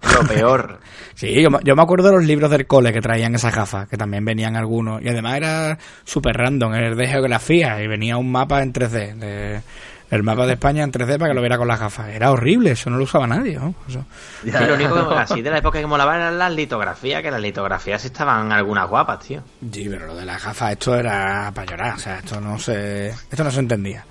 Lo 0.02 0.26
peor. 0.28 0.80
Sí, 1.16 1.32
yo, 1.40 1.48
me- 1.48 1.60
yo 1.62 1.76
me 1.76 1.82
acuerdo 1.82 2.08
de 2.08 2.14
los 2.16 2.24
libros 2.24 2.50
del 2.50 2.66
cole 2.66 2.92
que 2.92 3.00
traían 3.00 3.36
esas 3.36 3.54
gafas, 3.54 3.88
que 3.88 3.96
también 3.96 4.24
venían 4.24 4.56
algunos. 4.56 5.00
Y 5.00 5.08
además 5.08 5.36
era 5.36 5.78
súper 6.02 6.36
random, 6.36 6.74
era 6.74 6.92
de 6.96 7.06
geografía 7.06 7.80
y 7.80 7.86
venía 7.86 8.16
un 8.16 8.32
mapa 8.32 8.60
en 8.64 8.72
3D. 8.72 9.14
de- 9.14 9.60
el 10.10 10.22
mapa 10.22 10.46
de 10.46 10.52
España 10.52 10.82
en 10.84 10.92
3D 10.92 11.18
para 11.18 11.30
que 11.30 11.34
lo 11.34 11.40
viera 11.40 11.58
con 11.58 11.66
las 11.68 11.80
gafas. 11.80 12.08
Era 12.08 12.30
horrible, 12.30 12.72
eso 12.72 12.90
no 12.90 12.98
lo 12.98 13.04
usaba 13.04 13.26
nadie. 13.26 13.56
¿no? 13.58 13.74
Eso- 13.88 14.04
lo 14.44 14.74
único 14.74 15.08
que 15.08 15.14
así 15.16 15.42
de 15.42 15.50
la 15.50 15.58
época 15.58 15.80
que 15.80 15.86
molaba 15.86 16.14
eran 16.16 16.38
las 16.38 16.52
litografías, 16.52 17.22
que 17.22 17.30
las 17.30 17.40
litografías 17.40 18.04
estaban 18.04 18.52
algunas 18.52 18.88
guapas, 18.88 19.20
tío. 19.20 19.42
Sí, 19.72 19.86
pero 19.88 20.06
lo 20.06 20.14
de 20.14 20.24
las 20.24 20.42
gafas, 20.44 20.72
esto 20.72 20.94
era 20.94 21.50
para 21.54 21.66
llorar. 21.70 21.94
O 21.94 21.98
sea, 21.98 22.18
esto 22.18 22.40
no 22.40 22.58
se, 22.58 23.08
esto 23.08 23.42
no 23.44 23.50
se 23.50 23.60
entendía. 23.60 24.04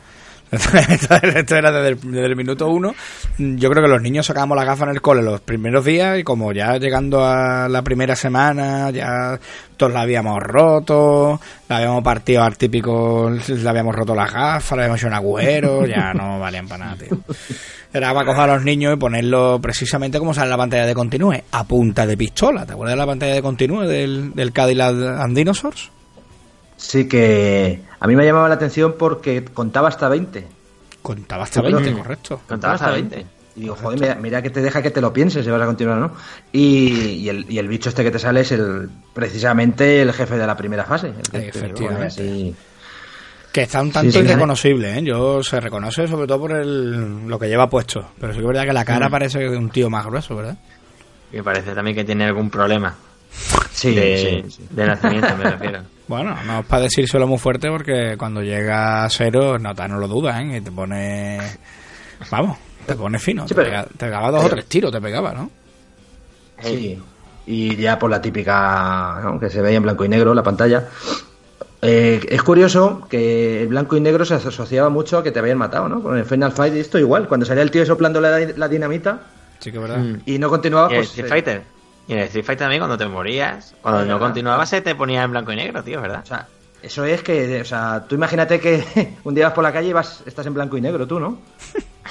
Esto, 1.35 1.55
era 1.55 1.71
desde 1.71 2.25
el, 2.25 2.35
minuto 2.35 2.67
uno. 2.67 2.93
Yo 3.37 3.69
creo 3.69 3.83
que 3.83 3.89
los 3.89 4.01
niños 4.01 4.27
sacábamos 4.27 4.55
las 4.55 4.65
gafas 4.65 4.87
en 4.87 4.95
el 4.95 5.01
cole 5.01 5.23
los 5.23 5.41
primeros 5.41 5.83
días 5.83 6.19
y 6.19 6.23
como 6.23 6.51
ya 6.51 6.77
llegando 6.77 7.25
a 7.25 7.67
la 7.67 7.81
primera 7.81 8.15
semana, 8.15 8.91
ya 8.91 9.39
todos 9.77 9.93
la 9.93 10.01
habíamos 10.01 10.41
roto, 10.43 11.39
la 11.67 11.77
habíamos 11.77 12.03
partido 12.03 12.43
al 12.43 12.57
típico, 12.57 13.31
le 13.31 13.69
habíamos 13.69 13.95
roto 13.95 14.13
las 14.13 14.31
gafas, 14.31 14.77
le 14.77 14.83
habíamos 14.83 14.99
hecho 14.99 15.07
un 15.07 15.13
agujero, 15.13 15.85
ya 15.87 16.13
no 16.13 16.39
valían 16.39 16.67
para 16.67 16.85
nada, 16.85 16.97
tío. 16.97 17.17
Era 17.91 18.13
para 18.13 18.25
coger 18.25 18.49
a 18.49 18.55
los 18.55 18.63
niños 18.63 18.93
y 18.93 18.97
ponerlo 18.97 19.59
precisamente 19.61 20.19
como 20.19 20.33
sale 20.33 20.49
la 20.49 20.57
pantalla 20.57 20.85
de 20.85 20.93
Continúe, 20.93 21.43
a 21.51 21.63
punta 21.63 22.05
de 22.05 22.17
pistola. 22.17 22.65
¿Te 22.65 22.73
acuerdas 22.73 22.93
de 22.93 22.97
la 22.97 23.05
pantalla 23.07 23.33
de 23.33 23.41
Continúe 23.41 23.81
del, 23.81 24.33
del 24.33 24.51
Cadillac 24.51 24.95
and 25.19 25.35
Dinosaurs? 25.35 25.91
Sí 26.77 27.07
que 27.07 27.81
a 27.99 28.07
mí 28.07 28.15
me 28.15 28.25
llamaba 28.25 28.49
la 28.49 28.55
atención 28.55 28.95
porque 28.97 29.43
contaba 29.45 29.88
hasta 29.89 30.09
20. 30.09 30.45
Contaba 31.01 31.43
hasta 31.43 31.62
Yo 31.62 31.67
creo 31.67 31.77
20, 31.79 31.91
que- 31.95 32.01
correcto. 32.01 32.41
Contaba 32.47 32.73
hasta 32.75 32.91
20. 32.91 33.25
Y 33.55 33.62
digo, 33.62 33.75
joder, 33.75 33.99
mira, 33.99 34.15
mira 34.15 34.41
que 34.41 34.49
te 34.49 34.62
deja 34.62 34.81
que 34.81 34.89
te 34.89 34.99
lo 34.99 35.13
pienses 35.13 35.45
si 35.45 35.51
vas 35.51 35.62
a 35.62 35.65
continuar 35.67 35.97
o 35.99 36.01
no. 36.01 36.12
Y, 36.51 36.88
y 37.21 37.29
el, 37.29 37.45
y 37.49 37.59
el 37.59 37.67
bicho 37.67 37.89
este 37.89 38.03
que 38.03 38.09
te 38.09 38.17
sale 38.19 38.41
es 38.41 38.51
el 38.51 38.89
precisamente 39.13 40.01
el 40.01 40.12
jefe 40.12 40.38
de 40.38 40.47
la 40.47 40.57
primera 40.57 40.86
fase. 40.86 41.09
el 41.09 41.15
que 41.21 41.31
te- 41.39 41.47
Efectivamente. 41.49 42.53
Que 43.51 43.62
está 43.62 43.83
un 43.83 43.91
tanto 43.91 44.12
Sí, 44.12 44.17
sí, 44.17 44.23
irreconocible, 44.25 44.97
¿eh? 44.97 45.03
Yo 45.03 45.43
se 45.43 45.59
reconoce 45.59 46.07
sobre 46.07 46.25
todo 46.25 46.39
por 46.39 46.53
el, 46.53 47.27
lo 47.27 47.38
que 47.38 47.47
lleva 47.47 47.69
puesto. 47.69 48.09
Pero 48.19 48.33
sí 48.33 48.39
que 48.39 48.45
es 48.45 48.47
verdad 48.47 48.65
que 48.65 48.73
la 48.73 48.83
cara 48.86 49.07
parece 49.12 49.38
de 49.39 49.55
un 49.55 49.69
tío 49.69 49.91
más 49.91 50.05
grueso, 50.07 50.36
¿verdad? 50.36 50.57
Me 51.31 51.43
parece 51.43 51.73
también 51.73 51.95
que 51.95 52.03
tiene 52.03 52.25
algún 52.25 52.49
problema 52.49 52.95
Sí, 53.73 53.93
de, 53.95 54.43
sí, 54.45 54.51
sí. 54.51 54.67
de 54.69 54.86
nacimiento, 54.86 55.36
me 55.38 55.43
refiero. 55.49 55.79
Bueno, 56.05 56.36
no 56.45 56.59
es 56.59 56.65
para 56.65 56.83
decírselo 56.83 57.25
muy 57.27 57.38
fuerte 57.38 57.69
porque 57.69 58.15
cuando 58.17 58.41
llega 58.41 59.05
a 59.05 59.09
cero, 59.09 59.57
nota, 59.57 59.88
no 59.88 59.97
lo 59.97 60.07
dudas, 60.09 60.41
¿eh? 60.41 60.57
Y 60.57 60.62
te 60.62 60.69
pone... 60.69 61.39
Vamos, 62.29 62.57
te 62.86 62.93
pone 62.95 63.17
fino. 63.19 63.43
Sí, 63.47 63.55
te, 63.55 63.55
pero- 63.55 63.69
pega- 63.69 63.86
te 63.88 64.05
pegaba 64.05 64.29
dos 64.29 64.43
o 64.43 64.49
tres 64.49 64.65
tiros, 64.65 64.91
te 64.91 64.99
pegaba, 64.99 65.31
¿no? 65.31 65.49
Sí. 66.62 66.99
Y 67.45 67.75
ya 67.77 67.97
por 67.97 68.12
la 68.12 68.21
típica, 68.21 69.21
¿no? 69.23 69.39
que 69.39 69.49
se 69.49 69.62
veía 69.62 69.77
en 69.77 69.83
blanco 69.83 70.03
y 70.03 70.09
negro 70.09 70.33
la 70.33 70.43
pantalla. 70.43 70.88
Eh, 71.81 72.19
es 72.29 72.43
curioso 72.43 73.07
que 73.09 73.62
el 73.62 73.69
blanco 73.69 73.95
y 73.97 74.01
negro 74.01 74.23
se 74.25 74.36
asociaba 74.36 74.89
mucho 74.89 75.17
a 75.17 75.23
que 75.23 75.31
te 75.31 75.39
habían 75.39 75.57
matado, 75.57 75.88
¿no? 75.89 76.03
Con 76.03 76.17
el 76.17 76.25
Final 76.25 76.51
Fight 76.51 76.73
esto 76.75 76.99
igual, 76.99 77.27
cuando 77.29 77.45
salía 77.45 77.63
el 77.63 77.71
tío 77.71 77.86
soplando 77.86 78.19
la, 78.21 78.39
la 78.39 78.67
dinamita 78.67 79.21
Sí 79.59 79.71
que 79.71 79.79
verdad. 79.79 79.97
Mm. 79.99 80.19
y 80.25 80.38
no 80.38 80.49
continuaba, 80.49 80.89
pues... 80.89 81.07
Street 81.07 81.25
eh, 81.25 81.29
Fighter. 81.29 81.63
Y 82.07 82.13
en 82.13 82.19
Street 82.19 82.43
Fighter 82.45 82.65
también 82.65 82.81
cuando 82.81 82.97
te 82.97 83.07
morías, 83.07 83.75
cuando 83.81 84.01
no 84.01 84.07
verdad. 84.15 84.19
continuabas 84.19 84.69
se 84.69 84.81
te 84.81 84.93
ponía 84.95 85.23
en 85.23 85.31
blanco 85.31 85.51
y 85.53 85.55
negro, 85.55 85.83
tío, 85.83 86.01
¿verdad? 86.01 86.21
O 86.23 86.25
sea, 86.25 86.47
eso 86.81 87.05
es 87.05 87.23
que, 87.23 87.61
o 87.61 87.65
sea, 87.65 88.03
tú 88.07 88.15
imagínate 88.15 88.59
que 88.59 89.13
un 89.23 89.33
día 89.33 89.45
vas 89.45 89.53
por 89.53 89.63
la 89.63 89.71
calle 89.71 89.87
y 89.89 89.93
vas, 89.93 90.21
estás 90.25 90.45
en 90.45 90.53
blanco 90.53 90.77
y 90.77 90.81
negro, 90.81 91.07
tú, 91.07 91.19
¿no? 91.19 91.39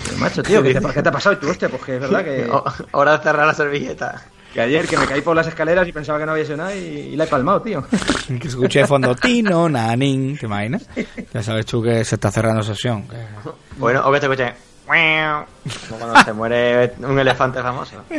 Pero, 0.05 0.17
macho, 0.17 0.43
tío, 0.43 0.63
¿qué 0.63 0.75
te, 0.75 0.81
qué 0.95 1.03
te 1.03 1.09
ha 1.09 1.13
pasado? 1.13 1.35
Y 1.35 1.39
tú, 1.39 1.51
hostia, 1.51 1.69
pues 1.69 1.83
que 1.83 1.95
es 1.97 2.01
verdad 2.01 2.25
que, 2.25 2.45
O- 2.51 2.65
Hora 2.93 3.19
de 3.19 3.23
cerrar 3.23 3.47
la 3.47 3.53
servilleta. 3.53 4.23
que 4.55 4.63
ayer 4.63 4.89
que 4.89 4.97
me 4.97 5.07
caí 5.07 5.21
por 5.21 5.37
las 5.37 5.47
escaleras 5.47 5.87
y 5.87 5.93
pensaba 5.93 6.19
que 6.19 6.25
no 6.25 6.33
había 6.33 6.45
sido 6.47 6.57
nada 6.57 6.75
y, 6.75 6.79
y 7.13 7.17
la 7.17 7.25
he 7.25 7.27
palmado, 7.27 7.61
tío. 7.61 7.85
Que 8.41 8.49
escuché 8.49 8.79
de 8.81 8.87
fondo 8.87 9.15
Tino, 9.15 9.69
Nanin, 9.69 10.39
¿te 10.39 10.47
imaginas? 10.47 10.89
Ya 11.35 11.43
sabes 11.43 11.67
tú 11.67 11.83
que 11.83 12.03
se 12.07 12.15
está 12.15 12.31
cerrando 12.31 12.63
sesión. 12.63 13.07
que- 13.07 13.17
Bueno, 13.77 14.01
o 14.09 14.11
que 14.13 14.21
te 14.21 14.25
escuche. 14.27 14.55
Como 15.89 16.01
cuando 16.01 16.25
se 16.25 16.33
muere 16.33 16.95
un 16.99 17.19
elefante 17.19 17.63
famoso. 17.63 18.03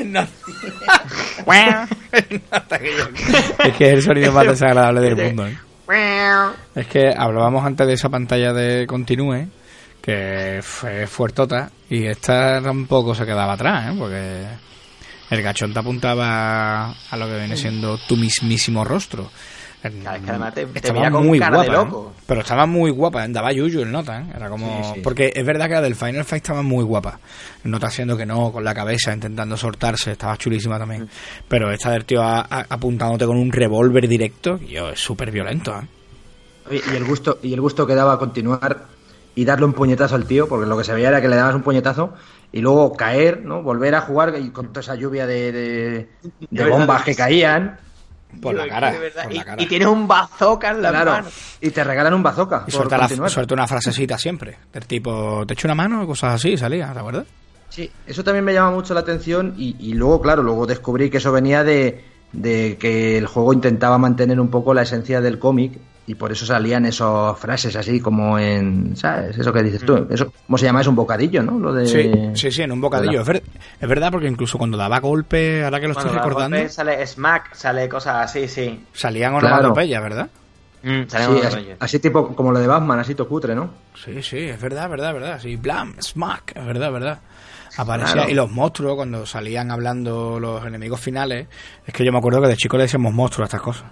es 3.65 3.76
que 3.76 3.88
es 3.88 3.93
el 3.93 4.02
sonido 4.02 4.32
más 4.32 4.47
desagradable 4.47 5.02
del 5.02 5.15
mundo. 5.15 5.47
¿eh? 5.47 5.58
Es 6.76 6.88
que 6.88 7.13
hablábamos 7.15 7.65
antes 7.65 7.86
de 7.86 7.93
esa 7.93 8.10
pantalla 8.10 8.54
de 8.54 8.88
Continúe, 8.88 9.47
que 10.02 10.60
fue 10.62 11.08
fuertota, 11.08 11.69
y 11.89 12.06
esta 12.06 12.62
tampoco 12.62 13.13
se 13.13 13.26
quedaba 13.26 13.54
atrás, 13.54 13.91
¿eh? 13.91 13.95
porque 13.97 14.45
el 15.30 15.41
gachón 15.41 15.73
te 15.73 15.80
apuntaba 15.80 16.91
a 16.91 17.17
lo 17.17 17.28
que 17.28 17.38
viene 17.38 17.58
siendo 17.58 17.98
tu 17.98 18.15
mismísimo 18.15 18.83
rostro. 18.83 19.29
Claro, 20.02 20.17
es 20.17 20.23
que 20.23 20.29
además 20.29 20.54
te, 20.54 20.65
te 20.65 20.77
estaba 20.79 21.00
mira 21.00 21.12
con 21.12 21.27
muy 21.27 21.40
cara 21.40 21.58
guapa, 21.63 21.71
de 21.71 21.81
¿eh? 21.98 22.12
pero 22.25 22.42
estaba 22.42 22.65
muy 22.65 22.90
guapa, 22.92 23.27
daba 23.27 23.52
yuyu 23.52 23.81
el 23.81 23.92
nota, 23.92 24.21
¿eh? 24.21 24.25
era 24.36 24.50
como 24.50 24.81
Sí, 24.84 24.92
sí. 24.96 25.02
porque 25.04 25.34
es 25.36 25.46
verdad 25.46 25.67
que 25.67 25.73
la 25.73 25.81
del 25.81 25.96
Final 25.96 26.23
Fight 26.23 26.44
estaba 26.44 26.62
muy 26.62 26.84
guapa, 26.86 27.19
nota 27.65 27.88
haciendo 27.88 28.15
que 28.15 28.25
no, 28.25 28.52
con 28.52 28.63
la 28.63 28.73
cabeza 28.73 29.13
intentando 29.13 29.58
soltarse, 29.58 30.12
estaba 30.13 30.38
chulísima 30.38 30.77
Mm. 30.77 30.79
también, 30.79 31.10
pero 31.48 31.71
esta 31.71 31.92
del 31.92 32.06
tío 32.06 32.21
a- 32.21 32.42
a- 32.42 32.65
apuntándote 32.69 33.25
con 33.25 33.36
un 33.38 33.52
revólver 33.52 34.08
directo, 34.08 34.58
yo 34.60 34.90
es 34.90 35.00
súper 35.00 35.31
violento, 35.31 35.73
¿eh? 35.77 35.88
Oye, 36.69 36.81
Y 36.94 36.96
el 36.96 37.04
gusto, 37.04 37.40
y 37.44 37.54
el 37.54 37.60
gusto 37.60 37.86
que 37.86 37.94
daba 37.94 38.17
continuar 38.17 38.86
y 39.36 39.44
darle 39.44 39.65
un 39.65 39.73
puñetazo 39.73 40.15
al 40.15 40.25
tío, 40.25 40.48
porque 40.48 40.65
lo 40.65 40.77
que 40.77 40.84
se 40.86 40.94
veía 40.94 41.10
era 41.10 41.19
que 41.21 41.27
le 41.27 41.36
dabas 41.36 41.56
un 41.56 41.62
puñetazo 41.63 42.13
y 42.54 42.62
luego 42.62 42.94
caer, 42.94 43.42
¿no? 43.44 43.62
Volver 43.63 43.96
a 43.96 44.02
jugar 44.02 44.34
y 44.40 44.52
con 44.52 44.67
toda 44.69 44.79
esa 44.79 44.96
lluvia 44.96 45.27
de, 45.27 46.08
bombas 46.52 47.04
que 47.04 47.15
caían. 47.15 47.79
Por 48.42 48.56
la 48.56 48.67
cara, 48.67 48.92
verdad. 48.92 49.23
por 49.23 49.31
y, 49.34 49.38
la 49.38 49.46
cara. 49.46 49.62
y 49.62 49.65
tienes 49.67 49.88
un 49.88 50.08
bazooka 50.08 50.71
en 50.71 50.81
la 50.81 50.90
Claro, 50.90 51.12
mano. 51.12 51.27
y 51.62 51.69
te 51.71 51.84
regalan 51.84 52.13
un 52.13 52.23
bazooka. 52.23 52.63
Y 52.67 52.71
suelta, 52.71 52.98
la- 52.98 53.54
una 53.54 53.67
frasecita 53.67 54.17
siempre, 54.17 54.58
del 54.73 54.86
tipo, 54.86 55.46
te 55.46 55.54
echo 55.54 55.67
una 55.67 55.75
mano 55.75 56.04
o 56.04 56.08
cosas 56.08 56.36
así, 56.36 56.58
salía, 56.58 56.92
¿te 56.94 57.00
acuerdas? 57.00 57.25
Sí, 57.69 57.90
eso 58.06 58.23
también 58.23 58.46
me 58.46 58.54
llama 58.54 58.71
mucho 58.71 58.94
la 58.94 59.00
atención 59.00 59.56
y, 59.58 59.75
y 59.79 59.94
luego, 59.94 60.21
claro, 60.21 60.44
luego 60.44 60.65
descubrí 60.67 61.10
que 61.10 61.17
eso 61.17 61.31
venía 61.31 61.63
de, 61.63 62.04
de 62.31 62.77
que 62.79 63.17
el 63.17 63.25
juego 63.27 63.52
intentaba 63.54 63.98
mantener 63.98 64.40
un 64.40 64.50
poco 64.50 64.73
la 64.73 64.84
esencia 64.84 65.21
del 65.21 65.40
cómic 65.40 65.73
y 66.06 66.15
por 66.15 66.31
eso 66.31 66.45
salían 66.45 66.85
esas 66.85 67.37
frases 67.39 67.75
así 67.75 67.99
como 68.01 68.37
en, 68.37 68.95
¿sabes? 68.97 69.37
Eso 69.37 69.54
que 69.54 69.63
dices 69.63 69.85
tú, 69.85 70.06
eso, 70.10 70.33
¿cómo 70.45 70.58
se 70.58 70.65
llama? 70.65 70.81
Es 70.81 70.87
un 70.87 70.95
bocadillo, 70.95 71.41
¿no? 71.43 71.58
Lo 71.58 71.73
de... 71.73 71.85
Sí, 71.87 72.12
sí, 72.33 72.51
sí, 72.51 72.62
en 72.62 72.71
un 72.73 72.81
bocadillo. 72.81 73.21
Es, 73.21 73.27
ver- 73.27 73.43
es 73.79 73.87
verdad, 73.89 74.12
porque 74.12 74.27
incluso 74.27 74.58
cuando 74.58 74.77
daba 74.77 74.99
golpe, 74.99 75.63
ahora 75.63 75.79
que 75.79 75.87
lo 75.87 75.93
Cuando 75.93 76.10
estoy 76.12 76.19
da 76.19 76.23
recordando, 76.25 76.58
golpe 76.58 76.69
sale 76.69 77.08
smack, 77.08 77.54
sale 77.56 77.87
cosas 77.87 78.15
así, 78.25 78.47
sí. 78.47 78.83
salían 78.93 79.31
Claro. 79.39 79.47
onomatopeyas, 79.56 80.01
¿verdad? 80.04 80.29
Mm, 80.83 81.04
Sí, 81.08 81.17
así, 81.45 81.69
así 81.79 81.99
tipo 81.99 82.35
como 82.35 82.51
lo 82.51 82.60
de 82.60 82.67
Batman, 82.67 82.99
así 82.99 83.15
to 83.15 83.25
cutre, 83.25 83.56
¿no? 83.56 83.69
Sí, 83.95 84.21
sí, 84.21 84.39
es 84.39 84.60
verdad, 84.60 84.89
verdad, 84.89 85.13
verdad. 85.13 85.39
Sí, 85.41 85.56
blam, 85.56 85.95
smack, 86.01 86.58
es 86.58 86.65
verdad, 86.65 86.91
verdad. 86.91 87.19
Aparecía, 87.77 88.13
Claro. 88.15 88.29
y 88.29 88.33
los 88.33 88.51
monstruos, 88.51 88.95
cuando 88.95 89.25
salían 89.25 89.71
hablando 89.71 90.39
los 90.39 90.65
enemigos 90.65 90.99
finales, 90.99 91.47
es 91.87 91.93
que 91.93 92.04
yo 92.04 92.12
me 92.12 92.17
acuerdo 92.17 92.41
que 92.41 92.49
de 92.49 92.58
chico 92.58 92.75
le 92.75 92.83
decíamos 92.83 93.13
monstruos 93.13 93.45
a 93.45 93.47
estas 93.47 93.62
cosas. 93.62 93.85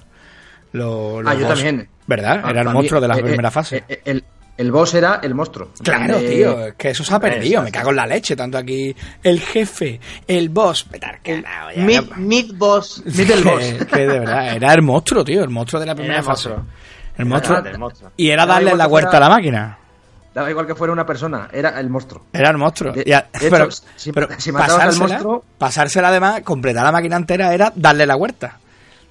Los 0.74 1.26
Ah, 1.26 1.34
yo 1.34 1.46
boss. 1.48 1.56
también. 1.56 1.88
¿Verdad? 2.08 2.42
Ah, 2.44 2.50
Era 2.52 2.62
el 2.62 2.70
monstruo 2.70 3.00
de 3.02 3.08
la 3.08 3.18
eh, 3.18 3.24
primera 3.24 3.50
eh, 3.50 3.52
fase. 3.52 3.84
eh, 3.88 4.02
El, 4.06 4.24
el 4.58 4.72
boss 4.72 4.94
era 4.94 5.20
el 5.24 5.34
monstruo. 5.34 5.70
Claro, 5.84 6.18
tío, 6.20 6.68
es 6.68 6.74
que 6.76 6.90
eso 6.90 7.04
se 7.04 7.14
ha 7.14 7.20
perdido, 7.20 7.62
me 7.62 7.72
cago 7.72 7.90
en 7.92 7.96
la 7.98 8.06
leche, 8.06 8.36
tanto 8.36 8.58
aquí 8.58 8.96
el 9.24 9.40
jefe, 9.40 10.00
el 10.28 10.50
boss, 10.50 10.84
petar 10.84 11.20
carajo, 11.24 11.72
ya, 11.76 11.84
Mid, 11.84 12.02
ya. 12.02 12.16
mid 12.18 12.54
boss. 12.56 13.02
Middle 13.18 13.42
boss. 13.44 13.60
que, 13.64 13.86
que 13.86 14.00
de 14.08 14.20
verdad, 14.20 14.56
era 14.56 14.74
el 14.74 14.82
monstruo, 14.82 15.24
tío, 15.24 15.44
el 15.44 15.50
monstruo 15.50 15.80
de 15.80 15.86
la 15.86 15.96
primera 15.96 16.18
el 16.20 16.24
fase. 16.24 16.50
monstruo. 16.50 16.74
El 17.18 17.26
monstruo. 17.26 17.58
Era. 17.60 18.12
Y 18.18 18.30
era 18.30 18.46
darle 18.46 18.76
la 18.76 18.88
vuelta 18.88 19.12
fuera- 19.12 19.26
a 19.26 19.30
la 19.30 19.36
máquina. 19.36 19.78
Daba 20.34 20.50
igual 20.50 20.66
que 20.66 20.76
fuera 20.76 20.94
una 20.94 21.06
persona, 21.06 21.50
era 21.52 21.78
el 21.80 21.90
monstruo. 21.90 22.26
Era 22.32 22.50
el 22.52 22.58
monstruo. 22.58 22.94
De- 22.94 23.04
Y 23.06 23.12
a- 23.12 23.28
de 23.34 23.48
hecho, 23.48 23.50
pero, 23.50 23.70
si- 23.72 24.12
pero 24.14 24.28
si 24.38 24.52
matabas 24.52 24.72
al 24.72 24.78
pasársela, 24.92 25.20
monstruo- 25.20 25.44
pasársela 25.58 26.08
además, 26.08 26.42
completar 26.42 26.84
la 26.86 26.92
máquina 26.94 27.18
entera 27.18 27.54
era 27.54 27.72
darle 27.76 28.06
la 28.06 28.16
vuelta. 28.16 28.58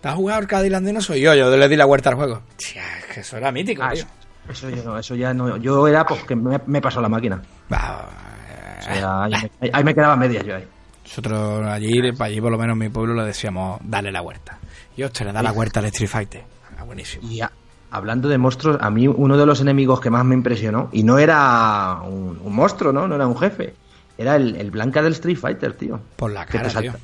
¿Te 0.00 0.08
has 0.08 0.14
jugado 0.14 0.38
Arcade 0.40 0.70
Land 0.70 0.88
y 0.88 0.92
no 0.92 1.00
soy 1.00 1.20
yo? 1.20 1.34
Yo 1.34 1.54
le 1.56 1.68
di 1.68 1.76
la 1.76 1.84
vuelta 1.84 2.08
al 2.10 2.16
juego. 2.16 2.42
Tía, 2.56 2.82
es 2.98 3.04
que 3.14 3.20
eso 3.20 3.36
era 3.36 3.52
mítico, 3.52 3.82
Ah, 3.82 3.90
tío. 3.92 4.04
eso, 4.48 4.68
eso 4.68 4.70
yo 4.70 4.84
no, 4.84 4.98
eso 4.98 5.14
ya 5.14 5.34
no. 5.34 5.56
Yo 5.58 5.86
era 5.86 6.06
porque 6.06 6.34
me, 6.34 6.58
me 6.66 6.80
pasó 6.80 7.00
la 7.00 7.08
máquina. 7.08 7.42
O 7.70 8.82
sea, 8.82 9.24
ahí, 9.24 9.32
me, 9.60 9.70
ahí 9.72 9.84
me 9.84 9.94
quedaba 9.94 10.16
media 10.16 10.42
yo 10.42 10.56
ahí. 10.56 10.64
Nosotros 11.04 11.66
allí, 11.66 12.00
allí 12.18 12.40
por 12.40 12.50
lo 12.52 12.58
menos 12.58 12.74
en 12.74 12.78
mi 12.78 12.88
pueblo 12.88 13.14
le 13.14 13.24
decíamos 13.24 13.80
darle 13.84 14.12
la 14.12 14.20
vuelta. 14.20 14.58
Y 14.96 15.02
hostia, 15.02 15.26
le 15.26 15.32
da 15.32 15.42
la 15.42 15.52
vuelta 15.52 15.80
al 15.80 15.86
Street 15.86 16.08
Fighter. 16.08 16.42
Ah, 16.78 16.84
buenísimo. 16.84 17.28
Y 17.30 17.40
a- 17.40 17.50
hablando 17.90 18.28
de 18.28 18.38
monstruos, 18.38 18.78
a 18.80 18.90
mí 18.90 19.06
uno 19.08 19.36
de 19.36 19.44
los 19.46 19.60
enemigos 19.60 20.00
que 20.00 20.08
más 20.10 20.24
me 20.24 20.34
impresionó, 20.34 20.88
y 20.92 21.02
no 21.02 21.18
era 21.18 22.00
un, 22.04 22.40
un 22.42 22.54
monstruo, 22.54 22.92
¿no? 22.92 23.06
No 23.08 23.16
era 23.16 23.26
un 23.26 23.36
jefe. 23.38 23.74
Era 24.16 24.36
el, 24.36 24.56
el 24.56 24.70
Blanca 24.70 25.02
del 25.02 25.12
Street 25.12 25.36
Fighter, 25.38 25.72
tío. 25.74 26.00
Por 26.16 26.30
la 26.30 26.44
Que 26.46 26.52
te 26.52 26.58
cara, 26.58 26.70
salta. 26.70 26.92
tío. 26.92 27.00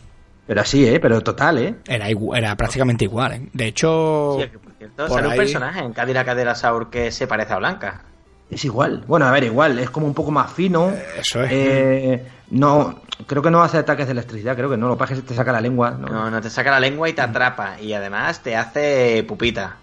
Pero 0.46 0.60
así, 0.60 0.86
¿eh? 0.86 1.00
Pero 1.00 1.20
total, 1.22 1.58
¿eh? 1.58 1.74
Era, 1.88 2.08
igu- 2.08 2.36
era 2.36 2.54
prácticamente 2.56 3.04
igual, 3.04 3.32
¿eh? 3.32 3.48
De 3.52 3.66
hecho, 3.66 4.38
Sí, 4.40 4.48
que 4.48 4.58
por 4.58 4.72
cierto, 4.74 5.06
por 5.08 5.16
sale 5.16 5.26
un 5.26 5.32
ahí- 5.32 5.38
personaje 5.38 5.80
en 5.80 5.92
Cadillac 5.92 6.26
Caderasaur 6.26 6.88
que 6.90 7.10
se 7.10 7.26
parece 7.26 7.52
a 7.52 7.56
Blanca. 7.58 8.02
Es 8.48 8.64
igual. 8.64 9.02
Bueno, 9.08 9.26
a 9.26 9.32
ver, 9.32 9.42
igual. 9.44 9.78
Es 9.80 9.90
como 9.90 10.06
un 10.06 10.14
poco 10.14 10.30
más 10.30 10.52
fino. 10.52 10.92
eso 11.18 11.42
es. 11.42 11.50
Eh, 11.52 12.26
no, 12.50 13.00
creo 13.26 13.42
que 13.42 13.50
no 13.50 13.60
hace 13.60 13.78
ataques 13.78 14.06
de 14.06 14.12
electricidad. 14.12 14.54
Creo 14.54 14.70
que 14.70 14.76
no. 14.76 14.86
Lo 14.86 14.94
que 14.94 14.98
pasa 15.00 15.14
es 15.14 15.20
que 15.22 15.26
te 15.26 15.34
saca 15.34 15.50
la 15.50 15.60
lengua. 15.60 15.90
¿no? 15.90 16.06
No, 16.06 16.30
no 16.30 16.40
te 16.40 16.48
saca 16.48 16.70
la 16.70 16.78
lengua 16.78 17.08
y 17.08 17.12
te 17.12 17.22
atrapa. 17.22 17.80
Y 17.80 17.92
además 17.92 18.40
te 18.44 18.54
hace 18.54 19.24
pupita. 19.26 19.78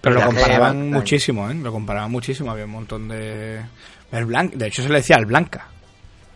Pero 0.00 0.16
lo 0.16 0.24
comparaban 0.26 0.90
muchísimo, 0.90 1.48
¿eh? 1.48 1.54
Lo 1.54 1.70
comparaban 1.70 2.10
muchísimo. 2.10 2.50
Había 2.50 2.64
un 2.64 2.72
montón 2.72 3.06
de... 3.06 3.60
El 4.10 4.24
blanca. 4.24 4.56
De 4.56 4.66
hecho, 4.66 4.82
se 4.82 4.88
le 4.88 4.96
decía 4.96 5.14
el 5.16 5.26
blanca. 5.26 5.68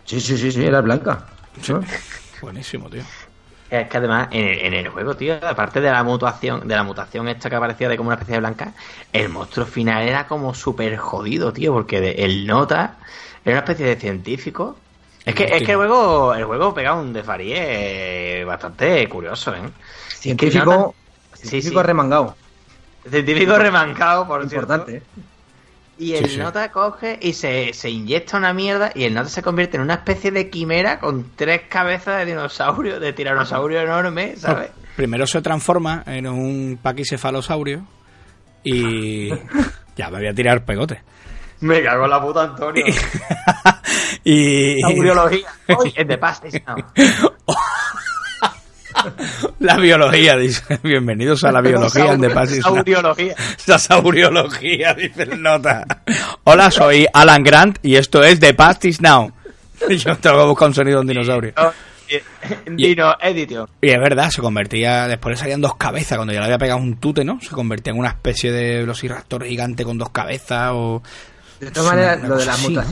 Sí, 0.05 0.21
sí, 0.21 0.37
sí, 0.37 0.53
sí, 0.53 0.63
era 0.65 0.79
blanca. 0.79 1.25
¿no? 1.67 1.81
Buenísimo, 2.41 2.89
tío. 2.89 3.03
Es 3.69 3.89
que 3.89 3.97
además 3.97 4.29
en 4.31 4.45
el, 4.47 4.59
en 4.59 4.73
el 4.73 4.87
juego, 4.89 5.15
tío, 5.17 5.35
aparte 5.45 5.81
de 5.81 5.91
la 5.91 6.03
mutación, 6.03 6.67
de 6.67 6.75
la 6.75 6.83
mutación 6.83 7.27
esta 7.27 7.49
que 7.49 7.55
aparecía 7.57 7.89
de 7.89 7.97
como 7.97 8.07
una 8.09 8.15
especie 8.15 8.33
de 8.35 8.39
blanca, 8.39 8.75
el 9.11 9.27
monstruo 9.29 9.65
final 9.65 10.07
era 10.07 10.25
como 10.27 10.53
súper 10.53 10.95
jodido, 10.97 11.51
tío, 11.51 11.73
porque 11.73 11.99
de- 11.99 12.11
el 12.23 12.47
nota 12.47 12.99
era 13.43 13.55
una 13.55 13.59
especie 13.59 13.85
de 13.87 13.97
científico. 13.99 14.85
Es 15.25 15.35
que, 15.35 15.43
es 15.43 15.61
que 15.63 15.71
el 15.73 15.77
juego, 15.77 16.33
el 16.33 16.45
juego 16.45 16.73
pega 16.73 16.93
un 16.95 17.11
desvaríe 17.11 18.45
bastante 18.45 19.07
curioso, 19.09 19.53
¿eh? 19.55 19.73
Científico, 20.21 20.73
nota- 20.75 20.95
científico 21.33 21.83
sí. 21.83 21.83
remangado. 21.83 22.39
Científico 23.03 23.57
remancado, 23.57 24.27
por 24.27 24.45
Importante, 24.45 24.47
cierto. 24.47 24.93
Y 25.99 26.13
el 26.13 26.25
Sí, 26.25 26.35
sí. 26.35 26.37
nota 26.37 26.71
coge 26.71 27.17
y 27.21 27.33
se, 27.33 27.73
se 27.73 27.89
inyecta 27.89 28.37
una 28.37 28.53
mierda 28.53 28.91
y 28.93 29.03
el 29.05 29.13
nota 29.13 29.29
se 29.29 29.41
convierte 29.41 29.77
en 29.77 29.83
una 29.83 29.95
especie 29.95 30.31
de 30.31 30.49
quimera 30.49 30.99
con 30.99 31.31
tres 31.35 31.61
cabezas 31.69 32.19
de 32.19 32.25
dinosaurio, 32.25 32.99
de 32.99 33.13
tiranosaurio 33.13 33.81
enorme, 33.81 34.35
¿sabes? 34.37 34.69
Primero 34.95 35.25
se 35.25 35.41
transforma 35.41 36.03
en 36.05 36.27
un 36.27 36.79
paquicefalosaurio 36.81 37.83
y... 38.63 39.29
ya, 39.95 40.09
me 40.11 40.17
voy 40.19 40.27
a 40.27 40.33
tirar 40.33 40.65
pegote. 40.65 41.01
Me 41.61 41.81
cago 41.81 42.03
en 42.05 42.09
la 42.11 42.21
puta, 42.21 42.43
Antonio. 42.43 42.85
y... 44.23 44.75
Hoy 44.83 45.93
en 45.95 46.07
The 46.07 46.17
Past 46.19 46.45
is 46.45 46.61
Now. 46.67 46.77
La 49.59 49.77
biología, 49.77 50.35
dice. 50.37 50.79
Bienvenidos 50.83 51.43
a 51.43 51.51
la 51.51 51.61
biología 51.61 52.13
en 52.13 52.21
The 52.21 52.29
Past 52.29 52.51
is 52.53 52.65
Now. 52.65 52.75
Sauriología. 52.75 53.35
La 53.65 53.79
sauriología, 53.79 54.93
dice 54.93 55.23
el 55.23 55.41
nota. 55.41 55.85
Hola, 56.43 56.71
soy 56.71 57.07
Alan 57.13 57.43
Grant 57.43 57.79
y 57.81 57.95
esto 57.95 58.23
es 58.23 58.39
The 58.39 58.53
Past 58.53 58.85
is 58.85 59.01
Now. 59.01 59.31
Yo 59.89 60.17
tengo 60.17 60.37
que 60.37 60.45
buscar 60.45 60.67
un 60.69 60.73
sonido 60.73 60.97
de 60.97 61.01
un 61.01 61.07
dinosaurio. 61.07 61.53
Oh, 61.57 61.71
eh, 62.09 62.23
Dino 62.65 63.15
Edition. 63.21 63.67
Y 63.81 63.89
es 63.89 63.99
verdad, 63.99 64.29
se 64.29 64.41
convertía, 64.41 65.07
después 65.07 65.33
le 65.33 65.37
salían 65.37 65.61
dos 65.61 65.75
cabezas, 65.75 66.17
cuando 66.17 66.33
ya 66.33 66.39
le 66.39 66.45
había 66.45 66.57
pegado 66.57 66.79
un 66.79 66.97
tute, 66.97 67.23
¿no? 67.23 67.39
Se 67.41 67.49
convertía 67.49 67.93
en 67.93 67.99
una 67.99 68.09
especie 68.09 68.51
de 68.51 68.79
velociraptor 68.79 69.43
gigante 69.45 69.83
con 69.83 69.97
dos 69.97 70.09
cabezas 70.09 70.71
o... 70.73 71.01
De 71.59 71.71
todas 71.71 71.89
maneras, 71.89 72.21
lo 72.23 72.37
de 72.37 72.45
las 72.45 72.55
así, 72.59 72.73
¿no? 72.73 72.83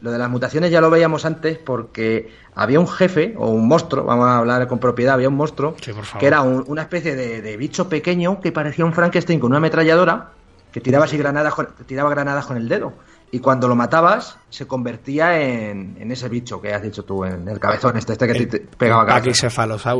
Lo 0.00 0.10
de 0.12 0.18
las 0.18 0.30
mutaciones 0.30 0.70
ya 0.70 0.80
lo 0.80 0.90
veíamos 0.90 1.24
antes 1.24 1.58
porque 1.58 2.32
había 2.54 2.78
un 2.80 2.86
jefe 2.88 3.34
o 3.36 3.48
un 3.50 3.66
monstruo, 3.66 4.04
vamos 4.04 4.26
a 4.28 4.38
hablar 4.38 4.66
con 4.68 4.78
propiedad, 4.78 5.14
había 5.14 5.28
un 5.28 5.36
monstruo 5.36 5.74
Sí, 5.80 5.92
por 5.92 6.04
favor. 6.04 6.20
que 6.20 6.26
era 6.26 6.42
un- 6.42 6.64
una 6.68 6.82
especie 6.82 7.16
de, 7.16 7.42
de 7.42 7.56
bicho 7.56 7.88
pequeño 7.88 8.40
que 8.40 8.52
parecía 8.52 8.84
un 8.84 8.92
Frankenstein 8.92 9.40
con 9.40 9.50
una 9.50 9.58
ametralladora 9.58 10.30
que 10.72 10.80
tiraba 10.80 11.06
así 11.06 11.16
granadas 11.16 11.54
con, 11.54 11.68
tiraba 11.86 12.10
granadas 12.10 12.46
con 12.46 12.56
el 12.56 12.68
dedo 12.68 12.92
y 13.30 13.40
cuando 13.40 13.68
lo 13.68 13.74
matabas 13.74 14.38
se 14.48 14.66
convertía 14.66 15.40
en, 15.42 15.96
en 16.00 16.10
ese 16.12 16.28
bicho 16.28 16.60
que 16.60 16.72
has 16.72 16.80
dicho 16.82 17.04
tú, 17.04 17.24
en 17.24 17.46
el 17.48 17.58
cabezón 17.58 17.96
este, 17.96 18.12
este 18.12 18.26
que 18.26 18.34
te, 18.46 18.46
te 18.46 18.76
pegaba. 18.76 19.04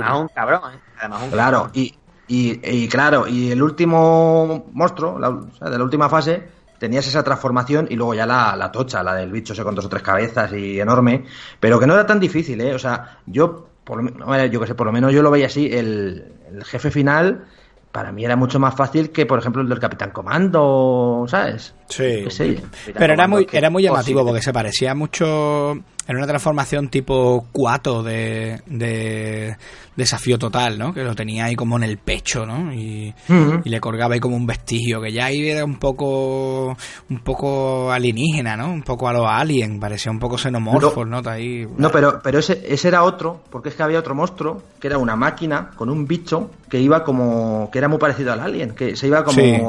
Además 0.01 0.20
un 0.20 0.28
cabrón, 0.28 0.61
¿eh? 0.74 0.78
Además 1.01 1.22
un 1.24 1.30
Claro, 1.30 1.70
y, 1.74 1.94
y, 2.28 2.61
y 2.66 2.88
claro, 2.88 3.26
y 3.26 3.51
el 3.51 3.62
último 3.62 4.66
monstruo, 4.72 5.18
la, 5.18 5.28
o 5.30 5.46
sea, 5.59 5.68
de 5.70 5.76
la 5.78 5.84
última 5.84 6.09
fase, 6.09 6.42
tenías 6.79 7.07
esa 7.07 7.22
transformación 7.22 7.87
y 7.91 7.97
luego 7.97 8.14
ya 8.14 8.26
la, 8.26 8.57
la 8.57 8.70
tocha, 8.72 9.03
la 9.03 9.14
del 9.14 9.33
bicho 9.33 9.55
con 9.64 9.74
dos 9.74 9.87
o 9.87 9.89
tres 9.89 10.03
cabezas 10.03 10.53
y 10.53 10.81
enorme, 10.81 11.24
pero 11.61 11.79
que 11.79 11.87
no 11.87 11.95
era 11.95 12.07
tan 12.07 12.20
difícil, 12.20 12.61
¿eh? 12.61 12.74
O 12.74 12.79
sea, 12.79 13.20
yo, 13.26 13.68
por 13.85 14.03
lo, 14.03 14.47
yo 14.47 14.61
que 14.61 14.66
sé, 14.66 14.74
por 14.74 14.87
lo 14.87 14.93
menos 14.93 15.12
yo 15.12 15.22
lo 15.22 15.31
veía 15.31 15.47
así, 15.47 15.66
el, 15.72 16.33
el 16.51 16.64
jefe 16.64 16.91
final 16.91 17.45
para 17.93 18.12
mí 18.12 18.24
era 18.24 18.37
mucho 18.37 18.59
más 18.59 18.74
fácil 18.74 19.11
que, 19.11 19.26
por 19.26 19.39
ejemplo, 19.39 19.62
el 19.62 19.68
del 19.68 19.81
Capitán 19.81 20.11
Comando, 20.11 21.24
¿sabes? 21.29 21.74
Sí, 21.89 22.24
sé 22.30 22.61
pero 22.95 23.14
era 23.14 23.26
muy, 23.26 23.47
era 23.53 23.70
muy 23.70 23.82
llamativo 23.82 24.20
posible. 24.20 24.30
porque 24.30 24.43
se 24.45 24.53
parecía 24.53 24.95
mucho. 24.95 25.72
Era 26.07 26.16
una 26.16 26.26
transformación 26.26 26.89
tipo 26.89 27.47
cuato 27.53 28.03
de, 28.03 28.62
de 28.64 29.55
desafío 29.95 30.39
total, 30.39 30.78
¿no? 30.78 30.95
Que 30.95 31.03
lo 31.05 31.14
tenía 31.14 31.45
ahí 31.45 31.55
como 31.55 31.76
en 31.76 31.82
el 31.82 31.99
pecho, 31.99 32.47
¿no? 32.47 32.72
Y, 32.72 33.12
Ujú. 33.28 33.61
y 33.64 33.68
le 33.68 33.78
colgaba 33.78 34.14
ahí 34.14 34.20
como 34.20 34.34
un 34.34 34.47
vestigio, 34.47 35.03
que 35.03 35.12
ya 35.12 35.26
ahí 35.26 35.47
era 35.51 35.66
un 35.66 35.76
poco 35.76 36.74
un 37.11 37.18
poco 37.18 37.93
alienígena, 37.93 38.57
¿no? 38.57 38.70
Un 38.72 38.82
poco 38.84 39.07
a 39.07 39.12
los 39.12 39.26
alien, 39.28 39.78
parecía 39.78 40.11
un 40.11 40.18
poco 40.18 40.39
xenomorfos, 40.39 41.07
¿no? 41.07 41.18
Está 41.18 41.32
ahí. 41.32 41.66
No, 41.76 41.91
pero, 41.91 42.20
pero 42.22 42.39
ese, 42.39 42.62
ese 42.66 42.89
era 42.89 43.03
otro, 43.03 43.43
porque 43.51 43.68
es 43.68 43.74
que 43.74 43.82
había 43.82 43.99
otro 43.99 44.14
monstruo, 44.14 44.62
que 44.80 44.86
era 44.86 44.97
una 44.97 45.14
máquina 45.14 45.72
con 45.76 45.91
un 45.91 46.07
bicho 46.07 46.51
que 46.70 46.80
iba 46.80 47.05
como. 47.05 47.68
que 47.70 47.78
era 47.78 47.89
muy 47.89 47.99
parecido 47.99 48.32
al 48.32 48.41
alien, 48.41 48.70
que 48.70 48.97
se 48.97 49.09
iba 49.09 49.22
como. 49.24 49.36
Sí. 49.36 49.61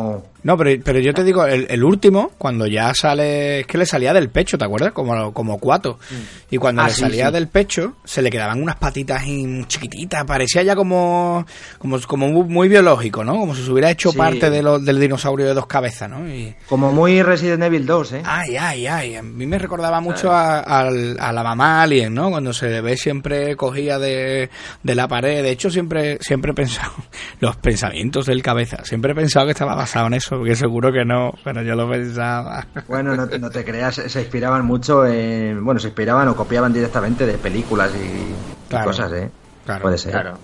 No, 0.44 0.58
pero, 0.58 0.82
pero 0.84 1.00
yo 1.00 1.14
te 1.14 1.24
digo, 1.24 1.46
el, 1.46 1.68
el 1.70 1.84
último, 1.84 2.32
cuando 2.38 2.66
ya 2.68 2.94
sale. 2.94 3.62
Es 3.62 3.68
que 3.68 3.78
le 3.78 3.86
salía 3.86 4.14
del 4.14 4.30
pecho, 4.30 4.58
¿te 4.58 4.66
acuerdas? 4.66 4.94
Como, 4.94 5.34
como 5.34 5.58
cuato. 5.60 6.00
Y 6.50 6.58
cuando 6.58 6.82
Ah, 6.82 6.88
le 6.88 6.94
sí, 6.94 7.02
salía 7.02 7.28
sí. 7.28 7.34
del 7.34 7.48
pecho, 7.48 7.96
se 8.06 8.22
le 8.22 8.30
quedaban 8.30 8.62
unas 8.62 8.78
patitas 8.78 9.24
chiquititas. 9.68 10.24
Parecía 10.26 10.64
ya 10.64 10.76
como. 10.76 11.46
como, 11.78 12.00
como 12.02 12.28
muy, 12.30 12.44
muy 12.48 12.68
biológico, 12.70 13.24
¿no? 13.24 13.38
Como 13.38 13.54
si 13.56 13.64
se 13.64 13.72
hubiera 13.72 13.92
hecho 13.92 14.12
Sí. 14.12 14.18
parte 14.18 14.50
de 14.50 14.62
lo- 14.64 14.80
del 14.80 15.00
dinosaurio 15.00 15.46
de 15.46 15.54
dos 15.54 15.68
cabezas, 15.68 16.10
¿no? 16.10 16.28
Y. 16.28 16.56
Como 16.68 16.92
muy 16.92 17.22
Resident 17.22 17.64
Evil 17.64 17.86
2, 17.86 18.14
¿eh? 18.14 18.22
Ay, 18.26 18.56
ay, 18.58 18.88
ay. 18.88 19.16
A 19.16 19.22
mí 19.22 19.46
me 19.46 19.58
recordaba 19.60 20.00
mucho 20.02 20.32
a, 20.32 20.90
la 20.90 21.44
mamá 21.44 21.82
Alien, 21.84 22.14
¿no? 22.14 22.30
Cuando 22.30 22.54
se 22.54 22.70
le 22.70 22.82
ve 22.82 22.96
siempre 22.98 23.56
cogía 23.56 24.00
de, 24.00 24.50
de 24.84 24.96
la 24.96 25.08
pared. 25.08 25.44
De 25.44 25.52
hecho, 25.52 25.70
siempre, 25.70 26.18
siempre 26.22 26.52
he 26.52 26.56
pensado, 26.56 26.92
los 27.40 27.56
pensamientos 27.58 28.26
del 28.26 28.42
cabeza, 28.42 28.84
siempre 28.86 29.12
he 29.12 29.16
pensado 29.16 29.46
que 29.46 29.52
estaba 29.52 29.76
basado 29.76 30.08
en 30.08 30.14
eso, 30.14 30.29
porque 30.38 30.56
seguro 30.56 30.92
que 30.92 31.06
no, 31.06 31.34
pero 31.44 31.62
yo 31.64 31.76
lo 31.76 31.90
pensaba. 31.90 32.68
Bueno, 32.88 33.16
no, 33.16 33.28
te- 33.28 33.40
no 33.40 33.50
te 33.50 33.64
creas, 33.66 33.96
se 33.96 34.22
inspiraban 34.22 34.66
mucho 34.66 35.06
en. 35.06 35.64
Bueno, 35.64 35.80
se 35.80 35.88
inspiraban 35.88 36.28
o 36.28 36.36
copiaban 36.36 36.72
directamente 36.74 37.26
de 37.26 37.38
películas 37.38 37.96
y, 37.96 38.36
Claro. 38.68 38.86
cosas, 38.86 39.12
¿eh? 39.14 39.32
Claro, 39.66 39.82
Puede 39.84 39.98
ser. 39.98 40.12
Claro. 40.12 40.40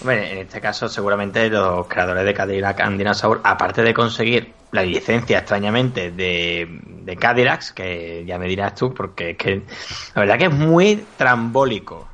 Hombre, 0.00 0.32
en 0.32 0.38
este 0.38 0.60
caso 0.60 0.88
seguramente 0.88 1.50
los 1.50 1.86
creadores 1.88 2.24
de 2.24 2.32
Cadillac 2.34 2.80
and 2.80 2.98
Dinosaur, 2.98 3.40
aparte 3.42 3.82
de 3.82 3.92
conseguir 3.92 4.54
la 4.70 4.82
licencia 4.82 5.38
extrañamente 5.38 6.12
de, 6.12 6.68
de 6.82 7.16
Cadillacs, 7.16 7.72
que 7.72 8.24
ya 8.26 8.38
me 8.38 8.46
dirás 8.46 8.74
tú, 8.76 8.94
porque 8.94 9.30
es 9.30 9.36
que 9.36 9.66
la 10.14 10.20
verdad 10.20 10.38
que 10.38 10.44
es 10.44 10.52
muy 10.52 11.08
trambólico 11.16 12.08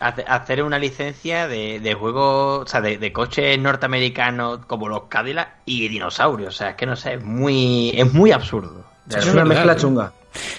hacer 0.00 0.62
una 0.62 0.78
licencia 0.78 1.48
de, 1.48 1.80
de 1.80 1.94
juegos, 1.94 2.64
o 2.64 2.66
sea, 2.66 2.80
de, 2.80 2.98
de 2.98 3.12
coches 3.12 3.58
norteamericanos 3.58 4.66
como 4.66 4.88
los 4.88 5.04
Cadillac 5.04 5.56
y 5.64 5.88
dinosaurios, 5.88 6.54
o 6.54 6.58
sea, 6.58 6.70
es 6.70 6.76
que 6.76 6.86
no 6.86 6.96
sé, 6.96 7.14
es 7.14 7.24
muy, 7.24 7.90
es 7.96 8.12
muy 8.12 8.32
absurdo. 8.32 8.84
Es 9.08 9.24
una 9.26 9.44
verdad, 9.44 9.46
mezcla 9.46 9.76
chunga. 9.76 10.12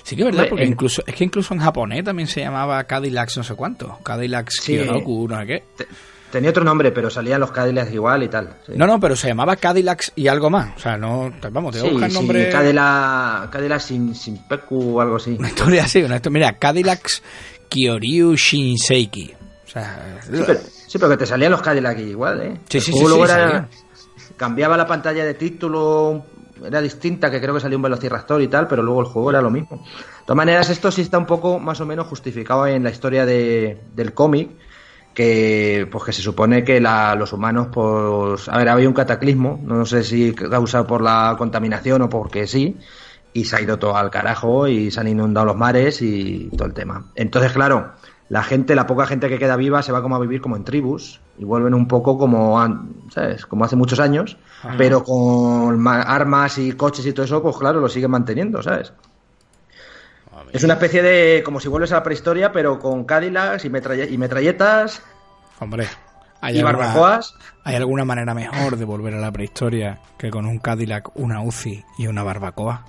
Sí 0.04 0.16
que 0.16 0.24
es 0.24 0.26
verdad, 0.28 0.48
porque 0.50 0.66
incluso, 0.66 1.04
es 1.06 1.14
que 1.14 1.24
incluso 1.24 1.54
en 1.54 1.60
japonés 1.60 2.04
también 2.04 2.28
se 2.28 2.40
llamaba 2.42 2.84
Cadillacs 2.86 3.38
no 3.38 3.44
sé 3.44 3.54
cuánto. 3.56 4.00
Cadillacs 4.04 4.56
Sí. 4.64 4.76
Kyonoku, 4.78 5.28
no 5.28 5.40
sé 5.40 5.46
qué. 5.48 5.64
Te- 5.78 5.88
Tenía 6.32 6.50
otro 6.50 6.64
nombre, 6.66 6.92
pero 6.92 7.10
salían 7.10 7.40
los 7.40 7.52
Cadillacs 7.52 7.94
igual 7.94 8.22
y 8.24 8.28
tal. 8.28 8.50
sí. 8.66 8.74
No, 8.76 8.86
no, 8.86 9.00
pero 9.00 9.16
se 9.16 9.28
llamaba 9.30 9.56
Cadillacs 9.56 10.12
y 10.16 10.28
algo 10.28 10.50
más. 10.50 10.76
O 10.76 10.80
sea, 10.80 10.98
no, 10.98 11.32
vamos, 11.52 11.74
te 11.74 11.80
voy 11.80 11.88
a 11.88 11.90
Sí, 11.90 11.94
buscar 11.94 12.12
nombre... 12.12 12.50
Cadillac, 12.50 13.50
Cadillac 13.50 13.80
sin, 13.80 14.14
sin 14.14 14.38
Peku 14.46 14.98
o 14.98 15.02
algo 15.02 15.16
así. 15.18 15.36
Una 15.40 15.48
historia 15.48 15.84
así, 15.86 16.04
una 16.04 16.16
historia. 16.18 16.34
Mira, 16.34 16.54
Cadillacs 16.60 17.24
Kyoryu 17.70 18.36
Shinseiki. 18.36 19.34
O 19.65 19.70
sea, 19.70 20.20
Sí 20.24 20.30
pero, 20.45 20.59
sí, 20.88 20.97
pero 20.97 21.09
que 21.09 21.18
te 21.18 21.26
salían 21.26 21.51
los 21.51 21.61
Cadillac 21.61 21.99
igual, 21.99 22.41
¿eh? 22.41 22.57
Sí, 22.70 22.78
El 22.78 22.84
sí, 22.84 22.91
juego 22.91 23.07
sí, 23.07 23.13
luego 23.15 23.28
sí, 23.28 23.34
era- 23.34 23.70
cambiaba 24.38 24.78
la 24.78 24.88
pantalla 24.88 25.26
de 25.26 25.34
título, 25.34 26.26
era 26.65 26.82
distinta, 26.82 27.30
que 27.30 27.39
creo 27.41 27.53
que 27.53 27.59
salió 27.59 27.78
un 27.78 27.82
Velociraptor 27.84 28.41
y 28.41 28.47
tal, 28.47 28.68
pero 28.68 28.82
luego 28.84 29.01
el 29.01 29.07
juego 29.07 29.30
era 29.30 29.41
lo 29.41 29.49
mismo. 29.49 29.78
De 29.78 30.24
todas 30.26 30.38
maneras, 30.38 30.70
esto 30.70 30.91
sí 30.91 31.01
está 31.01 31.18
un 31.18 31.26
poco 31.26 31.59
más 31.59 31.80
o 31.82 31.86
menos 31.86 32.07
justificado 32.07 32.65
en 32.68 32.84
la 32.84 32.89
historia 32.91 33.26
de- 33.26 33.78
del 33.95 34.13
cómic, 34.13 34.51
que 35.13 35.88
pues 35.91 36.03
que 36.03 36.13
se 36.13 36.22
supone 36.22 36.63
que 36.63 36.80
la- 36.80 37.15
los 37.15 37.34
humanos, 37.34 37.70
pues, 37.74 38.47
a 38.49 38.57
ver, 38.57 38.70
había 38.70 38.88
un 38.88 38.93
cataclismo, 38.93 39.59
no 39.63 39.86
sé 39.86 40.03
si 40.03 40.34
causado 40.34 40.86
por 40.86 41.01
la 41.01 41.36
contaminación 41.38 42.03
o 42.03 42.09
porque 42.09 42.45
sí, 42.45 42.78
y 43.40 43.46
se 43.46 43.56
ha 43.56 43.62
ido 43.62 43.78
todo 43.78 43.96
al 43.96 44.10
carajo 44.10 44.68
y 44.68 44.90
se 44.92 45.00
han 45.00 45.08
inundado 45.08 45.46
los 45.46 45.56
mares 45.58 46.02
y 46.02 46.50
todo 46.58 46.68
el 46.68 46.74
tema. 46.74 47.06
Entonces, 47.16 47.52
claro, 47.52 47.92
la 48.30 48.44
gente, 48.44 48.74
la 48.76 48.88
poca 48.88 49.06
gente 49.06 49.30
que 49.30 49.38
queda 49.40 49.56
viva 49.56 49.82
se 49.84 49.92
va 49.92 50.02
como 50.02 50.16
a 50.16 50.20
vivir 50.20 50.42
como 50.42 50.56
en 50.56 50.64
tribus 50.64 51.22
y 51.38 51.44
vuelven 51.46 51.74
un 51.74 51.88
poco 51.88 52.18
como, 52.18 52.58
¿sabes? 53.10 53.46
Como 53.46 53.64
hace 53.66 53.76
muchos 53.76 54.00
años, 54.00 54.38
pero 54.78 55.04
con 55.04 55.80
ma- 55.80 56.02
armas 56.02 56.58
y 56.58 56.72
coches 56.72 57.06
y 57.06 57.14
todo 57.14 57.26
eso, 57.26 57.42
pues 57.44 57.58
claro, 57.58 57.80
lo 57.80 57.90
siguen 57.90 58.12
manteniendo, 58.12 58.62
¿sabes? 58.64 58.92
Es 60.54 60.64
una 60.64 60.74
especie 60.74 61.02
de, 61.02 61.44
como 61.44 61.60
si 61.60 61.68
vuelves 61.68 61.92
a 61.92 61.96
la 61.96 62.04
prehistoria, 62.04 62.52
pero 62.52 62.80
con 62.80 63.04
Cadillacs 63.06 63.66
y, 63.66 63.70
metralle- 63.70 64.10
y 64.10 64.18
metralletas 64.18 65.02
hombre, 65.60 65.88
hay 66.42 66.56
y 66.56 66.60
alguna, 66.60 66.78
barbacoas. 66.88 67.36
¿hay 67.64 67.76
alguna 67.76 68.06
manera 68.06 68.34
mejor 68.34 68.78
de 68.78 68.86
volver 68.86 69.14
a 69.14 69.20
la 69.20 69.32
prehistoria 69.32 70.00
que 70.18 70.30
con 70.30 70.46
un 70.46 70.60
Cadillac, 70.60 71.10
una 71.16 71.42
UCI 71.42 71.84
y 71.98 72.08
una 72.08 72.24
barbacoa? 72.24 72.86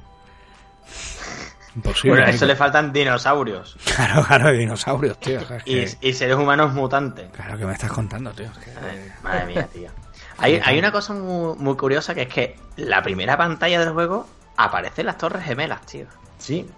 Imposible. 1.76 2.16
Bueno, 2.16 2.26
a 2.26 2.30
eso 2.34 2.46
le 2.46 2.56
faltan 2.56 2.92
dinosaurios 2.92 3.76
Claro, 3.96 4.24
claro, 4.24 4.50
dinosaurios, 4.52 5.18
tío. 5.20 5.40
o 5.40 5.44
sea, 5.44 5.56
es 5.58 5.62
y, 5.66 5.96
que- 5.96 6.08
y 6.08 6.12
seres 6.14 6.36
humanos 6.36 6.72
mutantes. 6.74 7.30
Claro, 7.32 7.58
que 7.58 7.66
me 7.66 7.72
estás 7.72 7.92
contando, 7.92 8.32
tío. 8.32 8.46
es 8.46 8.58
que- 8.58 8.70
Ay, 8.70 9.12
Madre 9.22 9.46
mía, 9.46 9.68
tío. 9.72 9.90
Hay, 10.38 10.60
hay 10.64 10.78
una 10.78 10.90
cosa 10.92 11.12
muy, 11.14 11.56
muy 11.58 11.76
curiosa 11.76 12.14
que 12.14 12.22
es 12.22 12.28
que 12.28 12.56
la 12.76 13.02
primera 13.02 13.36
pantalla 13.36 13.80
del 13.80 13.90
juego 13.92 14.26
aparecen 14.56 15.06
las 15.06 15.18
torres 15.18 15.44
gemelas, 15.44 15.84
tío. 15.86 16.06
Sí, 16.38 16.68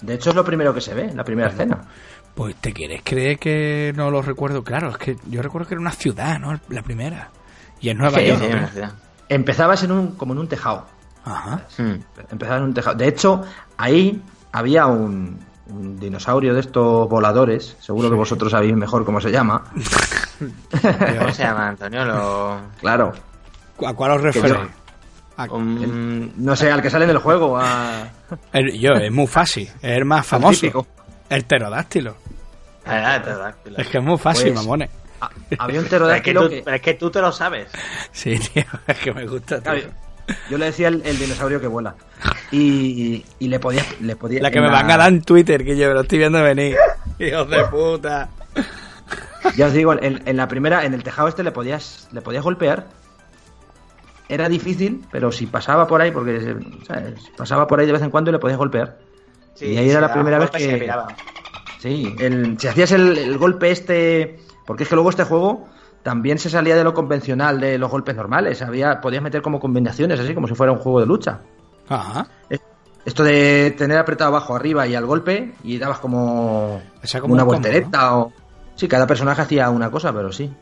de 0.00 0.14
hecho 0.14 0.30
es 0.30 0.36
lo 0.36 0.44
primero 0.44 0.72
que 0.74 0.80
se 0.80 0.94
ve, 0.94 1.12
la 1.14 1.22
primera 1.24 1.48
escena. 1.48 1.82
Pues 2.34 2.56
te 2.56 2.72
quieres 2.72 3.02
creer 3.04 3.38
que 3.38 3.92
no 3.94 4.10
lo 4.10 4.22
recuerdo. 4.22 4.64
Claro, 4.64 4.88
es 4.90 4.96
que 4.96 5.16
yo 5.26 5.42
recuerdo 5.42 5.68
que 5.68 5.74
era 5.74 5.80
una 5.82 5.92
ciudad, 5.92 6.38
¿no? 6.38 6.58
La 6.70 6.82
primera. 6.82 7.30
Y 7.80 7.90
en 7.90 7.98
Nueva 7.98 8.18
Sí, 8.18 8.26
York. 8.26 8.40
sí, 8.42 8.48
¿no? 8.48 8.56
una 8.58 8.68
ciudad. 8.68 8.92
Empezabas 9.28 9.82
en 9.82 9.92
un, 9.92 10.16
como 10.16 10.32
en 10.32 10.38
un 10.38 10.48
tejado. 10.48 10.86
Ajá. 11.24 11.60
Hmm. 11.78 11.94
Empezaba 12.30 12.56
en 12.58 12.62
un 12.64 12.74
tejado. 12.74 12.96
De 12.96 13.08
hecho, 13.08 13.42
ahí 13.76 14.20
había 14.52 14.86
un, 14.86 15.38
un 15.68 15.98
dinosaurio 16.00 16.54
de 16.54 16.60
estos 16.60 17.08
voladores. 17.08 17.76
Seguro 17.80 18.08
que 18.10 18.16
vosotros 18.16 18.50
sabéis 18.50 18.74
mejor 18.76 19.04
cómo 19.04 19.20
se 19.20 19.30
llama. 19.30 19.64
¿Cómo 21.18 21.32
se 21.32 21.42
llama, 21.42 21.68
Antonio? 21.68 22.04
Lo- 22.04 22.60
Claro. 22.80 23.12
¿A 23.86 23.94
cuál 23.94 24.12
os 24.12 24.20
referís? 24.22 24.52
yo- 24.52 24.66
A- 25.36 25.44
un- 25.46 26.32
No 26.36 26.54
sé, 26.56 26.70
al 26.70 26.82
que 26.82 26.90
sale 26.90 27.04
en 27.04 27.10
el 27.12 27.18
juego. 27.18 27.56
a- 27.58 28.08
el- 28.52 28.78
yo, 28.78 28.92
es 28.92 29.10
muy 29.12 29.26
fácil. 29.26 29.68
Es 29.80 29.96
el 29.98 30.04
más 30.04 30.26
famoso. 30.26 30.60
típico. 30.60 30.86
El 31.28 31.44
pterodáctilo. 31.44 32.16
Ah, 32.84 33.18
pterodáctilo. 33.22 33.78
Es 33.78 33.88
que 33.88 33.98
es 33.98 34.04
muy 34.04 34.18
fácil, 34.18 34.52
Pues- 34.52 34.64
mamones. 34.64 34.90
a- 35.20 35.30
había 35.58 35.80
un 35.80 35.86
Pero 35.86 36.10
es, 36.10 36.22
que 36.22 36.32
pterodáctilo 36.32 36.42
tú, 36.42 36.48
que... 36.50 36.62
pero 36.64 36.76
es 36.76 36.82
que 36.82 36.94
tú 36.94 37.10
te 37.10 37.20
lo 37.20 37.32
sabes. 37.32 37.68
Sí, 38.10 38.38
tío. 38.38 38.64
Es 38.86 38.98
que 38.98 39.12
me 39.12 39.26
gusta, 39.26 39.60
tío. 39.60 39.72
Yo 40.50 40.58
le 40.58 40.66
decía 40.66 40.88
el, 40.88 41.02
el 41.04 41.18
dinosaurio 41.18 41.60
que 41.60 41.66
vuela. 41.66 41.94
Y, 42.50 43.24
y 43.38 43.48
le 43.48 43.58
podía... 43.58 43.84
Le 44.00 44.14
podía 44.16 44.42
La 44.42 44.50
que 44.50 44.60
me 44.60 44.68
van 44.68 44.90
a 44.90 44.96
dar 44.96 45.08
en 45.08 45.22
Twitter, 45.22 45.64
que 45.64 45.76
yo 45.76 45.88
me 45.88 45.94
lo 45.94 46.00
estoy 46.02 46.18
viendo 46.18 46.42
venir. 46.42 46.76
Hijos 47.18 47.48
de 47.50 47.64
puta. 47.64 48.28
Ya 49.56 49.66
os 49.66 49.72
digo, 49.72 49.92
en, 49.94 50.22
en 50.26 50.36
la 50.36 50.48
primera, 50.48 50.84
en 50.84 50.94
el 50.94 51.02
tejado 51.02 51.28
este 51.28 51.42
le 51.42 51.50
podías, 51.52 52.08
le 52.12 52.20
podías 52.20 52.44
golpear. 52.44 52.86
Era 54.28 54.48
difícil, 54.48 55.04
pero 55.10 55.30
si 55.32 55.46
pasaba 55.46 55.86
por 55.86 56.00
ahí, 56.00 56.10
porque 56.10 56.56
¿sabes? 56.86 57.14
pasaba 57.36 57.66
por 57.66 57.80
ahí 57.80 57.86
de 57.86 57.92
vez 57.92 58.02
en 58.02 58.10
cuando 58.10 58.30
y 58.30 58.32
le 58.32 58.38
podías 58.38 58.58
golpear. 58.58 58.98
y 59.60 59.76
ahí 59.76 59.90
era 59.90 60.00
la 60.00 60.12
primera 60.12 60.38
vez 60.38 60.50
se 60.52 60.58
que. 60.78 60.90
Sí, 61.80 62.14
el- 62.20 62.56
si 62.58 62.68
hacías 62.68 62.92
el, 62.92 63.18
el 63.18 63.36
golpe 63.38 63.70
este. 63.70 64.38
Porque 64.64 64.84
es 64.84 64.88
que 64.88 64.94
luego 64.94 65.10
este 65.10 65.24
juego 65.24 65.68
también 66.02 66.38
se 66.38 66.50
salía 66.50 66.76
de 66.76 66.84
lo 66.84 66.94
convencional 66.94 67.60
de 67.60 67.78
los 67.78 67.90
golpes 67.90 68.16
normales. 68.16 68.60
Había, 68.62 69.00
podías 69.00 69.22
meter 69.22 69.42
como 69.42 69.60
combinaciones, 69.60 70.18
así 70.20 70.34
como 70.34 70.48
si 70.48 70.54
fuera 70.54 70.72
un 70.72 70.78
juego 70.78 71.00
de 71.00 71.06
lucha. 71.06 71.40
Ajá. 71.88 72.26
Esto 73.04 73.24
de 73.24 73.74
tener 73.76 73.98
apretado 73.98 74.28
abajo, 74.28 74.54
arriba 74.54 74.86
y 74.86 74.94
al 74.94 75.06
golpe, 75.06 75.54
y 75.64 75.78
dabas 75.78 75.98
como, 75.98 76.76
O 77.02 77.06
sea, 77.06 77.20
como 77.20 77.32
como 77.32 77.34
una 77.34 77.42
un 77.42 77.48
combo, 77.48 77.62
voltereta 77.62 78.16
o. 78.16 78.32
Sí, 78.74 78.88
cada 78.88 79.06
personaje 79.06 79.42
hacía 79.42 79.70
una 79.70 79.90
cosa, 79.90 80.12
pero 80.12 80.32
sí. 80.32 80.52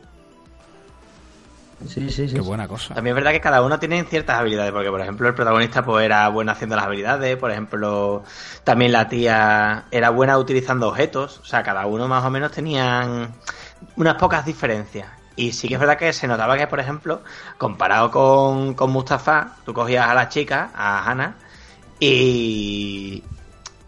Sí, 1.87 2.09
sí, 2.09 2.27
sí. 2.27 2.35
Qué 2.35 2.41
buena 2.41 2.67
cosa. 2.67 2.93
También 2.93 3.15
es 3.15 3.23
verdad 3.23 3.31
que 3.31 3.41
cada 3.41 3.63
uno 3.63 3.79
tiene 3.79 4.03
ciertas 4.03 4.39
habilidades, 4.39 4.71
porque 4.71 4.89
por 4.89 5.01
ejemplo 5.01 5.27
el 5.27 5.33
protagonista 5.33 5.83
pues 5.83 6.05
era 6.05 6.27
bueno 6.29 6.51
haciendo 6.51 6.75
las 6.75 6.85
habilidades, 6.85 7.37
por 7.37 7.49
ejemplo 7.49 8.23
también 8.63 8.91
la 8.91 9.07
tía 9.07 9.85
era 9.89 10.11
buena 10.11 10.37
utilizando 10.37 10.89
objetos, 10.89 11.39
o 11.39 11.45
sea, 11.45 11.63
cada 11.63 11.87
uno 11.87 12.07
más 12.07 12.23
o 12.23 12.29
menos 12.29 12.51
tenían 12.51 13.33
unas 13.95 14.15
pocas 14.15 14.45
diferencias. 14.45 15.20
Y 15.41 15.51
sí 15.53 15.67
que 15.67 15.75
es 15.75 15.79
verdad 15.79 15.97
que 15.97 16.13
se 16.13 16.27
notaba 16.27 16.57
que, 16.57 16.67
por 16.67 16.79
ejemplo, 16.79 17.23
comparado 17.57 18.11
con, 18.11 18.75
con 18.75 18.91
Mustafa, 18.91 19.61
tú 19.65 19.73
cogías 19.73 20.07
a 20.07 20.13
la 20.13 20.29
chica, 20.29 20.71
a 20.75 21.09
Hannah, 21.09 21.39
y, 21.99 23.31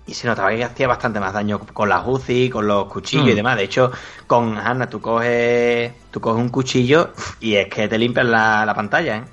y 0.06 0.14
se 0.14 0.28
notaba 0.28 0.52
que 0.52 0.64
hacía 0.64 0.88
bastante 0.88 1.20
más 1.20 1.34
daño 1.34 1.60
con 1.60 1.90
las 1.90 2.04
UCI, 2.08 2.50
con 2.50 2.68
los 2.68 2.88
cuchillos 2.92 3.34
y 3.34 3.36
Mm. 3.36 3.38
demás. 3.38 3.58
De 3.58 3.64
hecho, 3.64 3.92
con 4.28 4.58
Hannah 4.58 4.90
tú 4.90 5.02
coges, 5.02 5.94
tú 6.12 6.22
coges 6.22 6.42
un 6.42 6.50
cuchillo 6.50 7.14
y 7.40 7.56
es 7.56 7.68
que 7.70 7.88
te 7.88 7.98
limpias 7.98 8.26
la, 8.28 8.66
la 8.66 8.74
pantalla, 8.76 9.18
¿eh? 9.18 9.26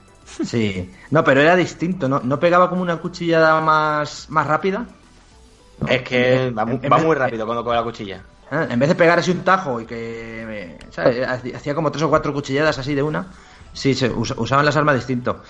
Sí. 0.43 0.91
No, 1.11 1.23
pero 1.25 1.41
era 1.41 1.57
distinto, 1.57 2.09
¿no? 2.09 2.21
¿No 2.21 2.39
pegaba 2.41 2.69
como 2.71 2.83
una 2.83 2.97
cuchillada 3.01 3.61
más, 3.61 4.29
más 4.31 4.47
rápida? 4.47 4.87
Es 5.87 6.03
que 6.03 6.51
va, 6.59 6.65
va 6.65 6.99
muy 6.99 7.17
rápido 7.17 7.47
cuando 7.47 7.65
coge 7.65 7.77
la 7.77 7.83
cuchilla. 7.85 8.27
¿Eh? 8.51 8.67
En 8.71 8.79
vez 8.79 8.89
de 8.89 8.95
pegar 8.95 9.19
así 9.19 9.31
un 9.31 9.43
tajo 9.45 9.81
y 9.81 9.87
que 9.87 10.79
eh, 10.99 11.55
hacía 11.55 11.75
como 11.75 11.91
tres 11.91 12.03
o 12.03 12.09
cuatro 12.11 12.33
cuchilladas 12.33 12.79
así 12.79 12.95
de 12.95 13.03
una, 13.03 13.27
sí, 13.73 13.95
se 13.95 14.09
us- 14.11 14.35
usaban 14.37 14.65
las 14.65 14.77
armas 14.77 14.97
distinto. 14.97 15.41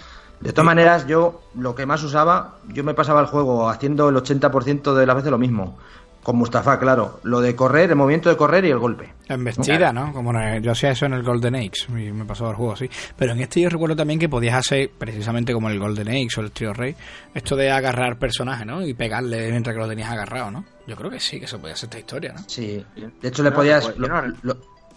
De 0.41 0.53
todas 0.53 0.65
maneras, 0.67 1.07
yo 1.07 1.43
lo 1.55 1.75
que 1.75 1.85
más 1.85 2.03
usaba, 2.03 2.57
yo 2.69 2.83
me 2.83 2.95
pasaba 2.95 3.21
el 3.21 3.27
juego 3.27 3.69
haciendo 3.69 4.09
el 4.09 4.17
80% 4.17 4.95
de 4.95 5.05
las 5.07 5.17
veces 5.17 5.31
lo 5.31 5.37
mismo. 5.39 5.79
Con 6.23 6.37
Mustafa, 6.37 6.79
claro. 6.79 7.21
Lo 7.23 7.41
de 7.41 7.57
correr, 7.57 7.89
el 7.91 7.97
movimiento 7.97 8.29
de 8.29 8.37
correr 8.37 8.65
y 8.67 8.71
el 8.71 8.79
golpe. 8.79 9.11
Embestida, 9.27 9.91
¿no? 9.91 10.13
Como 10.13 10.39
en 10.39 10.63
yo 10.63 10.73
hacía 10.73 10.91
eso 10.91 11.07
en 11.07 11.15
el 11.15 11.23
Golden 11.23 11.55
Age, 11.55 11.87
y 11.89 12.13
me 12.13 12.27
pasaba 12.27 12.51
el 12.51 12.57
juego 12.57 12.75
así. 12.75 12.91
Pero 13.17 13.33
en 13.33 13.41
este 13.41 13.63
yo 13.63 13.71
recuerdo 13.71 13.97
también 13.97 14.21
que 14.21 14.29
podías 14.29 14.55
hacer, 14.57 14.91
precisamente 14.99 15.55
como 15.55 15.71
el 15.71 15.79
Golden 15.79 16.09
Age 16.09 16.29
o 16.37 16.41
el 16.43 16.51
Trio 16.53 16.75
Rey, 16.75 16.95
esto 17.33 17.57
de 17.57 17.71
agarrar 17.71 18.19
personajes, 18.19 18.67
¿no? 18.67 18.87
Y 18.87 18.93
pegarle 18.93 19.51
mientras 19.51 19.75
que 19.75 19.81
lo 19.81 19.89
tenías 19.89 20.11
agarrado, 20.11 20.51
¿no? 20.51 20.65
Yo 20.87 20.95
creo 20.95 21.11
que 21.11 21.21
sí, 21.21 21.39
que 21.39 21.47
eso 21.47 21.59
podía 21.59 21.75
ser 21.75 21.87
esta 21.89 21.99
historia, 21.99 22.33
¿no? 22.35 22.45
Sí. 22.47 22.85
De 23.23 23.29
hecho, 23.29 23.43
le 23.43 23.53
podías. 23.53 23.91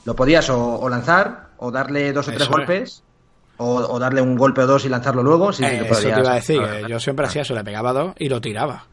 Lo, 0.06 0.16
podías 0.18 0.50
o, 0.50 0.80
o 0.82 0.90
lanzar, 0.90 1.52
o 1.58 1.72
darle 1.72 2.12
dos 2.12 2.28
o 2.28 2.32
tres 2.32 2.42
Eso 2.42 2.52
es. 2.52 2.58
golpes, 2.58 3.04
o, 3.56 3.76
o 3.76 3.98
darle 4.00 4.22
un 4.22 4.36
golpe 4.36 4.60
o 4.62 4.68
dos 4.68 4.84
y 4.84 4.90
lanzarlo 4.90 5.24
luego. 5.24 5.54
Sí, 5.54 5.64
sí, 5.64 5.70
Eh, 5.74 5.78
lo 5.80 5.86
eso 5.86 6.02
te 6.02 6.10
iba 6.20 6.32
a 6.32 6.36
decir, 6.36 6.62
Ah, 6.62 6.86
yo 6.90 7.00
siempre 7.00 7.26
hacía 7.28 7.44
eso, 7.44 7.54
le 7.54 7.64
pegaba 7.64 7.94
dos 7.94 8.14
y 8.20 8.28
lo 8.28 8.42
tiraba. 8.42 8.84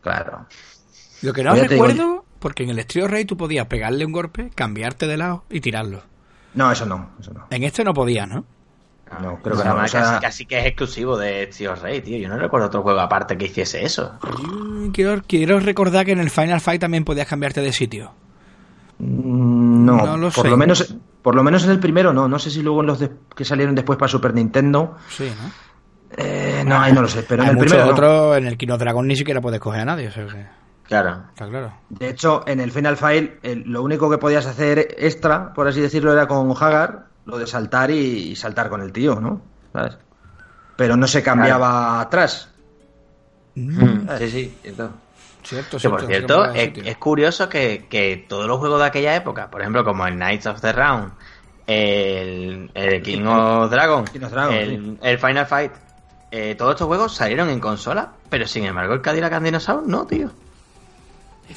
Claro. 0.00 0.46
Lo 1.22 1.32
que 1.32 1.42
no 1.42 1.50
Pues 1.50 1.68
digo, 1.68 1.84
recuerdo, 1.86 2.24
porque 2.38 2.62
en 2.64 2.70
el 2.70 2.86
Trio 2.86 3.08
Rey 3.08 3.24
tú 3.24 3.36
podías 3.36 3.66
pegarle 3.66 4.04
un 4.06 4.12
golpe, 4.12 4.50
cambiarte 4.54 5.06
de 5.06 5.16
lado 5.16 5.44
y 5.50 5.60
tirarlo. 5.60 6.02
No, 6.54 6.70
eso 6.72 6.86
no, 6.86 7.10
eso 7.20 7.32
no. 7.34 7.46
En 7.50 7.62
este 7.64 7.84
no 7.84 7.92
podías, 7.94 8.28
¿no? 8.28 8.44
No, 9.22 9.38
creo 9.42 9.56
que 9.56 9.62
Además, 9.62 9.94
no, 9.94 10.00
o 10.00 10.02
sea- 10.02 10.02
casi, 10.02 10.20
casi 10.20 10.46
que 10.46 10.58
es 10.58 10.66
exclusivo 10.66 11.16
de 11.16 11.46
Tío 11.46 11.74
Rey, 11.74 12.02
tío. 12.02 12.18
Yo 12.18 12.28
no 12.28 12.36
recuerdo 12.38 12.66
otro 12.66 12.82
juego 12.82 13.00
aparte 13.00 13.38
que 13.38 13.46
hiciese 13.46 13.82
eso. 13.84 14.18
Quiero, 14.92 15.22
quiero 15.26 15.60
recordar 15.60 16.04
que 16.04 16.12
en 16.12 16.20
el 16.20 16.28
Final 16.30 16.60
Fight 16.60 16.80
también 16.80 17.04
podías 17.04 17.26
cambiarte 17.26 17.60
de 17.62 17.72
sitio. 17.72 18.12
Mm, 18.98 19.84
No, 19.86 19.96
No 20.06 20.16
lo 20.16 20.30
por 20.30 20.44
sé. 20.44 20.50
lo 20.50 20.56
menos 20.56 20.94
por 21.22 21.34
lo 21.34 21.42
menos 21.42 21.64
en 21.64 21.70
el 21.70 21.80
primero 21.80 22.12
no. 22.12 22.28
No 22.28 22.38
sé 22.38 22.50
si 22.50 22.62
luego 22.62 22.80
en 22.80 22.86
los 22.86 22.98
de- 23.00 23.10
que 23.34 23.44
salieron 23.44 23.74
después 23.74 23.98
para 23.98 24.08
Super 24.08 24.34
Nintendo. 24.34 24.96
Sí, 25.08 25.24
¿no? 25.24 25.50
eh, 26.16 26.62
no, 26.66 26.78
ahí 26.80 26.92
no 26.92 27.02
lo 27.02 27.08
sé. 27.08 27.22
Pero 27.22 27.42
Hay 27.42 27.48
en 27.48 27.56
el 27.56 27.62
muchos 27.62 27.72
primero. 27.76 27.96
no. 28.00 28.34
en 28.34 28.46
el 28.46 28.56
Kino 28.56 28.76
Dragon 28.78 29.06
ni 29.06 29.16
siquiera 29.16 29.40
puedes 29.40 29.60
coger 29.60 29.80
a 29.82 29.84
nadie, 29.84 30.08
o 30.08 30.12
sea 30.12 30.26
que 30.26 30.46
Claro. 30.88 31.22
está 31.28 31.46
claro. 31.46 31.72
De 31.90 32.08
hecho, 32.08 32.42
en 32.46 32.60
el 32.60 32.72
Final 32.72 32.96
Fight, 32.96 33.32
el- 33.44 33.62
lo 33.66 33.82
único 33.82 34.08
que 34.10 34.18
podías 34.18 34.46
hacer 34.46 34.94
extra, 34.98 35.52
por 35.52 35.68
así 35.68 35.80
decirlo, 35.80 36.12
era 36.12 36.26
con 36.26 36.50
Hagar, 36.50 37.04
lo 37.26 37.38
de 37.38 37.46
saltar 37.46 37.90
y, 37.90 38.30
y 38.30 38.36
saltar 38.36 38.68
con 38.70 38.80
el 38.80 38.90
tío, 38.92 39.20
¿no? 39.20 39.42
¿Sabes? 39.72 39.98
Pero 40.76 40.96
no 40.96 41.06
se 41.06 41.22
cambiaba 41.22 42.00
atrás. 42.00 42.50
Mm, 43.54 44.08
Sí, 44.18 44.30
sí, 44.30 44.58
cierto. 44.62 44.90
Cierto, 45.42 45.78
Que 45.78 45.88
por 45.88 46.06
cierto, 46.06 46.52
cierto, 46.52 46.80
es, 46.84 46.96
curioso 46.98 47.48
que, 47.48 47.86
que 47.88 48.24
todos 48.28 48.46
los 48.46 48.58
juegos 48.58 48.80
de 48.80 48.86
aquella 48.86 49.14
época, 49.16 49.50
por 49.50 49.60
ejemplo, 49.60 49.84
como 49.84 50.06
el 50.06 50.14
Knights 50.14 50.46
of 50.46 50.60
the 50.60 50.72
Round, 50.72 51.12
el, 51.66 52.70
el 52.74 53.02
King 53.02 53.24
of 53.26 53.70
Dragon, 53.70 54.04
King 54.04 54.22
of 54.24 54.30
Dragon, 54.32 54.54
el, 54.54 54.68
sí. 54.84 54.98
el 55.02 55.18
Final 55.18 55.46
Fight, 55.46 55.72
eh, 56.30 56.54
todos 56.56 56.72
estos 56.72 56.86
juegos 56.86 57.14
salieron 57.14 57.48
en 57.50 57.60
consola, 57.60 58.12
pero 58.28 58.46
sin 58.46 58.64
embargo 58.64 58.94
el 58.94 59.00
Cadillac 59.02 59.32
and 59.34 59.44
Dinosaur 59.46 59.86
no, 59.86 60.06
tío. 60.06 60.30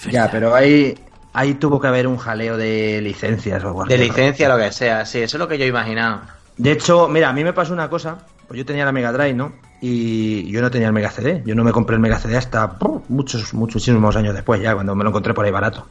Ya, 0.10 0.30
pero 0.32 0.54
ahí, 0.56 0.98
ahí 1.34 1.56
tuvo 1.56 1.80
que 1.80 1.88
haber 1.88 2.08
un 2.08 2.18
jaleo 2.18 2.58
de 2.58 3.02
licencias 3.02 3.64
o 3.64 3.68
algo 3.68 3.86
De 3.86 3.98
licencia, 3.98 4.48
lo 4.50 4.58
que 4.58 4.72
sea, 4.72 5.06
sí, 5.06 5.20
eso 5.20 5.38
es 5.38 5.39
lo 5.39 5.48
que 5.48 5.58
yo 5.58 5.66
he 5.66 5.68
imaginado. 5.68 6.22
De 6.58 6.72
hecho, 6.72 7.08
mira, 7.08 7.30
a 7.30 7.34
mí 7.34 7.44
me 7.44 7.54
pasó 7.54 7.74
una 7.74 7.89
cosa. 7.89 8.20
Pues 8.48 8.58
yo 8.58 8.66
tenía 8.66 8.84
la 8.86 8.92
Mega 8.92 9.12
Drive, 9.14 9.34
¿no? 9.34 9.54
Y 9.82 10.52
yo 10.52 10.62
no 10.62 10.70
tenía 10.70 10.88
el 10.88 10.94
Mega 10.94 11.10
CD. 11.10 11.42
Yo 11.46 11.56
no 11.56 11.64
me 11.64 11.72
compré 11.72 11.96
el 11.96 12.02
Mega 12.02 12.20
CD 12.20 12.38
hasta 12.38 12.68
brr, 12.68 13.02
muchos, 13.10 13.54
muchísimos 13.54 14.16
años 14.16 14.36
después, 14.36 14.62
ya, 14.62 14.74
cuando 14.74 14.94
me 14.94 15.04
lo 15.04 15.10
encontré 15.10 15.34
por 15.34 15.46
ahí 15.46 15.52
barato. 15.52 15.88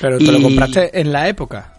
Pero 0.00 0.18
te 0.18 0.24
lo 0.24 0.38
y- 0.38 0.42
compraste 0.42 0.98
en 0.98 1.12
la 1.12 1.28
época. 1.28 1.72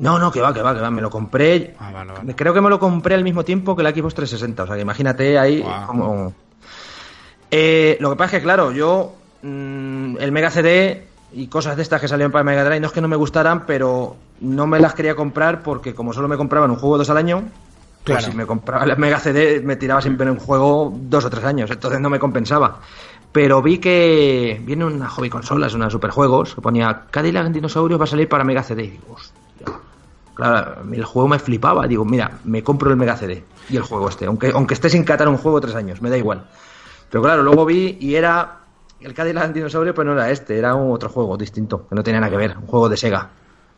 No, 0.00 0.18
no, 0.18 0.32
que 0.32 0.40
va, 0.40 0.52
que 0.52 0.60
va, 0.60 0.74
que 0.74 0.80
va. 0.80 0.90
Me 0.90 1.00
lo 1.00 1.08
compré. 1.08 1.74
Ah, 1.78 1.90
vale, 1.92 2.12
vale. 2.12 2.34
Creo 2.34 2.52
que 2.52 2.60
me 2.60 2.68
lo 2.68 2.80
compré 2.80 3.14
al 3.14 3.22
mismo 3.22 3.44
tiempo 3.44 3.76
que 3.76 3.82
la 3.84 3.90
Xbox 3.90 4.14
360. 4.14 4.64
O 4.64 4.66
sea, 4.66 4.74
que 4.76 4.82
imagínate 4.82 5.38
ahí 5.38 5.64
como. 5.86 6.34
Eh, 7.50 7.96
lo 8.00 8.10
que 8.10 8.16
pasa 8.16 8.36
es 8.36 8.40
que, 8.40 8.44
claro, 8.44 8.72
yo. 8.72 9.14
Mm, 9.44 10.16
el 10.18 10.32
Mega 10.32 10.50
CD 10.50 11.06
y 11.32 11.48
cosas 11.48 11.76
de 11.76 11.82
estas 11.82 12.00
que 12.00 12.08
salieron 12.08 12.32
para 12.32 12.44
Mega 12.44 12.64
Drive 12.64 12.80
no 12.80 12.86
es 12.86 12.92
que 12.92 13.00
no 13.00 13.08
me 13.08 13.16
gustaran, 13.16 13.66
pero 13.66 14.16
no 14.40 14.66
me 14.66 14.78
las 14.80 14.94
quería 14.94 15.14
comprar 15.14 15.62
porque, 15.62 15.94
como 15.94 16.12
solo 16.12 16.28
me 16.28 16.36
compraban 16.36 16.70
un 16.70 16.76
juego 16.76 16.98
dos 16.98 17.10
al 17.10 17.16
año. 17.16 17.44
Pues 18.04 18.24
si 18.24 18.32
me 18.32 18.46
compraba 18.46 18.84
el 18.84 18.96
Mega 18.98 19.18
CD 19.18 19.60
me 19.60 19.76
tiraba 19.76 20.02
siempre 20.02 20.26
en 20.26 20.32
un 20.32 20.38
juego 20.38 20.92
dos 20.94 21.24
o 21.24 21.30
tres 21.30 21.44
años, 21.44 21.70
entonces 21.70 22.00
no 22.00 22.10
me 22.10 22.18
compensaba. 22.18 22.80
Pero 23.32 23.62
vi 23.62 23.78
que 23.78 24.60
viene 24.64 24.84
una 24.84 25.08
hobby 25.08 25.28
consolas, 25.28 25.74
una 25.74 25.90
superjuegos, 25.90 26.54
que 26.54 26.60
ponía 26.60 27.06
Cadillac 27.10 27.48
Dinosaurios 27.48 27.98
va 27.98 28.04
a 28.04 28.08
salir 28.08 28.28
para 28.28 28.44
Mega 28.44 28.62
CD. 28.62 28.84
Y 28.84 28.90
digo, 28.90 29.14
hostia. 29.14 29.80
Claro, 30.34 30.82
el 30.92 31.04
juego 31.04 31.28
me 31.28 31.38
flipaba. 31.38 31.86
Digo, 31.86 32.04
mira, 32.04 32.38
me 32.44 32.62
compro 32.62 32.90
el 32.90 32.96
Mega 32.96 33.16
CD 33.16 33.42
y 33.70 33.76
el 33.76 33.82
juego 33.82 34.08
este, 34.08 34.26
aunque, 34.26 34.50
aunque 34.54 34.74
esté 34.74 34.88
sin 34.90 35.04
catar 35.04 35.26
un 35.28 35.38
juego 35.38 35.60
tres 35.60 35.74
años, 35.74 36.00
me 36.00 36.10
da 36.10 36.16
igual. 36.16 36.44
Pero 37.10 37.22
claro, 37.22 37.42
luego 37.42 37.64
vi 37.64 37.96
y 38.00 38.14
era 38.14 38.63
el 39.04 39.14
Cadillac 39.14 39.52
Dinosaurio, 39.52 39.94
pero 39.94 40.12
no 40.14 40.20
era 40.20 40.30
este, 40.30 40.58
era 40.58 40.74
un 40.74 40.92
otro 40.92 41.08
juego 41.08 41.36
distinto, 41.36 41.86
que 41.88 41.94
no 41.94 42.02
tenía 42.02 42.20
nada 42.20 42.30
que 42.30 42.36
ver, 42.38 42.56
un 42.56 42.66
juego 42.66 42.88
de 42.88 42.96
Sega. 42.96 43.30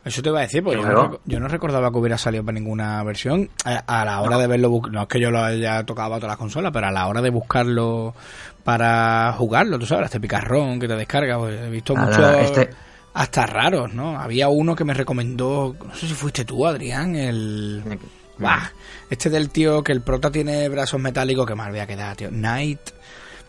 Eso 0.05 0.21
te 0.21 0.29
iba 0.29 0.39
a 0.39 0.43
decir, 0.43 0.63
porque 0.63 0.79
yo 0.79 0.87
no, 0.87 1.11
rec- 1.11 1.19
yo 1.25 1.39
no 1.41 1.47
recordaba 1.49 1.91
que 1.91 1.97
hubiera 1.97 2.17
salido 2.17 2.41
para 2.45 2.53
ninguna 2.57 3.03
versión. 3.03 3.49
A, 3.65 4.01
a 4.01 4.05
la 4.05 4.21
hora 4.21 4.37
de 4.37 4.47
verlo, 4.47 4.81
no 4.89 5.01
es 5.01 5.07
que 5.09 5.19
yo 5.19 5.31
lo 5.31 5.43
haya 5.43 5.85
tocado 5.85 6.13
a 6.13 6.17
todas 6.17 6.29
las 6.29 6.37
consolas, 6.37 6.71
pero 6.71 6.87
a 6.87 6.91
la 6.91 7.07
hora 7.07 7.21
de 7.21 7.29
buscarlo 7.29 8.15
para 8.63 9.33
jugarlo, 9.37 9.77
tú 9.77 9.85
sabes, 9.85 10.05
este 10.05 10.19
picarrón 10.19 10.79
que 10.79 10.87
te 10.87 10.95
descarga, 10.95 11.37
pues 11.37 11.59
he 11.61 11.69
visto 11.69 11.93
muchos 11.95 12.37
este- 12.37 12.69
hasta 13.13 13.45
raros, 13.47 13.93
¿no? 13.93 14.17
Había 14.19 14.47
uno 14.47 14.75
que 14.75 14.83
me 14.85 14.93
recomendó, 14.93 15.75
no 15.85 15.93
sé 15.95 16.07
si 16.07 16.13
fuiste 16.13 16.45
tú, 16.45 16.65
Adrián, 16.65 17.15
el... 17.15 17.83
Buah, 18.37 18.69
este 19.09 19.29
del 19.31 19.49
tío 19.49 19.83
que 19.83 19.91
el 19.91 20.01
prota 20.01 20.29
tiene 20.31 20.69
brazos 20.69 21.01
metálicos, 21.01 21.45
que 21.47 21.55
mal 21.55 21.71
voy 21.71 21.79
a 21.79 21.87
quedar, 21.87 22.15
tío. 22.15 22.29
Night... 22.31 22.79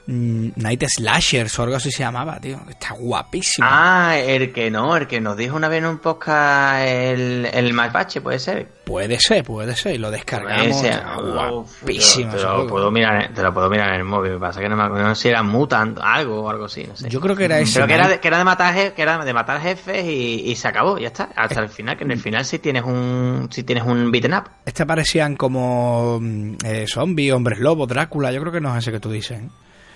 mm, 0.08 0.52
Night 0.56 0.84
Slashers 0.88 1.58
o 1.58 1.62
algo 1.62 1.76
así 1.76 1.92
se 1.92 2.00
llamaba, 2.00 2.40
tío. 2.40 2.58
Está 2.68 2.94
guapísimo. 2.94 3.66
Ah, 3.70 4.16
el 4.18 4.52
que 4.52 4.70
no, 4.70 4.96
el 4.96 5.06
que 5.06 5.20
nos 5.20 5.36
dijo 5.36 5.54
una 5.54 5.68
vez 5.68 5.78
en 5.78 5.86
un 5.86 5.98
podcast 5.98 6.86
el, 6.86 7.46
el 7.52 7.72
Mac 7.72 7.92
Bache, 7.92 8.20
puede 8.20 8.38
ser. 8.38 8.66
Puede 8.84 9.20
ser, 9.20 9.44
puede 9.44 9.76
ser. 9.76 9.94
Y 9.94 9.98
lo 9.98 10.10
descargamos. 10.10 10.82
Está 10.82 11.16
guapísimo. 11.16 12.34
Te 12.34 12.42
lo, 12.42 12.66
puedo 12.66 12.90
mirar, 12.90 13.30
te 13.34 13.42
lo 13.42 13.52
puedo 13.52 13.68
mirar 13.68 13.90
en 13.90 13.96
el 13.96 14.04
móvil. 14.04 14.32
Me 14.32 14.38
pasa 14.38 14.60
que 14.60 14.68
no 14.68 14.76
me 14.76 14.84
acuerdo 14.84 15.06
no 15.06 15.14
sé 15.14 15.22
si 15.22 15.28
era 15.28 15.42
Mutant, 15.42 15.98
algo 16.02 16.42
o 16.42 16.50
algo 16.50 16.64
así, 16.64 16.84
no 16.84 16.96
sé. 16.96 17.08
Yo 17.08 17.20
creo 17.20 17.36
que 17.36 17.44
era 17.44 17.58
ese. 17.60 17.74
Pero 17.74 17.86
que 17.86 17.94
era, 17.94 18.08
de, 18.08 18.20
que 18.20 18.28
era 18.28 18.38
de 18.38 18.44
matar 18.44 18.94
que 18.94 19.02
era 19.02 19.22
de 19.22 19.34
matar 19.34 19.60
jefes 19.60 20.04
y, 20.04 20.42
y 20.46 20.56
se 20.56 20.68
acabó, 20.68 20.98
ya 20.98 21.08
está. 21.08 21.28
Hasta 21.36 21.60
el 21.60 21.68
final, 21.68 21.96
que 21.96 22.04
en 22.04 22.12
el 22.12 22.18
final 22.18 22.44
si 22.44 22.58
tienes 22.58 22.82
un 22.84 23.48
si 23.50 23.62
tienes 23.62 23.84
un 23.84 24.10
beaten 24.10 24.34
up. 24.34 24.44
Este 24.64 24.86
parecían 24.86 25.36
como 25.36 26.18
mm, 26.20 26.56
eh, 26.64 26.86
zombies, 26.86 27.32
hombres 27.32 27.58
lobo, 27.58 27.86
Drácula. 27.86 28.32
Yo 28.32 28.40
creo 28.40 28.52
que 28.52 28.60
no 28.60 28.72
es 28.72 28.78
ese 28.78 28.92
que 28.92 29.00
tú 29.00 29.10
dices. 29.10 29.40
¿eh? 29.40 29.48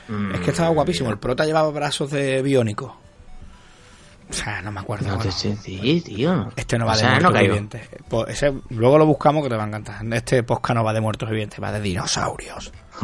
Mm, 0.09 0.35
Es 0.35 0.41
que 0.41 0.51
estaba 0.51 0.69
guapísimo. 0.71 1.11
El 1.11 1.19
prota 1.19 1.45
llevaba 1.45 1.71
brazos 1.71 2.11
de 2.11 2.43
biónico. 2.43 2.97
O 4.31 4.33
sea, 4.35 4.63
no 4.63 4.73
me 4.73 4.81
acuerdo. 4.81 5.09
No 5.09 5.19
te 5.19 5.31
sé, 5.31 5.57
tío. 5.63 6.51
Este 6.57 6.79
no 6.79 6.87
O 6.87 6.89
va 6.89 6.97
de 6.97 7.03
muertos 7.05 7.33
no 7.33 7.39
vivientes. 7.39 7.89
Pues 8.09 8.29
ese, 8.31 8.55
luego 8.71 8.97
lo 8.99 9.05
buscamos 9.07 9.43
que 9.43 9.51
te 9.51 9.57
va 9.57 9.65
a 9.65 9.67
encantar. 9.67 10.03
Este 10.13 10.43
posca 10.43 10.73
no 10.73 10.83
va 10.83 10.93
de 10.95 11.01
muertos 11.03 11.29
vivientes, 11.29 11.63
va 11.63 11.71
de 11.71 11.81
dinosaurios. 11.81 12.73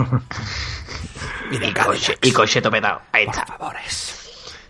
y 1.50 1.58
de 1.58 1.74
Y, 2.22 2.32
cocheto 2.32 2.70
petado. 2.70 3.00
Ahí 3.12 3.26
Por 3.26 3.34
está. 3.34 3.46
favores. 3.46 4.14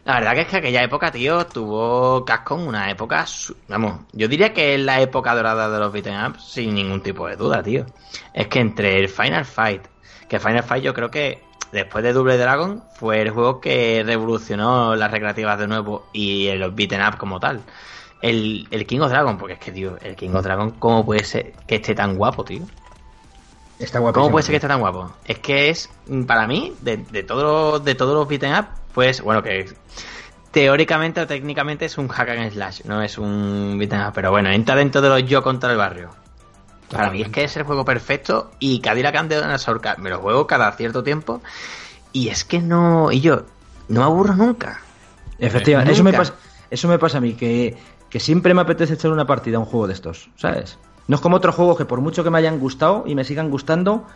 La 0.05 0.15
verdad 0.15 0.33
que 0.35 0.41
es 0.41 0.47
que 0.49 0.57
aquella 0.57 0.83
época, 0.83 1.11
tío, 1.13 1.47
tuvo 1.47 2.25
Capcom 2.25 2.67
una 2.67 2.91
época, 2.91 3.27
vamos, 3.69 4.01
yo 4.13 4.27
diría 4.27 4.55
que 4.55 4.75
es 4.75 4.81
la 4.81 5.03
época 5.03 5.35
dorada 5.35 5.69
de 5.69 5.79
los 5.79 5.93
beat'em 5.93 6.31
ups 6.31 6.45
sin 6.51 6.75
ningún 6.75 7.03
tipo 7.03 7.29
de 7.29 7.37
duda, 7.37 7.63
tío. 7.63 7.85
Es 8.33 8.47
que 8.49 8.61
entre 8.61 8.99
el 8.99 9.11
Final 9.11 9.45
Fight, 9.45 9.83
que 10.29 10.39
Final 10.39 10.63
Fight 10.63 10.85
yo 10.85 10.95
creo 10.95 11.11
que 11.11 11.43
después 11.73 12.05
de 12.05 12.13
Double 12.13 12.37
Dragon 12.37 12.83
fue 12.95 13.21
el 13.21 13.31
juego 13.31 13.61
que 13.61 14.03
revolucionó 14.05 14.95
las 14.95 15.11
recreativas 15.11 15.59
de 15.59 15.67
nuevo 15.67 16.07
y 16.13 16.47
el 16.47 16.71
beat'em 16.71 17.07
up 17.07 17.19
como 17.19 17.41
tal. 17.41 17.63
El, 18.21 18.67
el 18.71 18.87
King 18.87 19.01
of 19.01 19.11
Dragon, 19.11 19.39
porque 19.39 19.55
es 19.55 19.61
que, 19.61 19.71
tío, 19.71 19.97
el 20.03 20.17
King 20.17 20.31
of 20.31 20.43
Dragon, 20.43 20.73
¿cómo 20.73 21.05
puede 21.05 21.25
ser 21.25 21.53
que 21.67 21.77
esté 21.77 21.95
tan 21.95 22.17
guapo, 22.17 22.45
tío? 22.45 22.63
Está. 23.79 24.01
¿Cómo 24.01 24.31
puede 24.31 24.43
ser 24.43 24.53
que 24.53 24.57
esté 24.57 24.69
tan 24.69 24.81
guapo? 24.81 25.13
Es 25.25 25.39
que 25.39 25.71
es, 25.71 25.89
mm, 26.09 26.25
para 26.25 26.47
mí, 26.47 26.75
de, 26.81 26.97
de, 26.97 27.23
todos 27.23 27.85
de 27.85 27.95
todos 27.95 28.15
los 28.15 28.27
beat'em 28.27 28.59
up, 28.59 28.67
pues, 28.93 29.21
bueno, 29.21 29.43
que 29.43 29.67
teóricamente 30.51 31.21
o 31.21 31.27
técnicamente 31.27 31.85
es 31.85 31.97
un 31.97 32.09
hack 32.09 32.31
and 32.31 32.53
slash, 32.53 32.81
no 32.85 33.03
es 33.03 33.19
un 33.19 33.77
beat'em 33.79 34.09
up, 34.09 34.13
pero 34.15 34.33
bueno, 34.33 34.51
entra 34.51 34.75
dentro 34.75 35.01
de 35.01 35.09
los 35.09 35.25
yo 35.25 35.43
contra 35.43 35.71
el 35.71 35.77
barrio. 35.79 36.11
Para 36.91 37.11
mí 37.11 37.23
es 37.23 37.29
que 37.29 37.45
es 37.45 37.57
el 37.57 37.65
juego 37.65 37.85
perfecto 37.85 38.51
y 38.59 38.81
Cadillac 38.81 39.17
and 39.17 39.33
Dinosaur 39.33 39.81
me 39.99 40.11
lo 40.11 40.19
juego 40.19 40.47
cada 40.47 40.73
cierto 40.73 41.03
tiempo 41.03 41.43
y 42.13 42.29
es 42.29 42.45
que 42.45 42.61
no, 42.61 43.13
y 43.13 43.21
yo, 43.21 43.45
no 43.89 44.01
me 44.01 44.07
aburro 44.07 44.35
nunca. 44.35 44.81
Efectivamente, 45.39 45.93
eso 45.93 46.03
me, 46.03 46.13
pasa, 46.13 46.35
eso 46.71 46.89
me 46.89 46.99
pasa 46.99 47.19
a 47.19 47.21
mí, 47.21 47.35
que, 47.35 47.77
que 48.09 48.21
siempre 48.21 48.55
me 48.55 48.63
apetece 48.63 48.95
echar 48.95 49.11
una 49.11 49.27
partida 49.27 49.59
a 49.59 49.61
un 49.61 49.67
juego 49.67 49.87
de 49.87 49.93
estos, 49.93 50.31
¿sabes? 50.37 50.79
No 51.07 51.17
es 51.17 51.21
como 51.21 51.37
otros 51.37 51.55
juegos 51.55 51.79
que 51.79 51.85
por 51.85 52.01
mucho 52.01 52.25
que 52.25 52.31
me 52.31 52.39
hayan 52.39 52.59
gustado 52.59 53.05
y 53.07 53.15
me 53.15 53.25
sigan 53.25 53.51
gustando, 53.51 54.07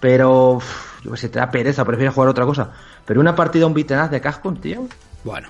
pero 0.00 0.52
uf, 0.54 1.02
yo 1.04 1.12
que 1.12 1.16
sé, 1.16 1.28
te 1.28 1.38
da 1.38 1.50
pereza, 1.50 1.84
prefieres 1.84 2.14
jugar 2.14 2.28
otra 2.28 2.44
cosa. 2.44 2.72
Pero 3.04 3.20
una 3.20 3.34
partida 3.34 3.66
un 3.66 3.74
beaten 3.74 4.10
de 4.10 4.20
casco, 4.20 4.52
tío. 4.54 4.86
Bueno, 5.24 5.48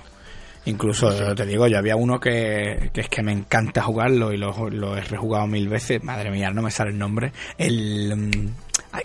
incluso 0.65 1.33
te 1.35 1.45
digo, 1.45 1.67
yo 1.67 1.77
había 1.77 1.95
uno 1.95 2.19
que, 2.19 2.89
que 2.93 3.01
es 3.01 3.09
que 3.09 3.21
me 3.23 3.31
encanta 3.31 3.81
jugarlo 3.81 4.31
y 4.31 4.37
lo, 4.37 4.69
lo 4.69 4.97
he 4.97 5.01
rejugado 5.01 5.47
mil 5.47 5.67
veces. 5.69 6.03
Madre 6.03 6.31
mía, 6.31 6.49
no 6.51 6.61
me 6.61 6.71
sale 6.71 6.91
el 6.91 6.97
nombre. 6.97 7.31
El, 7.57 8.13
mm, 8.15 8.47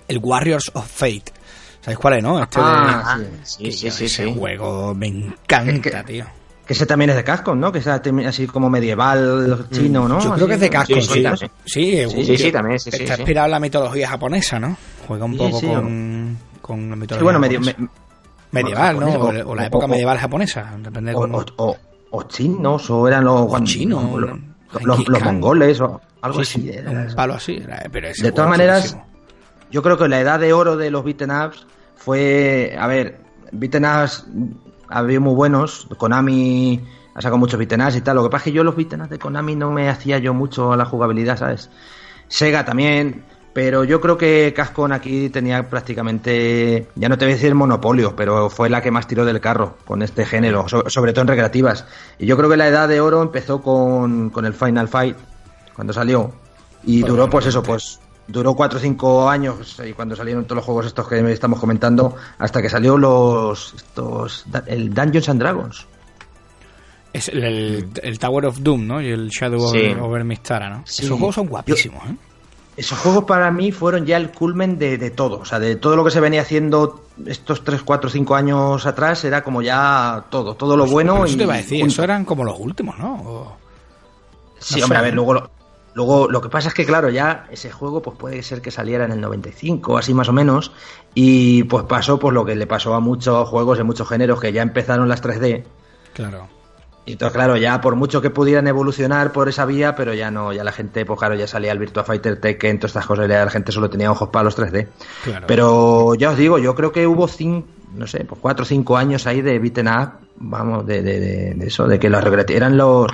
el 0.08 0.18
Warriors 0.22 0.70
of 0.74 0.86
Fate. 0.86 1.32
¿Sabéis 1.80 1.98
cuál 1.98 2.14
es, 2.14 2.22
no? 2.22 2.42
Este 2.42 2.60
Ah, 2.60 3.18
de, 3.18 3.28
sí, 3.44 3.64
que 3.64 3.72
sí, 3.72 3.86
yo 3.86 3.92
sí, 3.92 4.04
ese 4.06 4.24
sí. 4.24 4.34
juego 4.36 4.94
me 4.94 5.06
encanta, 5.08 6.04
que- 6.04 6.12
tío. 6.12 6.26
Que 6.66 6.74
ese 6.74 6.84
también 6.84 7.08
es 7.08 7.16
de 7.16 7.24
casco, 7.24 7.54
¿no? 7.54 7.72
Que 7.72 7.78
es 7.78 7.86
así 7.86 8.46
como 8.46 8.68
medieval 8.68 9.68
chino, 9.70 10.06
¿no? 10.06 10.20
Yo 10.22 10.34
creo 10.34 10.46
que 10.48 10.54
es 10.54 10.60
de 10.60 10.66
Así. 10.66 10.72
casco, 10.74 10.94
Sí, 10.96 11.00
sí. 11.00 11.12
sí, 11.14 11.22
también. 11.22 11.50
Sí, 11.64 11.96
Sí, 12.10 12.24
sí, 12.26 12.36
sí, 12.36 12.52
también, 12.52 12.78
sí, 12.78 12.90
sí, 12.90 13.02
Está 13.04 13.14
sí. 13.14 13.20
inspirado 13.22 13.46
en 13.46 13.50
la 13.52 13.60
mitología 13.60 14.06
japonesa, 14.08 14.58
¿no? 14.60 14.76
Juega 15.06 15.24
un 15.24 15.32
Sí, 15.32 15.38
poco 15.38 15.60
sí, 15.60 15.66
con, 15.66 16.38
con 16.60 16.90
la 16.90 16.96
mitología 16.96 17.18
Sí, 17.20 17.24
bueno, 17.24 17.38
medio, 17.38 17.58
japonesa. 17.60 17.80
me- 17.80 17.88
medieval, 18.52 18.98
¿no? 19.00 19.10
japonés, 19.12 19.44
O, 19.44 19.50
o 19.50 19.54
la 19.54 19.66
época 19.66 19.84
o- 19.86 19.88
medieval 19.88 20.18
japonesa. 20.18 20.72
Depende 20.78 21.10
de 21.12 21.16
o, 21.16 21.20
cómo- 21.20 21.44
o- 22.10 22.22
chinos, 22.24 22.88
o 22.90 23.06
eran 23.08 23.24
los, 23.24 23.62
chinos, 23.64 24.04
los, 24.82 25.24
mongoles, 25.24 25.80
o 25.80 26.00
algo 26.22 26.44
Sí, 26.44 26.60
sí, 26.60 26.68
así. 26.70 26.78
era 26.78 26.90
un 26.90 26.98
eso. 27.00 27.16
palo 27.16 27.34
así. 27.34 27.56
era- 27.56 27.82
Pero 27.92 28.08
De 28.20 28.32
todas 28.32 28.50
maneras, 28.50 28.96
yo 29.70 29.82
creo 29.82 29.96
que 29.98 30.08
la 30.08 30.20
edad 30.20 30.40
de 30.40 30.52
oro 30.52 30.76
de 30.76 30.90
los 30.90 31.04
beaten 31.04 31.30
ups 31.30 31.66
fue, 31.96 32.76
a 32.78 32.86
ver, 32.86 33.20
beaten 33.52 33.84
ups 33.84 34.26
había 34.88 35.20
muy 35.20 35.34
buenos, 35.34 35.86
Konami 35.98 36.80
ha 37.14 37.20
sacado 37.20 37.36
muchos 37.38 37.58
beaten 37.58 37.82
ups 37.82 37.96
y 37.96 38.00
tal, 38.00 38.16
lo 38.16 38.22
que 38.24 38.30
pasa 38.30 38.42
es 38.42 38.44
que 38.44 38.52
yo 38.52 38.64
los 38.64 38.74
beaten 38.76 39.02
ups 39.02 39.10
de 39.10 39.18
Konami 39.18 39.54
no 39.56 39.70
me 39.70 39.88
hacía 39.90 40.18
yo 40.18 40.32
mucho 40.32 40.72
a 40.72 40.76
la 40.76 40.84
jugabilidad, 40.86 41.36
¿sabes? 41.36 41.70
Sega 42.28 42.64
también, 42.64 43.24
pero 43.60 43.82
yo 43.82 44.00
creo 44.00 44.16
que 44.16 44.52
Cascon 44.54 44.92
aquí 44.92 45.30
tenía 45.30 45.68
prácticamente, 45.68 46.86
ya 46.94 47.08
no 47.08 47.18
te 47.18 47.24
voy 47.24 47.32
a 47.32 47.34
decir 47.34 47.56
monopolio, 47.56 48.14
pero 48.14 48.48
fue 48.50 48.70
la 48.70 48.80
que 48.80 48.92
más 48.92 49.08
tiró 49.08 49.24
del 49.24 49.40
carro 49.40 49.78
con 49.84 50.00
este 50.00 50.24
género, 50.24 50.68
so- 50.68 50.88
sobre 50.88 51.12
todo 51.12 51.22
en 51.22 51.26
recreativas. 51.28 51.84
Y 52.20 52.26
yo 52.26 52.36
creo 52.36 52.48
que 52.48 52.56
la 52.56 52.68
edad 52.68 52.86
de 52.88 53.00
oro 53.00 53.20
empezó 53.20 53.60
con, 53.60 54.30
con 54.30 54.44
el 54.46 54.54
Final 54.54 54.86
Fight, 54.86 55.16
cuando 55.74 55.92
salió, 55.92 56.30
y 56.84 57.02
duró 57.02 57.28
pues 57.28 57.46
eso, 57.46 57.60
pues 57.64 57.98
duró 58.28 58.54
4 58.54 58.78
o 58.78 58.80
5 58.80 59.28
años 59.28 59.76
y 59.84 59.92
cuando 59.92 60.14
salieron 60.14 60.44
todos 60.44 60.58
los 60.58 60.64
juegos 60.64 60.86
estos 60.86 61.08
que 61.08 61.18
estamos 61.32 61.58
comentando, 61.58 62.14
hasta 62.38 62.62
que 62.62 62.68
salió 62.70 62.96
los 62.96 63.74
estos 63.74 64.44
el 64.66 64.94
Dungeons 64.94 65.28
and 65.30 65.40
Dragons. 65.40 65.84
Es 67.12 67.28
el, 67.28 67.42
el- 67.42 67.88
el 68.04 68.18
Tower 68.20 68.46
of 68.46 68.58
Doom, 68.60 68.86
¿no? 68.86 69.00
Y 69.02 69.08
el 69.08 69.30
Shadow 69.30 69.58
Sí. 69.72 69.78
over, 69.78 69.98
over 70.00 70.24
Mistara, 70.24 70.70
¿no? 70.70 70.82
Sí. 70.86 71.04
Esos 71.06 71.18
juegos 71.18 71.34
son 71.34 71.48
guapísimos, 71.48 72.04
¿eh? 72.08 72.14
Esos 72.78 72.96
juegos 73.00 73.24
para 73.24 73.50
mí 73.50 73.72
fueron 73.72 74.06
ya 74.06 74.16
el 74.16 74.30
culmen 74.30 74.78
de, 74.78 74.98
de 74.98 75.10
todo, 75.10 75.40
o 75.40 75.44
sea, 75.44 75.58
de 75.58 75.74
todo 75.74 75.96
lo 75.96 76.04
que 76.04 76.12
se 76.12 76.20
venía 76.20 76.42
haciendo 76.42 77.04
estos 77.26 77.64
3, 77.64 77.82
4, 77.82 78.08
5 78.08 78.36
años 78.36 78.86
atrás, 78.86 79.24
era 79.24 79.42
como 79.42 79.62
ya 79.62 80.24
todo, 80.30 80.54
todo 80.54 80.76
lo 80.76 80.86
bueno. 80.86 81.14
Pero 81.14 81.24
eso 81.26 81.34
y 81.34 81.38
te 81.38 81.42
iba 81.44 81.54
a 81.54 81.56
decir, 81.56 81.84
eso 81.84 82.04
eran 82.04 82.24
como 82.24 82.44
los 82.44 82.56
últimos, 82.58 82.96
¿no? 82.98 83.14
O- 83.16 83.56
Sí, 84.60 84.78
no 84.78 84.84
hombre, 84.84 84.96
sé, 84.96 85.00
a 85.00 85.02
ver, 85.04 85.14
luego, 85.14 85.34
lo- 85.34 85.50
luego 85.94 86.28
lo 86.30 86.40
que 86.40 86.48
pasa 86.48 86.68
es 86.68 86.74
que, 86.74 86.86
claro, 86.86 87.10
ya 87.10 87.46
ese 87.50 87.70
juego 87.72 88.00
pues 88.00 88.16
puede 88.16 88.42
ser 88.44 88.62
que 88.62 88.70
saliera 88.70 89.04
en 89.06 89.10
el 89.12 89.20
95, 89.20 89.98
así 89.98 90.14
más 90.14 90.28
o 90.28 90.32
menos, 90.32 90.70
y 91.14 91.64
pues 91.64 91.84
pasó 91.84 92.18
pues 92.20 92.32
lo 92.32 92.44
que 92.44 92.54
le 92.54 92.66
pasó 92.68 92.94
a 92.94 93.00
muchos 93.00 93.48
juegos 93.48 93.78
de 93.78 93.84
muchos 93.84 94.08
géneros 94.08 94.40
que 94.40 94.52
ya 94.52 94.62
empezaron 94.62 95.08
las 95.08 95.20
3D, 95.20 95.64
Claro. 96.14 96.46
Y 97.08 97.12
entonces, 97.12 97.34
claro, 97.34 97.56
ya 97.56 97.80
por 97.80 97.96
mucho 97.96 98.20
que 98.20 98.28
pudieran 98.28 98.66
evolucionar 98.66 99.32
por 99.32 99.48
esa 99.48 99.64
vía, 99.64 99.96
pero 99.96 100.12
ya 100.12 100.30
no, 100.30 100.52
ya 100.52 100.62
la 100.62 100.72
gente, 100.72 101.06
pues 101.06 101.18
claro, 101.18 101.34
ya 101.36 101.46
salía 101.46 101.72
el 101.72 101.78
Virtua 101.78 102.04
Fighter 102.04 102.38
Tekken, 102.38 102.78
todas 102.78 102.90
estas 102.90 103.06
cosas, 103.06 103.26
ya 103.26 103.46
la 103.46 103.50
gente 103.50 103.72
solo 103.72 103.88
tenía 103.88 104.12
ojos 104.12 104.28
para 104.28 104.44
los 104.44 104.58
3D. 104.58 104.88
Claro. 105.24 105.46
Pero 105.46 106.14
ya 106.16 106.28
os 106.28 106.36
digo, 106.36 106.58
yo 106.58 106.74
creo 106.74 106.92
que 106.92 107.06
hubo 107.06 107.26
cinco, 107.26 107.66
no 107.94 108.06
sé, 108.06 108.26
pues 108.26 108.38
cuatro 108.42 108.64
o 108.64 108.66
cinco 108.66 108.98
años 108.98 109.26
ahí 109.26 109.40
de 109.40 109.58
beaten 109.58 109.88
up, 109.88 110.10
vamos, 110.36 110.86
de, 110.86 111.00
de, 111.00 111.18
de, 111.18 111.54
de 111.54 111.66
eso, 111.66 111.86
de 111.86 111.98
que 111.98 112.10
los 112.10 112.22
eran 112.50 112.76
los, 112.76 113.06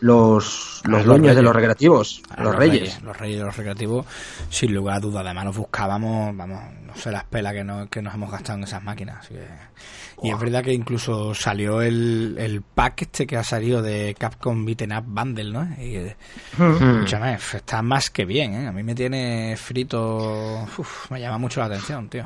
los, 0.00 0.80
los 0.84 0.98
los 0.98 1.04
dueños 1.04 1.34
de 1.36 1.42
los 1.42 1.54
recreativos, 1.54 2.22
los, 2.38 2.54
reyes. 2.54 3.02
Los 3.02 3.16
reyes 3.16 3.38
de 3.40 3.44
los 3.44 3.56
recreativos, 3.56 4.06
sin 4.50 4.72
lugar 4.74 4.96
a 4.96 5.00
duda. 5.00 5.20
Además, 5.20 5.46
nos 5.46 5.56
buscábamos, 5.56 6.36
vamos, 6.36 6.60
no 6.86 6.94
sé 6.96 7.10
las 7.10 7.24
pelas 7.24 7.52
que, 7.52 7.64
no- 7.64 7.88
que 7.88 8.00
nos 8.02 8.14
hemos 8.14 8.30
gastado 8.30 8.58
en 8.58 8.64
esas 8.64 8.82
máquinas. 8.82 9.18
así 9.20 9.34
que- 9.34 9.46
Y 10.22 10.30
es 10.30 10.38
verdad 10.40 10.62
que 10.64 10.72
incluso 10.72 11.32
salió 11.34 11.80
el, 11.82 12.36
el 12.38 12.62
pack 12.62 13.02
este 13.02 13.26
que 13.26 13.36
ha 13.36 13.44
salido 13.44 13.82
de 13.82 14.16
Capcom 14.18 14.64
Beaten 14.64 14.92
Up 14.92 15.04
Bundle, 15.06 15.52
¿no? 15.52 15.68
Y, 15.80 15.96
eh, 15.96 16.16
Hmm. 16.56 16.72
escúchame, 16.94 17.34
está 17.34 17.82
más 17.82 18.10
que 18.10 18.24
bien, 18.24 18.54
¿eh? 18.54 18.66
A 18.66 18.72
mí 18.72 18.82
me 18.82 18.94
tiene 18.94 19.56
frito. 19.56 20.66
Uf, 20.76 21.10
me 21.10 21.20
llama 21.20 21.38
mucho 21.38 21.60
la 21.60 21.66
atención, 21.66 22.08
tío. 22.08 22.24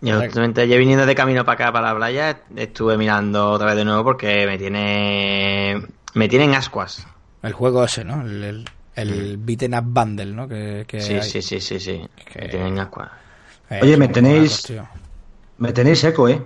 Yo 0.00 0.20
justamente 0.20 0.62
ayer 0.62 0.78
viniendo 0.78 1.06
de 1.06 1.14
camino 1.14 1.44
para 1.44 1.54
acá, 1.66 1.72
para 1.72 1.88
la 1.92 1.96
playa, 1.96 2.40
estuve 2.56 2.96
mirando 2.98 3.50
otra 3.50 3.68
vez 3.68 3.76
de 3.76 3.84
nuevo 3.84 4.02
porque 4.04 4.46
me 4.46 4.58
tiene. 4.58 5.80
Me 6.14 6.28
tienen 6.28 6.54
ascuas. 6.54 7.06
El 7.42 7.52
juego 7.52 7.84
ese, 7.84 8.04
¿no? 8.04 8.22
El, 8.22 8.42
el, 8.44 8.64
el 8.94 9.36
Beaten 9.38 9.74
Up 9.74 9.84
Bundle, 9.84 10.26
¿no? 10.32 10.46
Que, 10.48 10.84
que 10.86 11.00
Sí, 11.00 11.14
hay. 11.14 11.22
sí, 11.22 11.42
sí, 11.42 11.60
sí, 11.60 11.80
sí. 11.80 12.00
Que- 12.32 12.40
Me 12.42 12.48
tienen 12.48 12.78
ascuas. 12.78 13.10
Eh, 13.70 13.80
Oye, 13.82 13.96
me 13.96 14.08
tenéis-. 14.08 14.72
Me 15.58 15.72
tenéis 15.72 16.04
eco, 16.04 16.28
¿eh? 16.28 16.42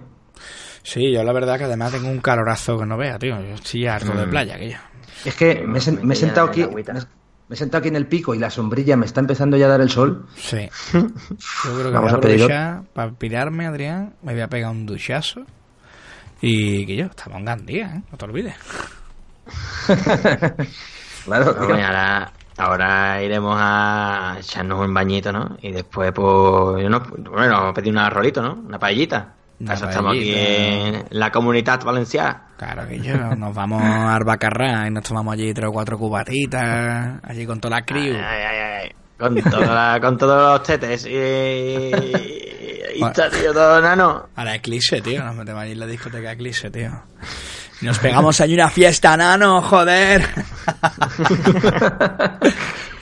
Sí, 0.82 1.10
yo 1.12 1.24
la 1.24 1.32
verdad 1.32 1.58
que 1.58 1.64
además 1.64 1.92
tengo 1.92 2.08
un 2.08 2.20
calorazo 2.20 2.78
que 2.78 2.86
no 2.86 2.96
vea, 2.96 3.18
tío. 3.18 3.40
Yo 3.40 3.54
estoy 3.54 3.86
harto 3.86 4.12
de 4.14 4.26
Mm. 4.26 4.30
playa, 4.30 4.56
que 4.58 4.70
yo. 4.70 4.76
Es 5.24 5.34
que 5.34 5.64
me, 5.66 5.78
he 5.78 5.82
sen- 5.82 6.00
me 6.02 6.14
he 6.14 6.16
sentado 6.16 6.46
aquí, 6.46 6.64
me, 6.66 6.82
he 7.50 7.56
sentado 7.56 7.80
aquí 7.80 7.88
en 7.88 7.96
el 7.96 8.06
pico 8.06 8.34
y 8.34 8.38
la 8.38 8.50
sombrilla 8.50 8.96
me 8.96 9.06
está 9.06 9.20
empezando 9.20 9.56
ya 9.56 9.66
a 9.66 9.70
dar 9.70 9.80
el 9.80 9.90
sol. 9.90 10.26
Sí. 10.36 10.68
Yo 10.92 11.00
creo 11.00 11.82
que 11.84 11.90
Vamos 11.90 12.12
voy 12.12 12.14
a 12.14 12.16
a 12.16 12.20
pedir 12.20 12.46
para 12.92 13.10
pirarme, 13.12 13.66
Adrián. 13.66 14.14
Me 14.22 14.32
voy 14.34 14.42
a 14.42 14.48
pegar 14.48 14.70
un 14.70 14.86
duchazo. 14.86 15.44
Y 16.40 16.84
que 16.86 16.96
yo, 16.96 17.06
estamos 17.06 17.38
en 17.38 17.44
Gandía, 17.46 17.86
¿eh? 17.96 18.02
No 18.12 18.18
te 18.18 18.24
olvides. 18.26 18.54
Claro, 21.24 21.54
bueno, 21.58 21.74
ahora, 21.84 22.32
ahora 22.56 23.22
iremos 23.22 23.56
a 23.58 24.36
echarnos 24.38 24.78
un 24.86 24.94
bañito, 24.94 25.32
¿no? 25.32 25.56
Y 25.60 25.72
después, 25.72 26.12
pues, 26.12 26.82
yo 26.84 26.88
no, 26.88 27.00
bueno, 27.00 27.52
vamos 27.54 27.70
a 27.70 27.74
pedir 27.74 27.92
un 27.92 27.98
arrolito, 27.98 28.40
¿no? 28.42 28.54
Una 28.54 28.78
paellita. 28.78 29.32
Una 29.58 29.74
estamos 29.74 30.12
aquí 30.12 30.32
en 30.36 31.04
la 31.10 31.32
comunidad 31.32 31.82
valenciana. 31.82 32.42
Claro 32.58 32.86
que 32.86 33.00
yo. 33.00 33.16
Nos 33.34 33.54
vamos 33.54 33.82
a 33.82 34.14
Arbacarrá 34.14 34.86
y 34.86 34.90
nos 34.92 35.02
tomamos 35.02 35.32
allí 35.34 35.52
tres 35.52 35.68
o 35.68 35.72
cuatro 35.72 35.98
cubatitas. 35.98 37.18
Allí 37.24 37.44
con 37.44 37.58
toda 37.60 37.76
la 37.80 37.84
crew. 37.84 38.14
Ay, 38.14 38.20
ay, 38.22 38.44
ay, 38.46 38.80
ay. 38.84 38.92
Con, 39.18 39.34
toda 39.50 39.66
la- 39.94 40.00
con 40.00 40.16
todos 40.18 40.52
los 40.52 40.62
tetes 40.62 41.06
y, 41.06 41.10
y, 41.16 43.00
Bueno. 43.00 43.08
está, 43.08 43.30
tío, 43.30 43.52
todo 43.52 43.80
nano. 43.80 44.28
A 44.36 44.44
la 44.44 44.54
Eclipse, 44.54 45.00
tío. 45.00 45.24
Nos 45.24 45.34
metemos 45.34 45.62
allí 45.62 45.72
en 45.72 45.80
la 45.80 45.86
discoteca 45.86 46.32
Eclipse, 46.32 46.70
tío. 46.70 46.90
Nos 47.82 47.98
pegamos 47.98 48.40
allí 48.40 48.54
una 48.54 48.70
fiesta, 48.70 49.16
nano, 49.16 49.60
joder. 49.60 50.22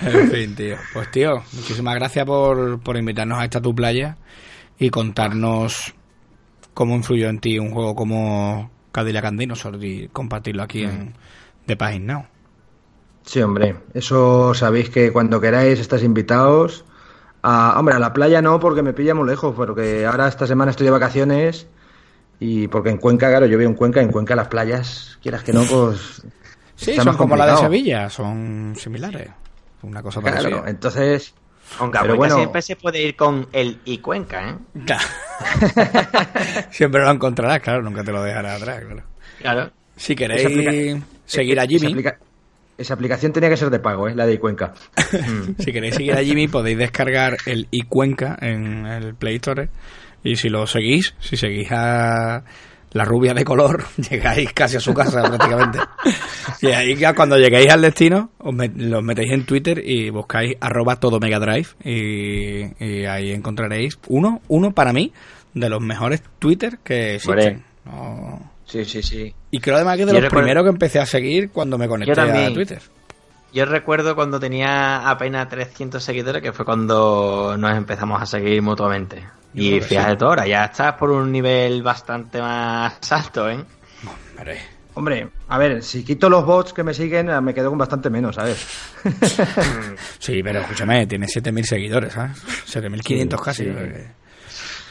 en 0.00 0.30
fin, 0.30 0.54
tío. 0.56 0.76
Pues, 0.92 1.10
tío, 1.10 1.42
muchísimas 1.52 1.94
gracias 1.94 2.26
por, 2.26 2.80
por 2.80 2.96
invitarnos 2.96 3.38
a 3.38 3.44
esta 3.44 3.60
tu 3.60 3.74
playa 3.74 4.16
y 4.78 4.90
contarnos 4.90 5.94
cómo 6.74 6.96
influyó 6.96 7.28
en 7.28 7.38
ti 7.38 7.58
un 7.58 7.70
juego 7.70 7.94
como 7.94 8.70
Cadillac 8.90 9.26
and 9.26 9.38
Dinosaur 9.38 9.82
y 9.82 10.08
compartirlo 10.08 10.64
aquí 10.64 10.82
en 10.82 11.14
The 11.66 11.76
Pagin 11.76 12.06
Now. 12.06 12.26
Sí, 13.24 13.40
hombre, 13.40 13.76
eso 13.94 14.54
sabéis 14.54 14.90
que 14.90 15.12
cuando 15.12 15.40
queráis 15.40 15.78
estáis 15.78 16.02
invitados. 16.02 16.84
A, 17.42 17.78
hombre, 17.78 17.94
a 17.94 17.98
la 17.98 18.12
playa 18.12 18.42
no, 18.42 18.58
porque 18.58 18.82
me 18.82 18.92
pilla 18.92 19.14
muy 19.14 19.28
lejos, 19.28 19.54
porque 19.54 20.06
ahora 20.06 20.28
esta 20.28 20.46
semana 20.46 20.70
estoy 20.70 20.86
de 20.86 20.90
vacaciones 20.90 21.68
y 22.46 22.68
porque 22.68 22.90
en 22.90 22.98
Cuenca, 22.98 23.28
claro, 23.30 23.46
yo 23.46 23.56
vivo 23.56 23.70
en 23.70 23.76
Cuenca, 23.76 24.00
en 24.02 24.10
Cuenca 24.10 24.36
las 24.36 24.48
playas, 24.48 25.18
quieras 25.22 25.42
que 25.42 25.52
no, 25.54 25.64
pues... 25.64 26.22
Sí, 26.76 26.94
son 26.96 27.06
más 27.06 27.16
como 27.16 27.36
la 27.36 27.46
de. 27.46 27.56
Sevilla, 27.56 28.10
son 28.10 28.74
similares. 28.76 29.30
Una 29.82 30.02
cosa 30.02 30.20
parecida. 30.20 30.48
Claro, 30.50 30.66
entonces... 30.68 31.32
Aunque 31.78 31.96
a 31.98 32.02
Pero 32.02 32.16
Cuenca 32.16 32.34
bueno. 32.34 32.44
siempre 32.44 32.62
se 32.62 32.76
puede 32.76 33.02
ir 33.02 33.16
con 33.16 33.48
el 33.52 33.78
y 33.86 33.98
Cuenca, 33.98 34.50
¿eh? 34.50 34.54
Claro. 34.84 35.04
Siempre 36.70 37.02
lo 37.02 37.10
encontrarás, 37.10 37.60
claro, 37.60 37.82
nunca 37.82 38.04
te 38.04 38.12
lo 38.12 38.22
dejarás 38.22 38.60
atrás, 38.60 38.82
claro. 38.84 39.02
Claro. 39.40 39.70
Si 39.96 40.14
queréis 40.14 40.44
aplica- 40.44 41.06
seguir 41.24 41.58
a 41.60 41.64
esa 41.64 41.70
Jimmy, 41.70 41.92
aplica- 41.92 42.18
esa 42.76 42.94
aplicación 42.94 43.32
tenía 43.32 43.48
que 43.48 43.56
ser 43.56 43.70
de 43.70 43.78
pago, 43.78 44.08
¿eh? 44.08 44.14
La 44.14 44.26
de 44.26 44.38
Cuenca. 44.38 44.74
si 45.58 45.72
queréis 45.72 45.94
seguir 45.94 46.12
a 46.14 46.22
Jimmy 46.22 46.48
podéis 46.48 46.76
descargar 46.76 47.38
el 47.46 47.66
iCuenca 47.70 48.36
en 48.40 48.84
el 48.86 49.14
Play 49.14 49.36
Store 49.36 49.68
y 50.24 50.34
si 50.36 50.48
lo 50.48 50.66
seguís, 50.66 51.14
si 51.20 51.36
seguís 51.36 51.68
a 51.70 52.42
la 52.92 53.04
rubia 53.04 53.34
de 53.34 53.44
color, 53.44 53.84
llegáis 54.10 54.52
casi 54.52 54.76
a 54.76 54.80
su 54.80 54.92
casa 54.94 55.22
prácticamente. 55.22 55.78
Y 56.60 56.68
ahí 56.68 56.94
ya 56.96 57.14
cuando 57.14 57.36
lleguéis 57.38 57.70
al 57.72 57.82
destino, 57.82 58.30
os 58.38 58.54
met- 58.54 58.74
los 58.76 59.02
metéis 59.02 59.32
en 59.32 59.44
Twitter 59.44 59.82
y 59.84 60.08
buscáis 60.10 60.56
arroba 60.60 60.96
todo 60.96 61.18
Mega 61.20 61.38
Drive 61.38 61.68
y, 61.84 62.84
y 62.84 63.04
ahí 63.06 63.32
encontraréis 63.32 63.98
uno, 64.08 64.40
uno 64.48 64.72
para 64.72 64.92
mí, 64.92 65.12
de 65.52 65.68
los 65.68 65.80
mejores 65.82 66.22
Twitter 66.38 66.78
que 66.82 67.16
existen. 67.16 67.64
Sí, 68.66 68.84
sí, 68.84 69.02
sí. 69.02 69.34
Y 69.50 69.58
creo 69.60 69.76
además 69.76 69.96
que 69.96 70.02
es 70.02 70.06
de 70.06 70.12
Yo 70.14 70.20
los 70.20 70.24
recuerdo- 70.30 70.44
primeros 70.44 70.64
que 70.64 70.70
empecé 70.70 70.98
a 71.00 71.06
seguir 71.06 71.50
cuando 71.50 71.76
me 71.76 71.86
conecté 71.88 72.18
a 72.18 72.52
Twitter. 72.52 72.80
yo 73.52 73.64
recuerdo 73.66 74.14
cuando 74.14 74.38
tenía 74.40 75.08
apenas 75.08 75.48
300 75.48 76.02
seguidores, 76.02 76.42
que 76.42 76.52
fue 76.52 76.64
cuando 76.64 77.56
nos 77.58 77.76
empezamos 77.76 78.20
a 78.22 78.26
seguir 78.26 78.62
mutuamente. 78.62 79.22
Y 79.54 79.80
fíjate 79.80 80.16
tú 80.16 80.26
ahora, 80.26 80.46
ya 80.46 80.64
estás 80.64 80.94
por 80.94 81.10
un 81.10 81.30
nivel 81.30 81.82
bastante 81.82 82.40
más 82.40 82.94
alto, 83.12 83.48
¿eh? 83.48 83.64
Hombre. 84.36 84.74
Hombre, 84.96 85.28
a 85.48 85.58
ver, 85.58 85.82
si 85.82 86.04
quito 86.04 86.30
los 86.30 86.46
bots 86.46 86.72
que 86.72 86.84
me 86.84 86.94
siguen, 86.94 87.28
me 87.42 87.52
quedo 87.52 87.68
con 87.68 87.78
bastante 87.78 88.10
menos, 88.10 88.36
¿sabes? 88.36 88.64
sí, 90.20 90.40
pero 90.42 90.60
escúchame, 90.60 91.06
tiene 91.06 91.26
7.000 91.26 91.64
seguidores, 91.64 92.12
¿sabes? 92.12 92.36
7.500 92.66 93.42
casi. 93.42 93.64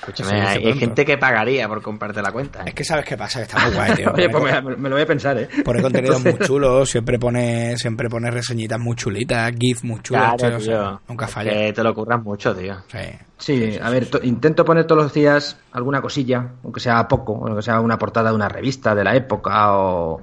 Escúchame, 0.03 0.41
hay 0.41 0.73
gente 0.73 1.05
que 1.05 1.17
pagaría 1.17 1.67
por 1.67 1.81
comprarte 1.81 2.21
la 2.21 2.31
cuenta. 2.31 2.59
¿eh? 2.61 2.65
Es 2.67 2.73
que 2.73 2.83
sabes 2.83 3.05
qué 3.05 3.15
pasa, 3.15 3.39
que 3.39 3.43
está 3.43 3.65
muy 3.65 3.73
guay, 3.73 3.93
tío. 3.95 4.11
Oye, 4.13 4.29
pues 4.29 4.77
me, 4.77 4.89
lo 4.89 4.95
voy 4.95 5.03
a 5.03 5.05
pensar, 5.05 5.37
¿eh? 5.37 5.47
Pone 5.63 5.81
contenido 5.81 6.19
muy 6.19 6.37
chulo, 6.39 6.85
siempre 6.85 7.17
pone, 7.17 7.77
siempre 7.77 8.09
pone 8.09 8.29
reseñitas 8.29 8.79
muy 8.79 8.95
chulitas, 8.95 9.51
GIF 9.57 9.83
muy 9.83 10.01
chulos, 10.01 10.35
tío, 10.37 11.01
nunca 11.07 11.27
falla. 11.27 11.51
Que 11.51 11.73
te 11.73 11.83
lo 11.83 11.93
curras 11.93 12.21
mucho, 12.21 12.53
tío. 12.53 12.75
Sí. 12.91 12.99
Sí, 13.37 13.77
a 13.81 13.89
ver, 13.89 14.07
intento 14.23 14.63
poner 14.63 14.85
todos 14.85 15.03
los 15.03 15.13
días 15.13 15.57
alguna 15.73 16.01
cosilla, 16.01 16.51
aunque 16.63 16.79
sea 16.79 17.07
poco, 17.07 17.45
aunque 17.45 17.61
sea 17.61 17.81
una 17.81 17.97
portada 17.97 18.29
de 18.29 18.35
una 18.35 18.47
revista 18.47 18.95
de 18.95 19.03
la 19.03 19.15
época 19.15 19.77
o 19.77 20.21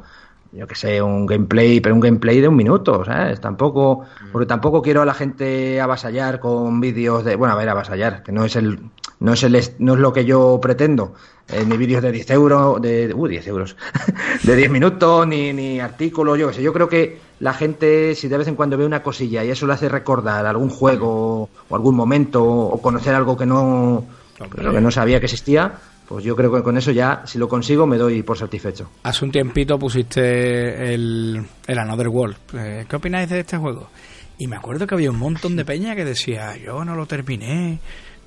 yo 0.52 0.66
que 0.66 0.74
sé, 0.74 1.00
un 1.00 1.26
gameplay, 1.26 1.80
pero 1.80 1.94
un 1.94 2.00
gameplay 2.00 2.40
de 2.40 2.48
un 2.48 2.56
minuto, 2.56 3.04
¿sabes? 3.04 3.40
Tampoco, 3.40 4.00
mm. 4.00 4.32
porque 4.32 4.46
tampoco 4.46 4.82
quiero 4.82 5.02
a 5.02 5.04
la 5.04 5.14
gente 5.14 5.80
avasallar 5.80 6.40
con 6.40 6.80
vídeos 6.80 7.24
de, 7.24 7.36
bueno, 7.36 7.54
a 7.54 7.56
ver, 7.56 7.68
avasallar, 7.68 8.22
que 8.22 8.32
no 8.32 8.44
es 8.44 8.56
el, 8.56 8.80
no 9.20 9.32
es 9.32 9.42
el, 9.44 9.60
no 9.78 9.94
es 9.94 10.00
lo 10.00 10.12
que 10.12 10.24
yo 10.24 10.58
pretendo, 10.60 11.14
eh, 11.48 11.64
ni 11.66 11.76
vídeos 11.76 12.02
de 12.02 12.10
10 12.10 12.30
euros, 12.30 12.82
de, 12.82 13.12
uh, 13.14 13.26
10 13.28 13.46
euros, 13.46 13.76
de 14.42 14.56
10 14.56 14.70
minutos, 14.70 15.26
ni, 15.26 15.52
ni 15.52 15.78
artículos, 15.78 16.38
yo 16.38 16.48
que 16.48 16.54
sé, 16.54 16.62
yo 16.62 16.72
creo 16.72 16.88
que 16.88 17.18
la 17.38 17.54
gente, 17.54 18.14
si 18.16 18.28
de 18.28 18.38
vez 18.38 18.48
en 18.48 18.56
cuando 18.56 18.76
ve 18.76 18.84
una 18.84 19.02
cosilla 19.02 19.44
y 19.44 19.50
eso 19.50 19.66
le 19.66 19.74
hace 19.74 19.88
recordar 19.88 20.46
algún 20.46 20.68
juego 20.68 21.48
o 21.68 21.74
algún 21.76 21.94
momento 21.94 22.44
o 22.44 22.82
conocer 22.82 23.14
algo 23.14 23.36
que 23.36 23.46
no, 23.46 24.04
que 24.50 24.80
no 24.80 24.90
sabía 24.90 25.20
que 25.20 25.26
existía, 25.26 25.74
pues 26.10 26.24
yo 26.24 26.34
creo 26.34 26.52
que 26.52 26.64
con 26.64 26.76
eso 26.76 26.90
ya, 26.90 27.22
si 27.24 27.38
lo 27.38 27.48
consigo, 27.48 27.86
me 27.86 27.96
doy 27.96 28.24
por 28.24 28.36
satisfecho. 28.36 28.90
Hace 29.04 29.24
un 29.24 29.30
tiempito 29.30 29.78
pusiste 29.78 30.92
el, 30.92 31.40
el 31.68 31.78
Another 31.78 32.08
World. 32.08 32.36
Eh, 32.52 32.84
¿Qué 32.88 32.96
opináis 32.96 33.28
de 33.28 33.38
este 33.38 33.56
juego? 33.56 33.88
Y 34.36 34.48
me 34.48 34.56
acuerdo 34.56 34.88
que 34.88 34.96
había 34.96 35.12
un 35.12 35.20
montón 35.20 35.54
de 35.54 35.64
peña 35.64 35.94
que 35.94 36.04
decía, 36.04 36.56
yo 36.56 36.84
no 36.84 36.96
lo 36.96 37.06
terminé, 37.06 37.78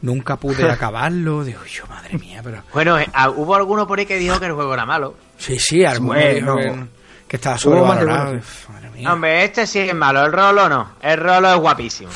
nunca 0.01 0.37
pude 0.37 0.63
acabarlo. 0.71 1.43
Digo, 1.43 1.59
yo, 1.65 1.85
madre 1.87 2.17
mía, 2.17 2.39
pero... 2.41 2.63
Bueno, 2.73 2.97
eh, 2.97 3.09
ah, 3.11 3.29
hubo 3.31 3.53
alguno 3.53 3.85
por 3.85 3.99
ahí 3.99 4.05
que 4.05 4.17
dijo 4.17 4.39
que 4.39 4.45
el 4.45 4.53
juego 4.53 4.73
era 4.73 4.85
malo. 4.85 5.15
Sí, 5.37 5.59
sí, 5.59 5.83
alguno 5.83 6.13
dijo 6.13 6.55
que, 7.27 7.35
estaba 7.35 7.57
sobrevalorado. 7.57 8.39
Madre 8.69 8.89
mía. 8.91 9.11
Hombre, 9.11 9.43
este 9.43 9.67
sí 9.67 9.79
es 9.79 9.93
malo, 9.93 10.25
el 10.25 10.31
Rolo 10.31 10.69
no. 10.69 10.91
El 11.01 11.17
Rolo 11.17 11.53
es 11.53 11.59
guapísimo. 11.59 12.11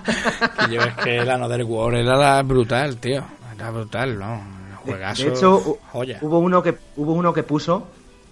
yo 0.70 0.82
es 0.82 0.94
que 0.96 1.16
el 1.16 1.30
Another 1.30 1.64
World 1.64 2.06
era 2.06 2.42
brutal, 2.42 2.98
tío. 2.98 3.24
Era 3.54 3.70
brutal, 3.70 4.18
¿no? 4.18 4.57
De, 4.96 5.28
hecho, 5.28 5.78
hubo 6.20 6.38
uno 6.38 6.62
que 6.62 6.76
hubo 6.96 7.12
uno 7.12 7.32
que 7.32 7.42
puso, 7.42 7.86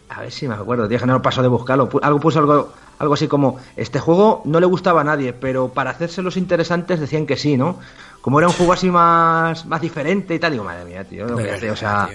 a 0.08 0.20
ver 0.20 0.32
si 0.32 0.48
me 0.48 0.54
acuerdo, 0.54 0.88
dije 0.88 1.06
no 1.06 1.20
paso 1.22 1.42
de 1.42 1.48
buscarlo, 1.48 1.88
algo 2.02 2.20
puso 2.20 2.38
algo 2.38 2.72
algo 2.98 3.14
así 3.14 3.28
como 3.28 3.58
este 3.76 3.98
juego 3.98 4.42
no 4.44 4.60
le 4.60 4.66
gustaba 4.66 5.02
a 5.02 5.04
nadie, 5.04 5.32
pero 5.32 5.68
para 5.68 5.90
hacerse 5.90 6.22
los 6.22 6.36
interesantes 6.36 7.00
decían 7.00 7.26
que 7.26 7.36
sí, 7.36 7.56
¿no? 7.56 7.78
Como 8.20 8.38
era 8.38 8.48
un 8.48 8.54
juego 8.54 8.72
así 8.72 8.90
más 8.90 9.66
más 9.66 9.80
diferente 9.80 10.34
y 10.34 10.38
tal, 10.38 10.52
digo, 10.52 10.64
madre 10.64 10.84
mía, 10.84 11.04
tío, 11.04 11.26
o 11.26 11.76
sea, 11.76 12.08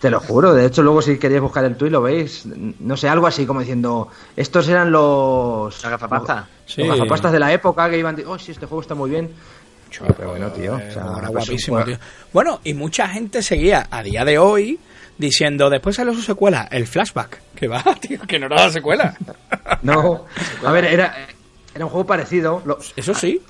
te 0.00 0.10
lo 0.10 0.20
juro, 0.20 0.52
de 0.52 0.66
hecho 0.66 0.82
luego 0.82 1.00
si 1.00 1.18
queréis 1.18 1.40
buscar 1.40 1.64
el 1.64 1.76
tweet 1.76 1.90
lo 1.90 2.02
veis, 2.02 2.44
no 2.80 2.96
sé, 2.96 3.08
algo 3.08 3.26
así 3.26 3.46
como 3.46 3.60
diciendo, 3.60 4.08
estos 4.36 4.68
eran 4.68 4.90
los 4.90 5.82
¿La 5.82 5.90
gafapasta? 5.90 6.48
Los, 6.76 6.88
gafapastas 6.88 7.32
de 7.32 7.38
la 7.38 7.52
época 7.52 7.88
que 7.88 7.98
iban, 7.98 8.16
oh, 8.26 8.38
sí, 8.38 8.52
este 8.52 8.66
juego 8.66 8.82
está 8.82 8.94
muy 8.94 9.10
bien 9.10 9.30
bueno, 10.24 10.50
tío. 10.50 10.80
guapísimo, 11.30 11.84
tío. 11.84 11.98
Bueno, 12.32 12.60
y 12.64 12.74
mucha 12.74 13.08
gente 13.08 13.42
seguía 13.42 13.86
a 13.90 14.02
día 14.02 14.24
de 14.24 14.38
hoy 14.38 14.78
diciendo, 15.18 15.70
después 15.70 15.96
salió 15.96 16.12
su 16.14 16.22
secuela, 16.22 16.68
el 16.70 16.86
flashback. 16.86 17.40
Que 17.54 17.68
va, 17.68 17.82
tío, 18.00 18.20
que 18.26 18.38
no 18.38 18.46
era 18.46 18.66
la 18.66 18.70
secuela. 18.70 19.16
no, 19.82 20.26
a 20.64 20.72
ver, 20.72 20.84
era, 20.86 21.14
era 21.74 21.84
un 21.84 21.90
juego 21.90 22.06
parecido. 22.06 22.62
Eso 22.96 23.14
sí. 23.14 23.40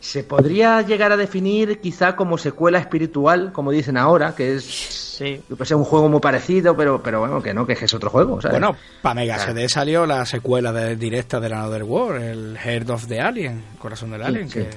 Se 0.00 0.22
podría 0.22 0.80
llegar 0.82 1.10
a 1.10 1.16
definir 1.16 1.80
quizá 1.80 2.14
como 2.14 2.38
secuela 2.38 2.78
espiritual, 2.78 3.50
como 3.52 3.72
dicen 3.72 3.96
ahora, 3.96 4.32
que 4.34 4.54
es 4.54 4.64
sí. 4.64 5.42
pues 5.56 5.72
un 5.72 5.82
juego 5.82 6.08
muy 6.08 6.20
parecido, 6.20 6.76
pero, 6.76 7.02
pero 7.02 7.18
bueno, 7.18 7.42
que 7.42 7.52
no, 7.52 7.66
que 7.66 7.72
es 7.72 7.94
otro 7.94 8.08
juego. 8.08 8.38
Bueno, 8.48 8.76
para 9.02 9.16
Mega 9.16 9.38
CD 9.40 9.68
salió 9.68 10.06
la 10.06 10.24
secuela 10.24 10.72
de, 10.72 10.94
directa 10.94 11.40
de 11.40 11.52
Another 11.52 11.82
War, 11.82 12.22
el 12.22 12.56
Heart 12.56 12.90
of 12.90 13.08
the 13.08 13.20
Alien, 13.20 13.64
Corazón 13.80 14.12
del 14.12 14.22
Alien, 14.22 14.48
que 14.48 14.70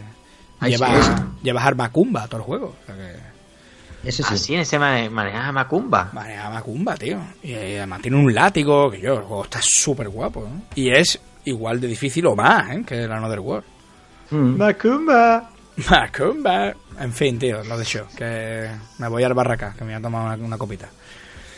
llevas, 0.68 1.12
llevas 1.41 1.66
Armacumba 1.66 2.28
todo 2.28 2.38
el 2.38 2.43
juego. 2.43 2.76
ese 4.03 4.24
sí. 4.24 4.34
Así, 4.34 4.55
ese 4.55 4.80
maneja 4.80 5.51
Macumba. 5.51 6.09
Maneja 6.14 6.49
Macumba, 6.49 6.95
tío. 6.95 7.20
Y 7.43 7.53
además 7.53 8.01
tiene 8.01 8.18
un 8.18 8.34
látigo, 8.34 8.89
que 8.91 9.01
yo, 9.01 9.14
el 9.16 9.24
juego 9.24 9.43
está 9.43 9.59
súper 9.62 10.09
guapo. 10.09 10.47
Y 10.76 10.89
es 10.91 11.20
igual 11.45 11.80
de 11.80 11.88
difícil 11.88 12.26
o 12.28 12.36
más, 12.36 12.72
¿eh? 12.72 12.84
Que 12.86 13.03
el 13.03 13.12
Another 13.12 13.39
World. 13.39 13.66
Mm. 14.32 14.57
Macumba. 14.57 15.49
Macumba. 15.89 16.74
En 16.99 17.14
fin, 17.14 17.39
tío, 17.39 17.64
lo 17.64 17.78
de 17.78 17.86
show. 17.86 18.05
Que 18.16 18.70
me 18.99 19.07
voy 19.07 19.24
al 19.24 19.34
barraca, 19.34 19.74
que 19.78 19.84
me 19.84 19.91
voy 19.91 19.99
a 19.99 20.01
tomar 20.01 20.39
una, 20.39 20.57
copita. 20.57 20.89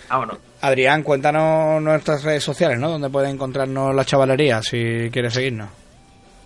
Vámonos. 0.10 0.38
Adrián, 0.62 1.04
cuéntanos 1.04 1.82
nuestras 1.82 2.24
redes 2.24 2.44
sociales, 2.44 2.80
¿no? 2.80 2.90
Donde 2.90 3.10
puede 3.10 3.30
encontrarnos 3.30 3.96
la 3.96 4.06
chavalería 4.06 4.62
si 4.62 5.10
quieres 5.12 5.34
seguirnos. 5.34 5.70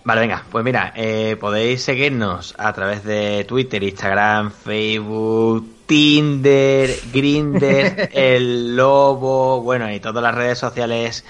Vale, 0.08 0.22
venga, 0.22 0.42
pues 0.50 0.64
mira, 0.64 0.94
eh, 0.96 1.36
podéis 1.38 1.82
seguirnos 1.82 2.54
a 2.56 2.72
través 2.72 3.04
de 3.04 3.44
Twitter, 3.46 3.82
Instagram, 3.82 4.50
Facebook, 4.50 5.70
Tinder, 5.84 6.88
Grinder, 7.12 8.08
El 8.14 8.74
Lobo, 8.74 9.60
bueno, 9.60 9.92
y 9.92 10.00
todas 10.00 10.22
las 10.22 10.34
redes 10.34 10.58
sociales 10.58 11.26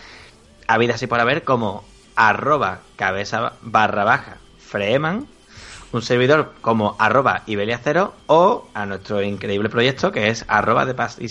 habidas 0.68 1.02
y 1.02 1.08
por 1.08 1.18
haber 1.18 1.42
como 1.42 1.82
arroba 2.14 2.82
cabeza 2.94 3.54
barra 3.62 4.04
baja 4.04 4.36
Freeman, 4.60 5.26
un 5.90 6.02
servidor 6.02 6.52
como 6.60 6.94
arroba 7.00 7.42
Ibeliacero 7.46 8.14
o 8.28 8.68
a 8.74 8.86
nuestro 8.86 9.20
increíble 9.22 9.70
proyecto 9.70 10.12
que 10.12 10.28
es 10.28 10.44
arroba 10.46 10.86
de 10.86 10.94
Paz 10.94 11.16
y 11.18 11.26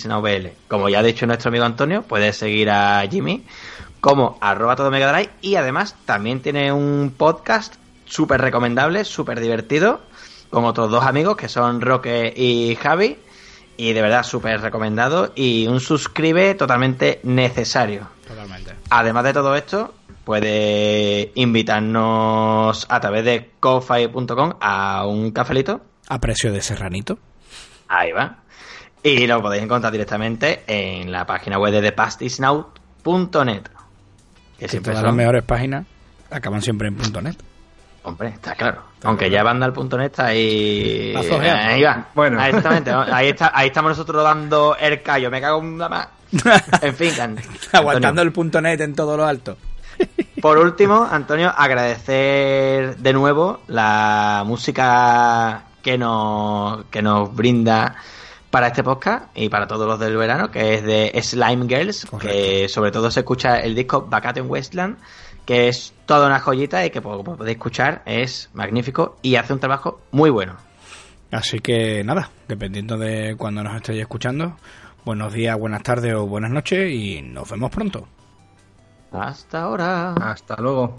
Como 0.67 0.89
ya 0.89 0.99
ha 0.99 1.03
dicho 1.03 1.25
nuestro 1.25 1.47
amigo 1.47 1.63
Antonio, 1.63 2.01
puedes 2.01 2.35
seguir 2.35 2.69
a 2.69 3.07
Jimmy 3.09 3.45
como 4.07 4.37
arroba 4.39 4.77
todo 4.77 4.89
Mega 4.89 5.11
Drive 5.11 5.31
y 5.41 5.55
además 5.55 5.97
también 6.05 6.41
tiene 6.41 6.71
un 6.71 7.13
podcast 7.17 7.75
súper 8.05 8.39
recomendable, 8.39 9.03
súper 9.03 9.41
divertido, 9.41 9.99
con 10.49 10.63
otros 10.63 10.89
dos 10.89 11.03
amigos 11.03 11.35
que 11.35 11.49
son 11.49 11.81
Roque 11.81 12.33
y 12.33 12.77
Javi. 12.81 13.17
Y 13.75 13.91
de 13.91 14.01
verdad 14.01 14.23
súper 14.23 14.61
recomendado 14.61 15.33
y 15.35 15.67
un 15.67 15.81
suscribe 15.81 16.55
totalmente 16.55 17.19
necesario. 17.23 18.07
Totalmente. 18.25 18.75
Además 18.89 19.25
de 19.25 19.33
todo 19.33 19.53
esto, 19.57 19.93
puede 20.23 21.33
invitarnos 21.35 22.87
a 22.89 22.99
través 23.01 23.25
de 23.25 23.51
coffee.com 23.59 24.53
a 24.61 25.05
un 25.05 25.31
cafelito. 25.31 25.81
A 26.07 26.17
precio 26.19 26.53
de 26.53 26.61
serranito. 26.61 27.19
Ahí 27.89 28.13
va. 28.13 28.37
Y 29.03 29.27
lo 29.27 29.41
podéis 29.41 29.63
encontrar 29.63 29.91
directamente 29.91 30.63
en 30.65 31.11
la 31.11 31.25
página 31.25 31.59
web 31.59 31.73
de 31.73 31.81
thepastisnow.net. 31.81 33.76
Que 34.57 34.67
siempre 34.67 34.93
todas 34.93 35.05
las 35.05 35.15
mejores 35.15 35.43
páginas 35.43 35.85
acaban 36.29 36.61
siempre 36.61 36.87
en 36.87 36.97
.net. 37.23 37.35
Hombre, 38.03 38.29
está 38.29 38.55
claro. 38.55 38.83
Aunque 39.03 39.29
ya 39.29 39.43
banda 39.43 39.65
al 39.65 39.73
.net 39.73 40.05
está 40.05 40.27
ahí... 40.27 41.13
ahí 41.15 41.83
va. 41.83 42.07
Bueno. 42.15 42.43
Exactamente. 42.43 42.91
ahí, 43.11 43.29
está, 43.29 43.51
ahí 43.53 43.67
estamos 43.67 43.89
nosotros 43.89 44.23
dando 44.23 44.75
el 44.79 45.01
callo. 45.01 45.29
Me 45.29 45.41
cago 45.41 45.61
en 45.61 45.77
la 45.77 45.89
más. 45.89 46.07
En 46.81 46.95
fin. 46.95 47.13
Aguantando 47.71 48.21
el 48.21 48.33
.net 48.61 48.81
en 48.81 48.95
todo 48.95 49.17
lo 49.17 49.25
alto. 49.25 49.57
Por 50.41 50.57
último, 50.57 51.07
Antonio, 51.09 51.53
agradecer 51.55 52.97
de 52.97 53.13
nuevo 53.13 53.61
la 53.67 54.43
música 54.45 55.63
que 55.81 55.97
nos, 55.97 56.85
que 56.85 57.01
nos 57.01 57.35
brinda 57.35 57.95
para 58.49 58.67
este 58.67 58.83
podcast 58.83 59.25
y 59.35 59.49
para 59.49 59.67
todos 59.67 59.87
los 59.87 59.99
del 59.99 60.17
verano, 60.17 60.51
que 60.51 60.75
es 60.75 60.83
de 60.83 61.11
Slime 61.21 61.67
Girls, 61.67 62.07
que 62.19 62.67
sobre 62.69 62.91
todo 62.91 63.11
se 63.11 63.21
escucha 63.21 63.59
el 63.59 63.75
disco 63.75 64.09
en 64.35 64.49
Westland, 64.49 64.97
que 65.45 65.67
es 65.67 65.93
toda 66.05 66.27
una 66.27 66.39
joyita 66.39 66.85
y 66.85 66.89
que 66.89 67.01
como 67.01 67.23
podéis 67.23 67.57
escuchar 67.57 68.01
es 68.05 68.49
magnífico 68.53 69.17
y 69.21 69.35
hace 69.35 69.53
un 69.53 69.59
trabajo 69.59 70.01
muy 70.11 70.29
bueno. 70.29 70.55
Así 71.31 71.59
que 71.59 72.03
nada, 72.03 72.29
dependiendo 72.47 72.97
de 72.97 73.35
cuando 73.37 73.63
nos 73.63 73.75
estéis 73.75 74.01
escuchando, 74.01 74.55
buenos 75.03 75.33
días, 75.33 75.57
buenas 75.57 75.83
tardes 75.83 76.13
o 76.15 76.25
buenas 76.25 76.51
noches 76.51 76.91
y 76.91 77.21
nos 77.21 77.49
vemos 77.49 77.69
pronto. 77.69 78.07
Hasta 79.11 79.63
ahora. 79.63 80.13
Hasta 80.13 80.55
luego. 80.57 80.97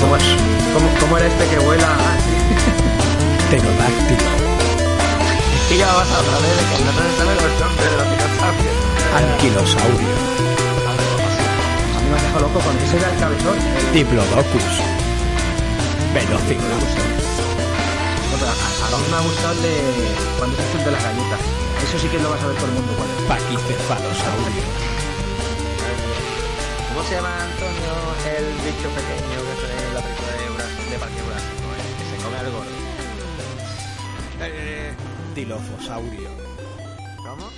¿Cómo, 0.00 0.16
cómo, 0.74 0.88
cómo 1.00 1.18
era 1.18 1.26
este 1.26 1.46
que 1.48 1.58
vuela? 1.58 1.86
Ah. 1.88 2.16
Pterodáctilo. 3.48 4.30
Y 5.70 5.76
ya 5.76 5.86
vas 5.92 6.10
a 6.10 6.18
hablar 6.18 6.40
de 6.40 6.48
que 6.48 6.84
no 6.84 6.90
te 6.92 7.02
saben 7.16 7.36
los 7.36 7.60
nombres 7.60 7.90
de 7.90 7.96
los 7.96 8.08
dinosaurios. 8.08 8.76
Anquilosaurio. 9.16 10.16
A 11.96 12.00
mí 12.00 12.08
me 12.08 12.16
dejado 12.22 12.40
loco 12.40 12.60
con 12.60 12.76
ese 12.78 12.96
era 12.96 13.12
el 13.12 13.18
cabezón. 13.18 13.58
Diplodocus. 13.92 14.66
Velociraptor. 16.14 17.08
No, 18.30 18.36
pero 18.38 18.50
a, 18.50 18.54
a 18.54 18.98
mí 18.98 19.06
me 19.10 19.16
ha 19.16 19.20
gustado 19.20 19.52
el 19.52 19.62
de 19.62 19.74
cuando 20.38 20.56
se 20.56 20.84
de 20.84 20.90
las 20.90 21.02
galletas. 21.02 21.40
Eso 21.84 21.98
sí 21.98 22.08
que 22.08 22.18
lo 22.18 22.30
vas 22.30 22.42
a 22.42 22.46
ver 22.46 22.56
todo 22.56 22.66
el 22.66 22.72
mundo. 22.72 22.92
Paquicefalosaurio. 23.28 24.87
¿Cómo 26.98 27.08
se 27.08 27.14
llama, 27.14 27.28
Antonio, 27.44 27.94
el 28.36 28.44
bicho 28.56 28.88
pequeño 28.90 29.38
que 29.46 29.54
sale 29.62 29.86
en 29.86 29.94
la 29.94 30.00
película 30.02 30.32
de, 30.32 30.50
Bras- 30.50 30.90
de 30.90 30.98
Parque 30.98 31.20
Jurásico? 31.20 31.66
eh? 31.78 31.94
Que 31.96 32.04
se 32.16 32.24
come 32.24 32.36
al 32.38 32.50
gordo. 32.50 32.70
Eh, 34.40 34.92
Dilofosaurio. 35.36 36.30
¿Cómo? 37.18 37.50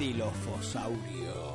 Dilofosaurio. 0.00 1.53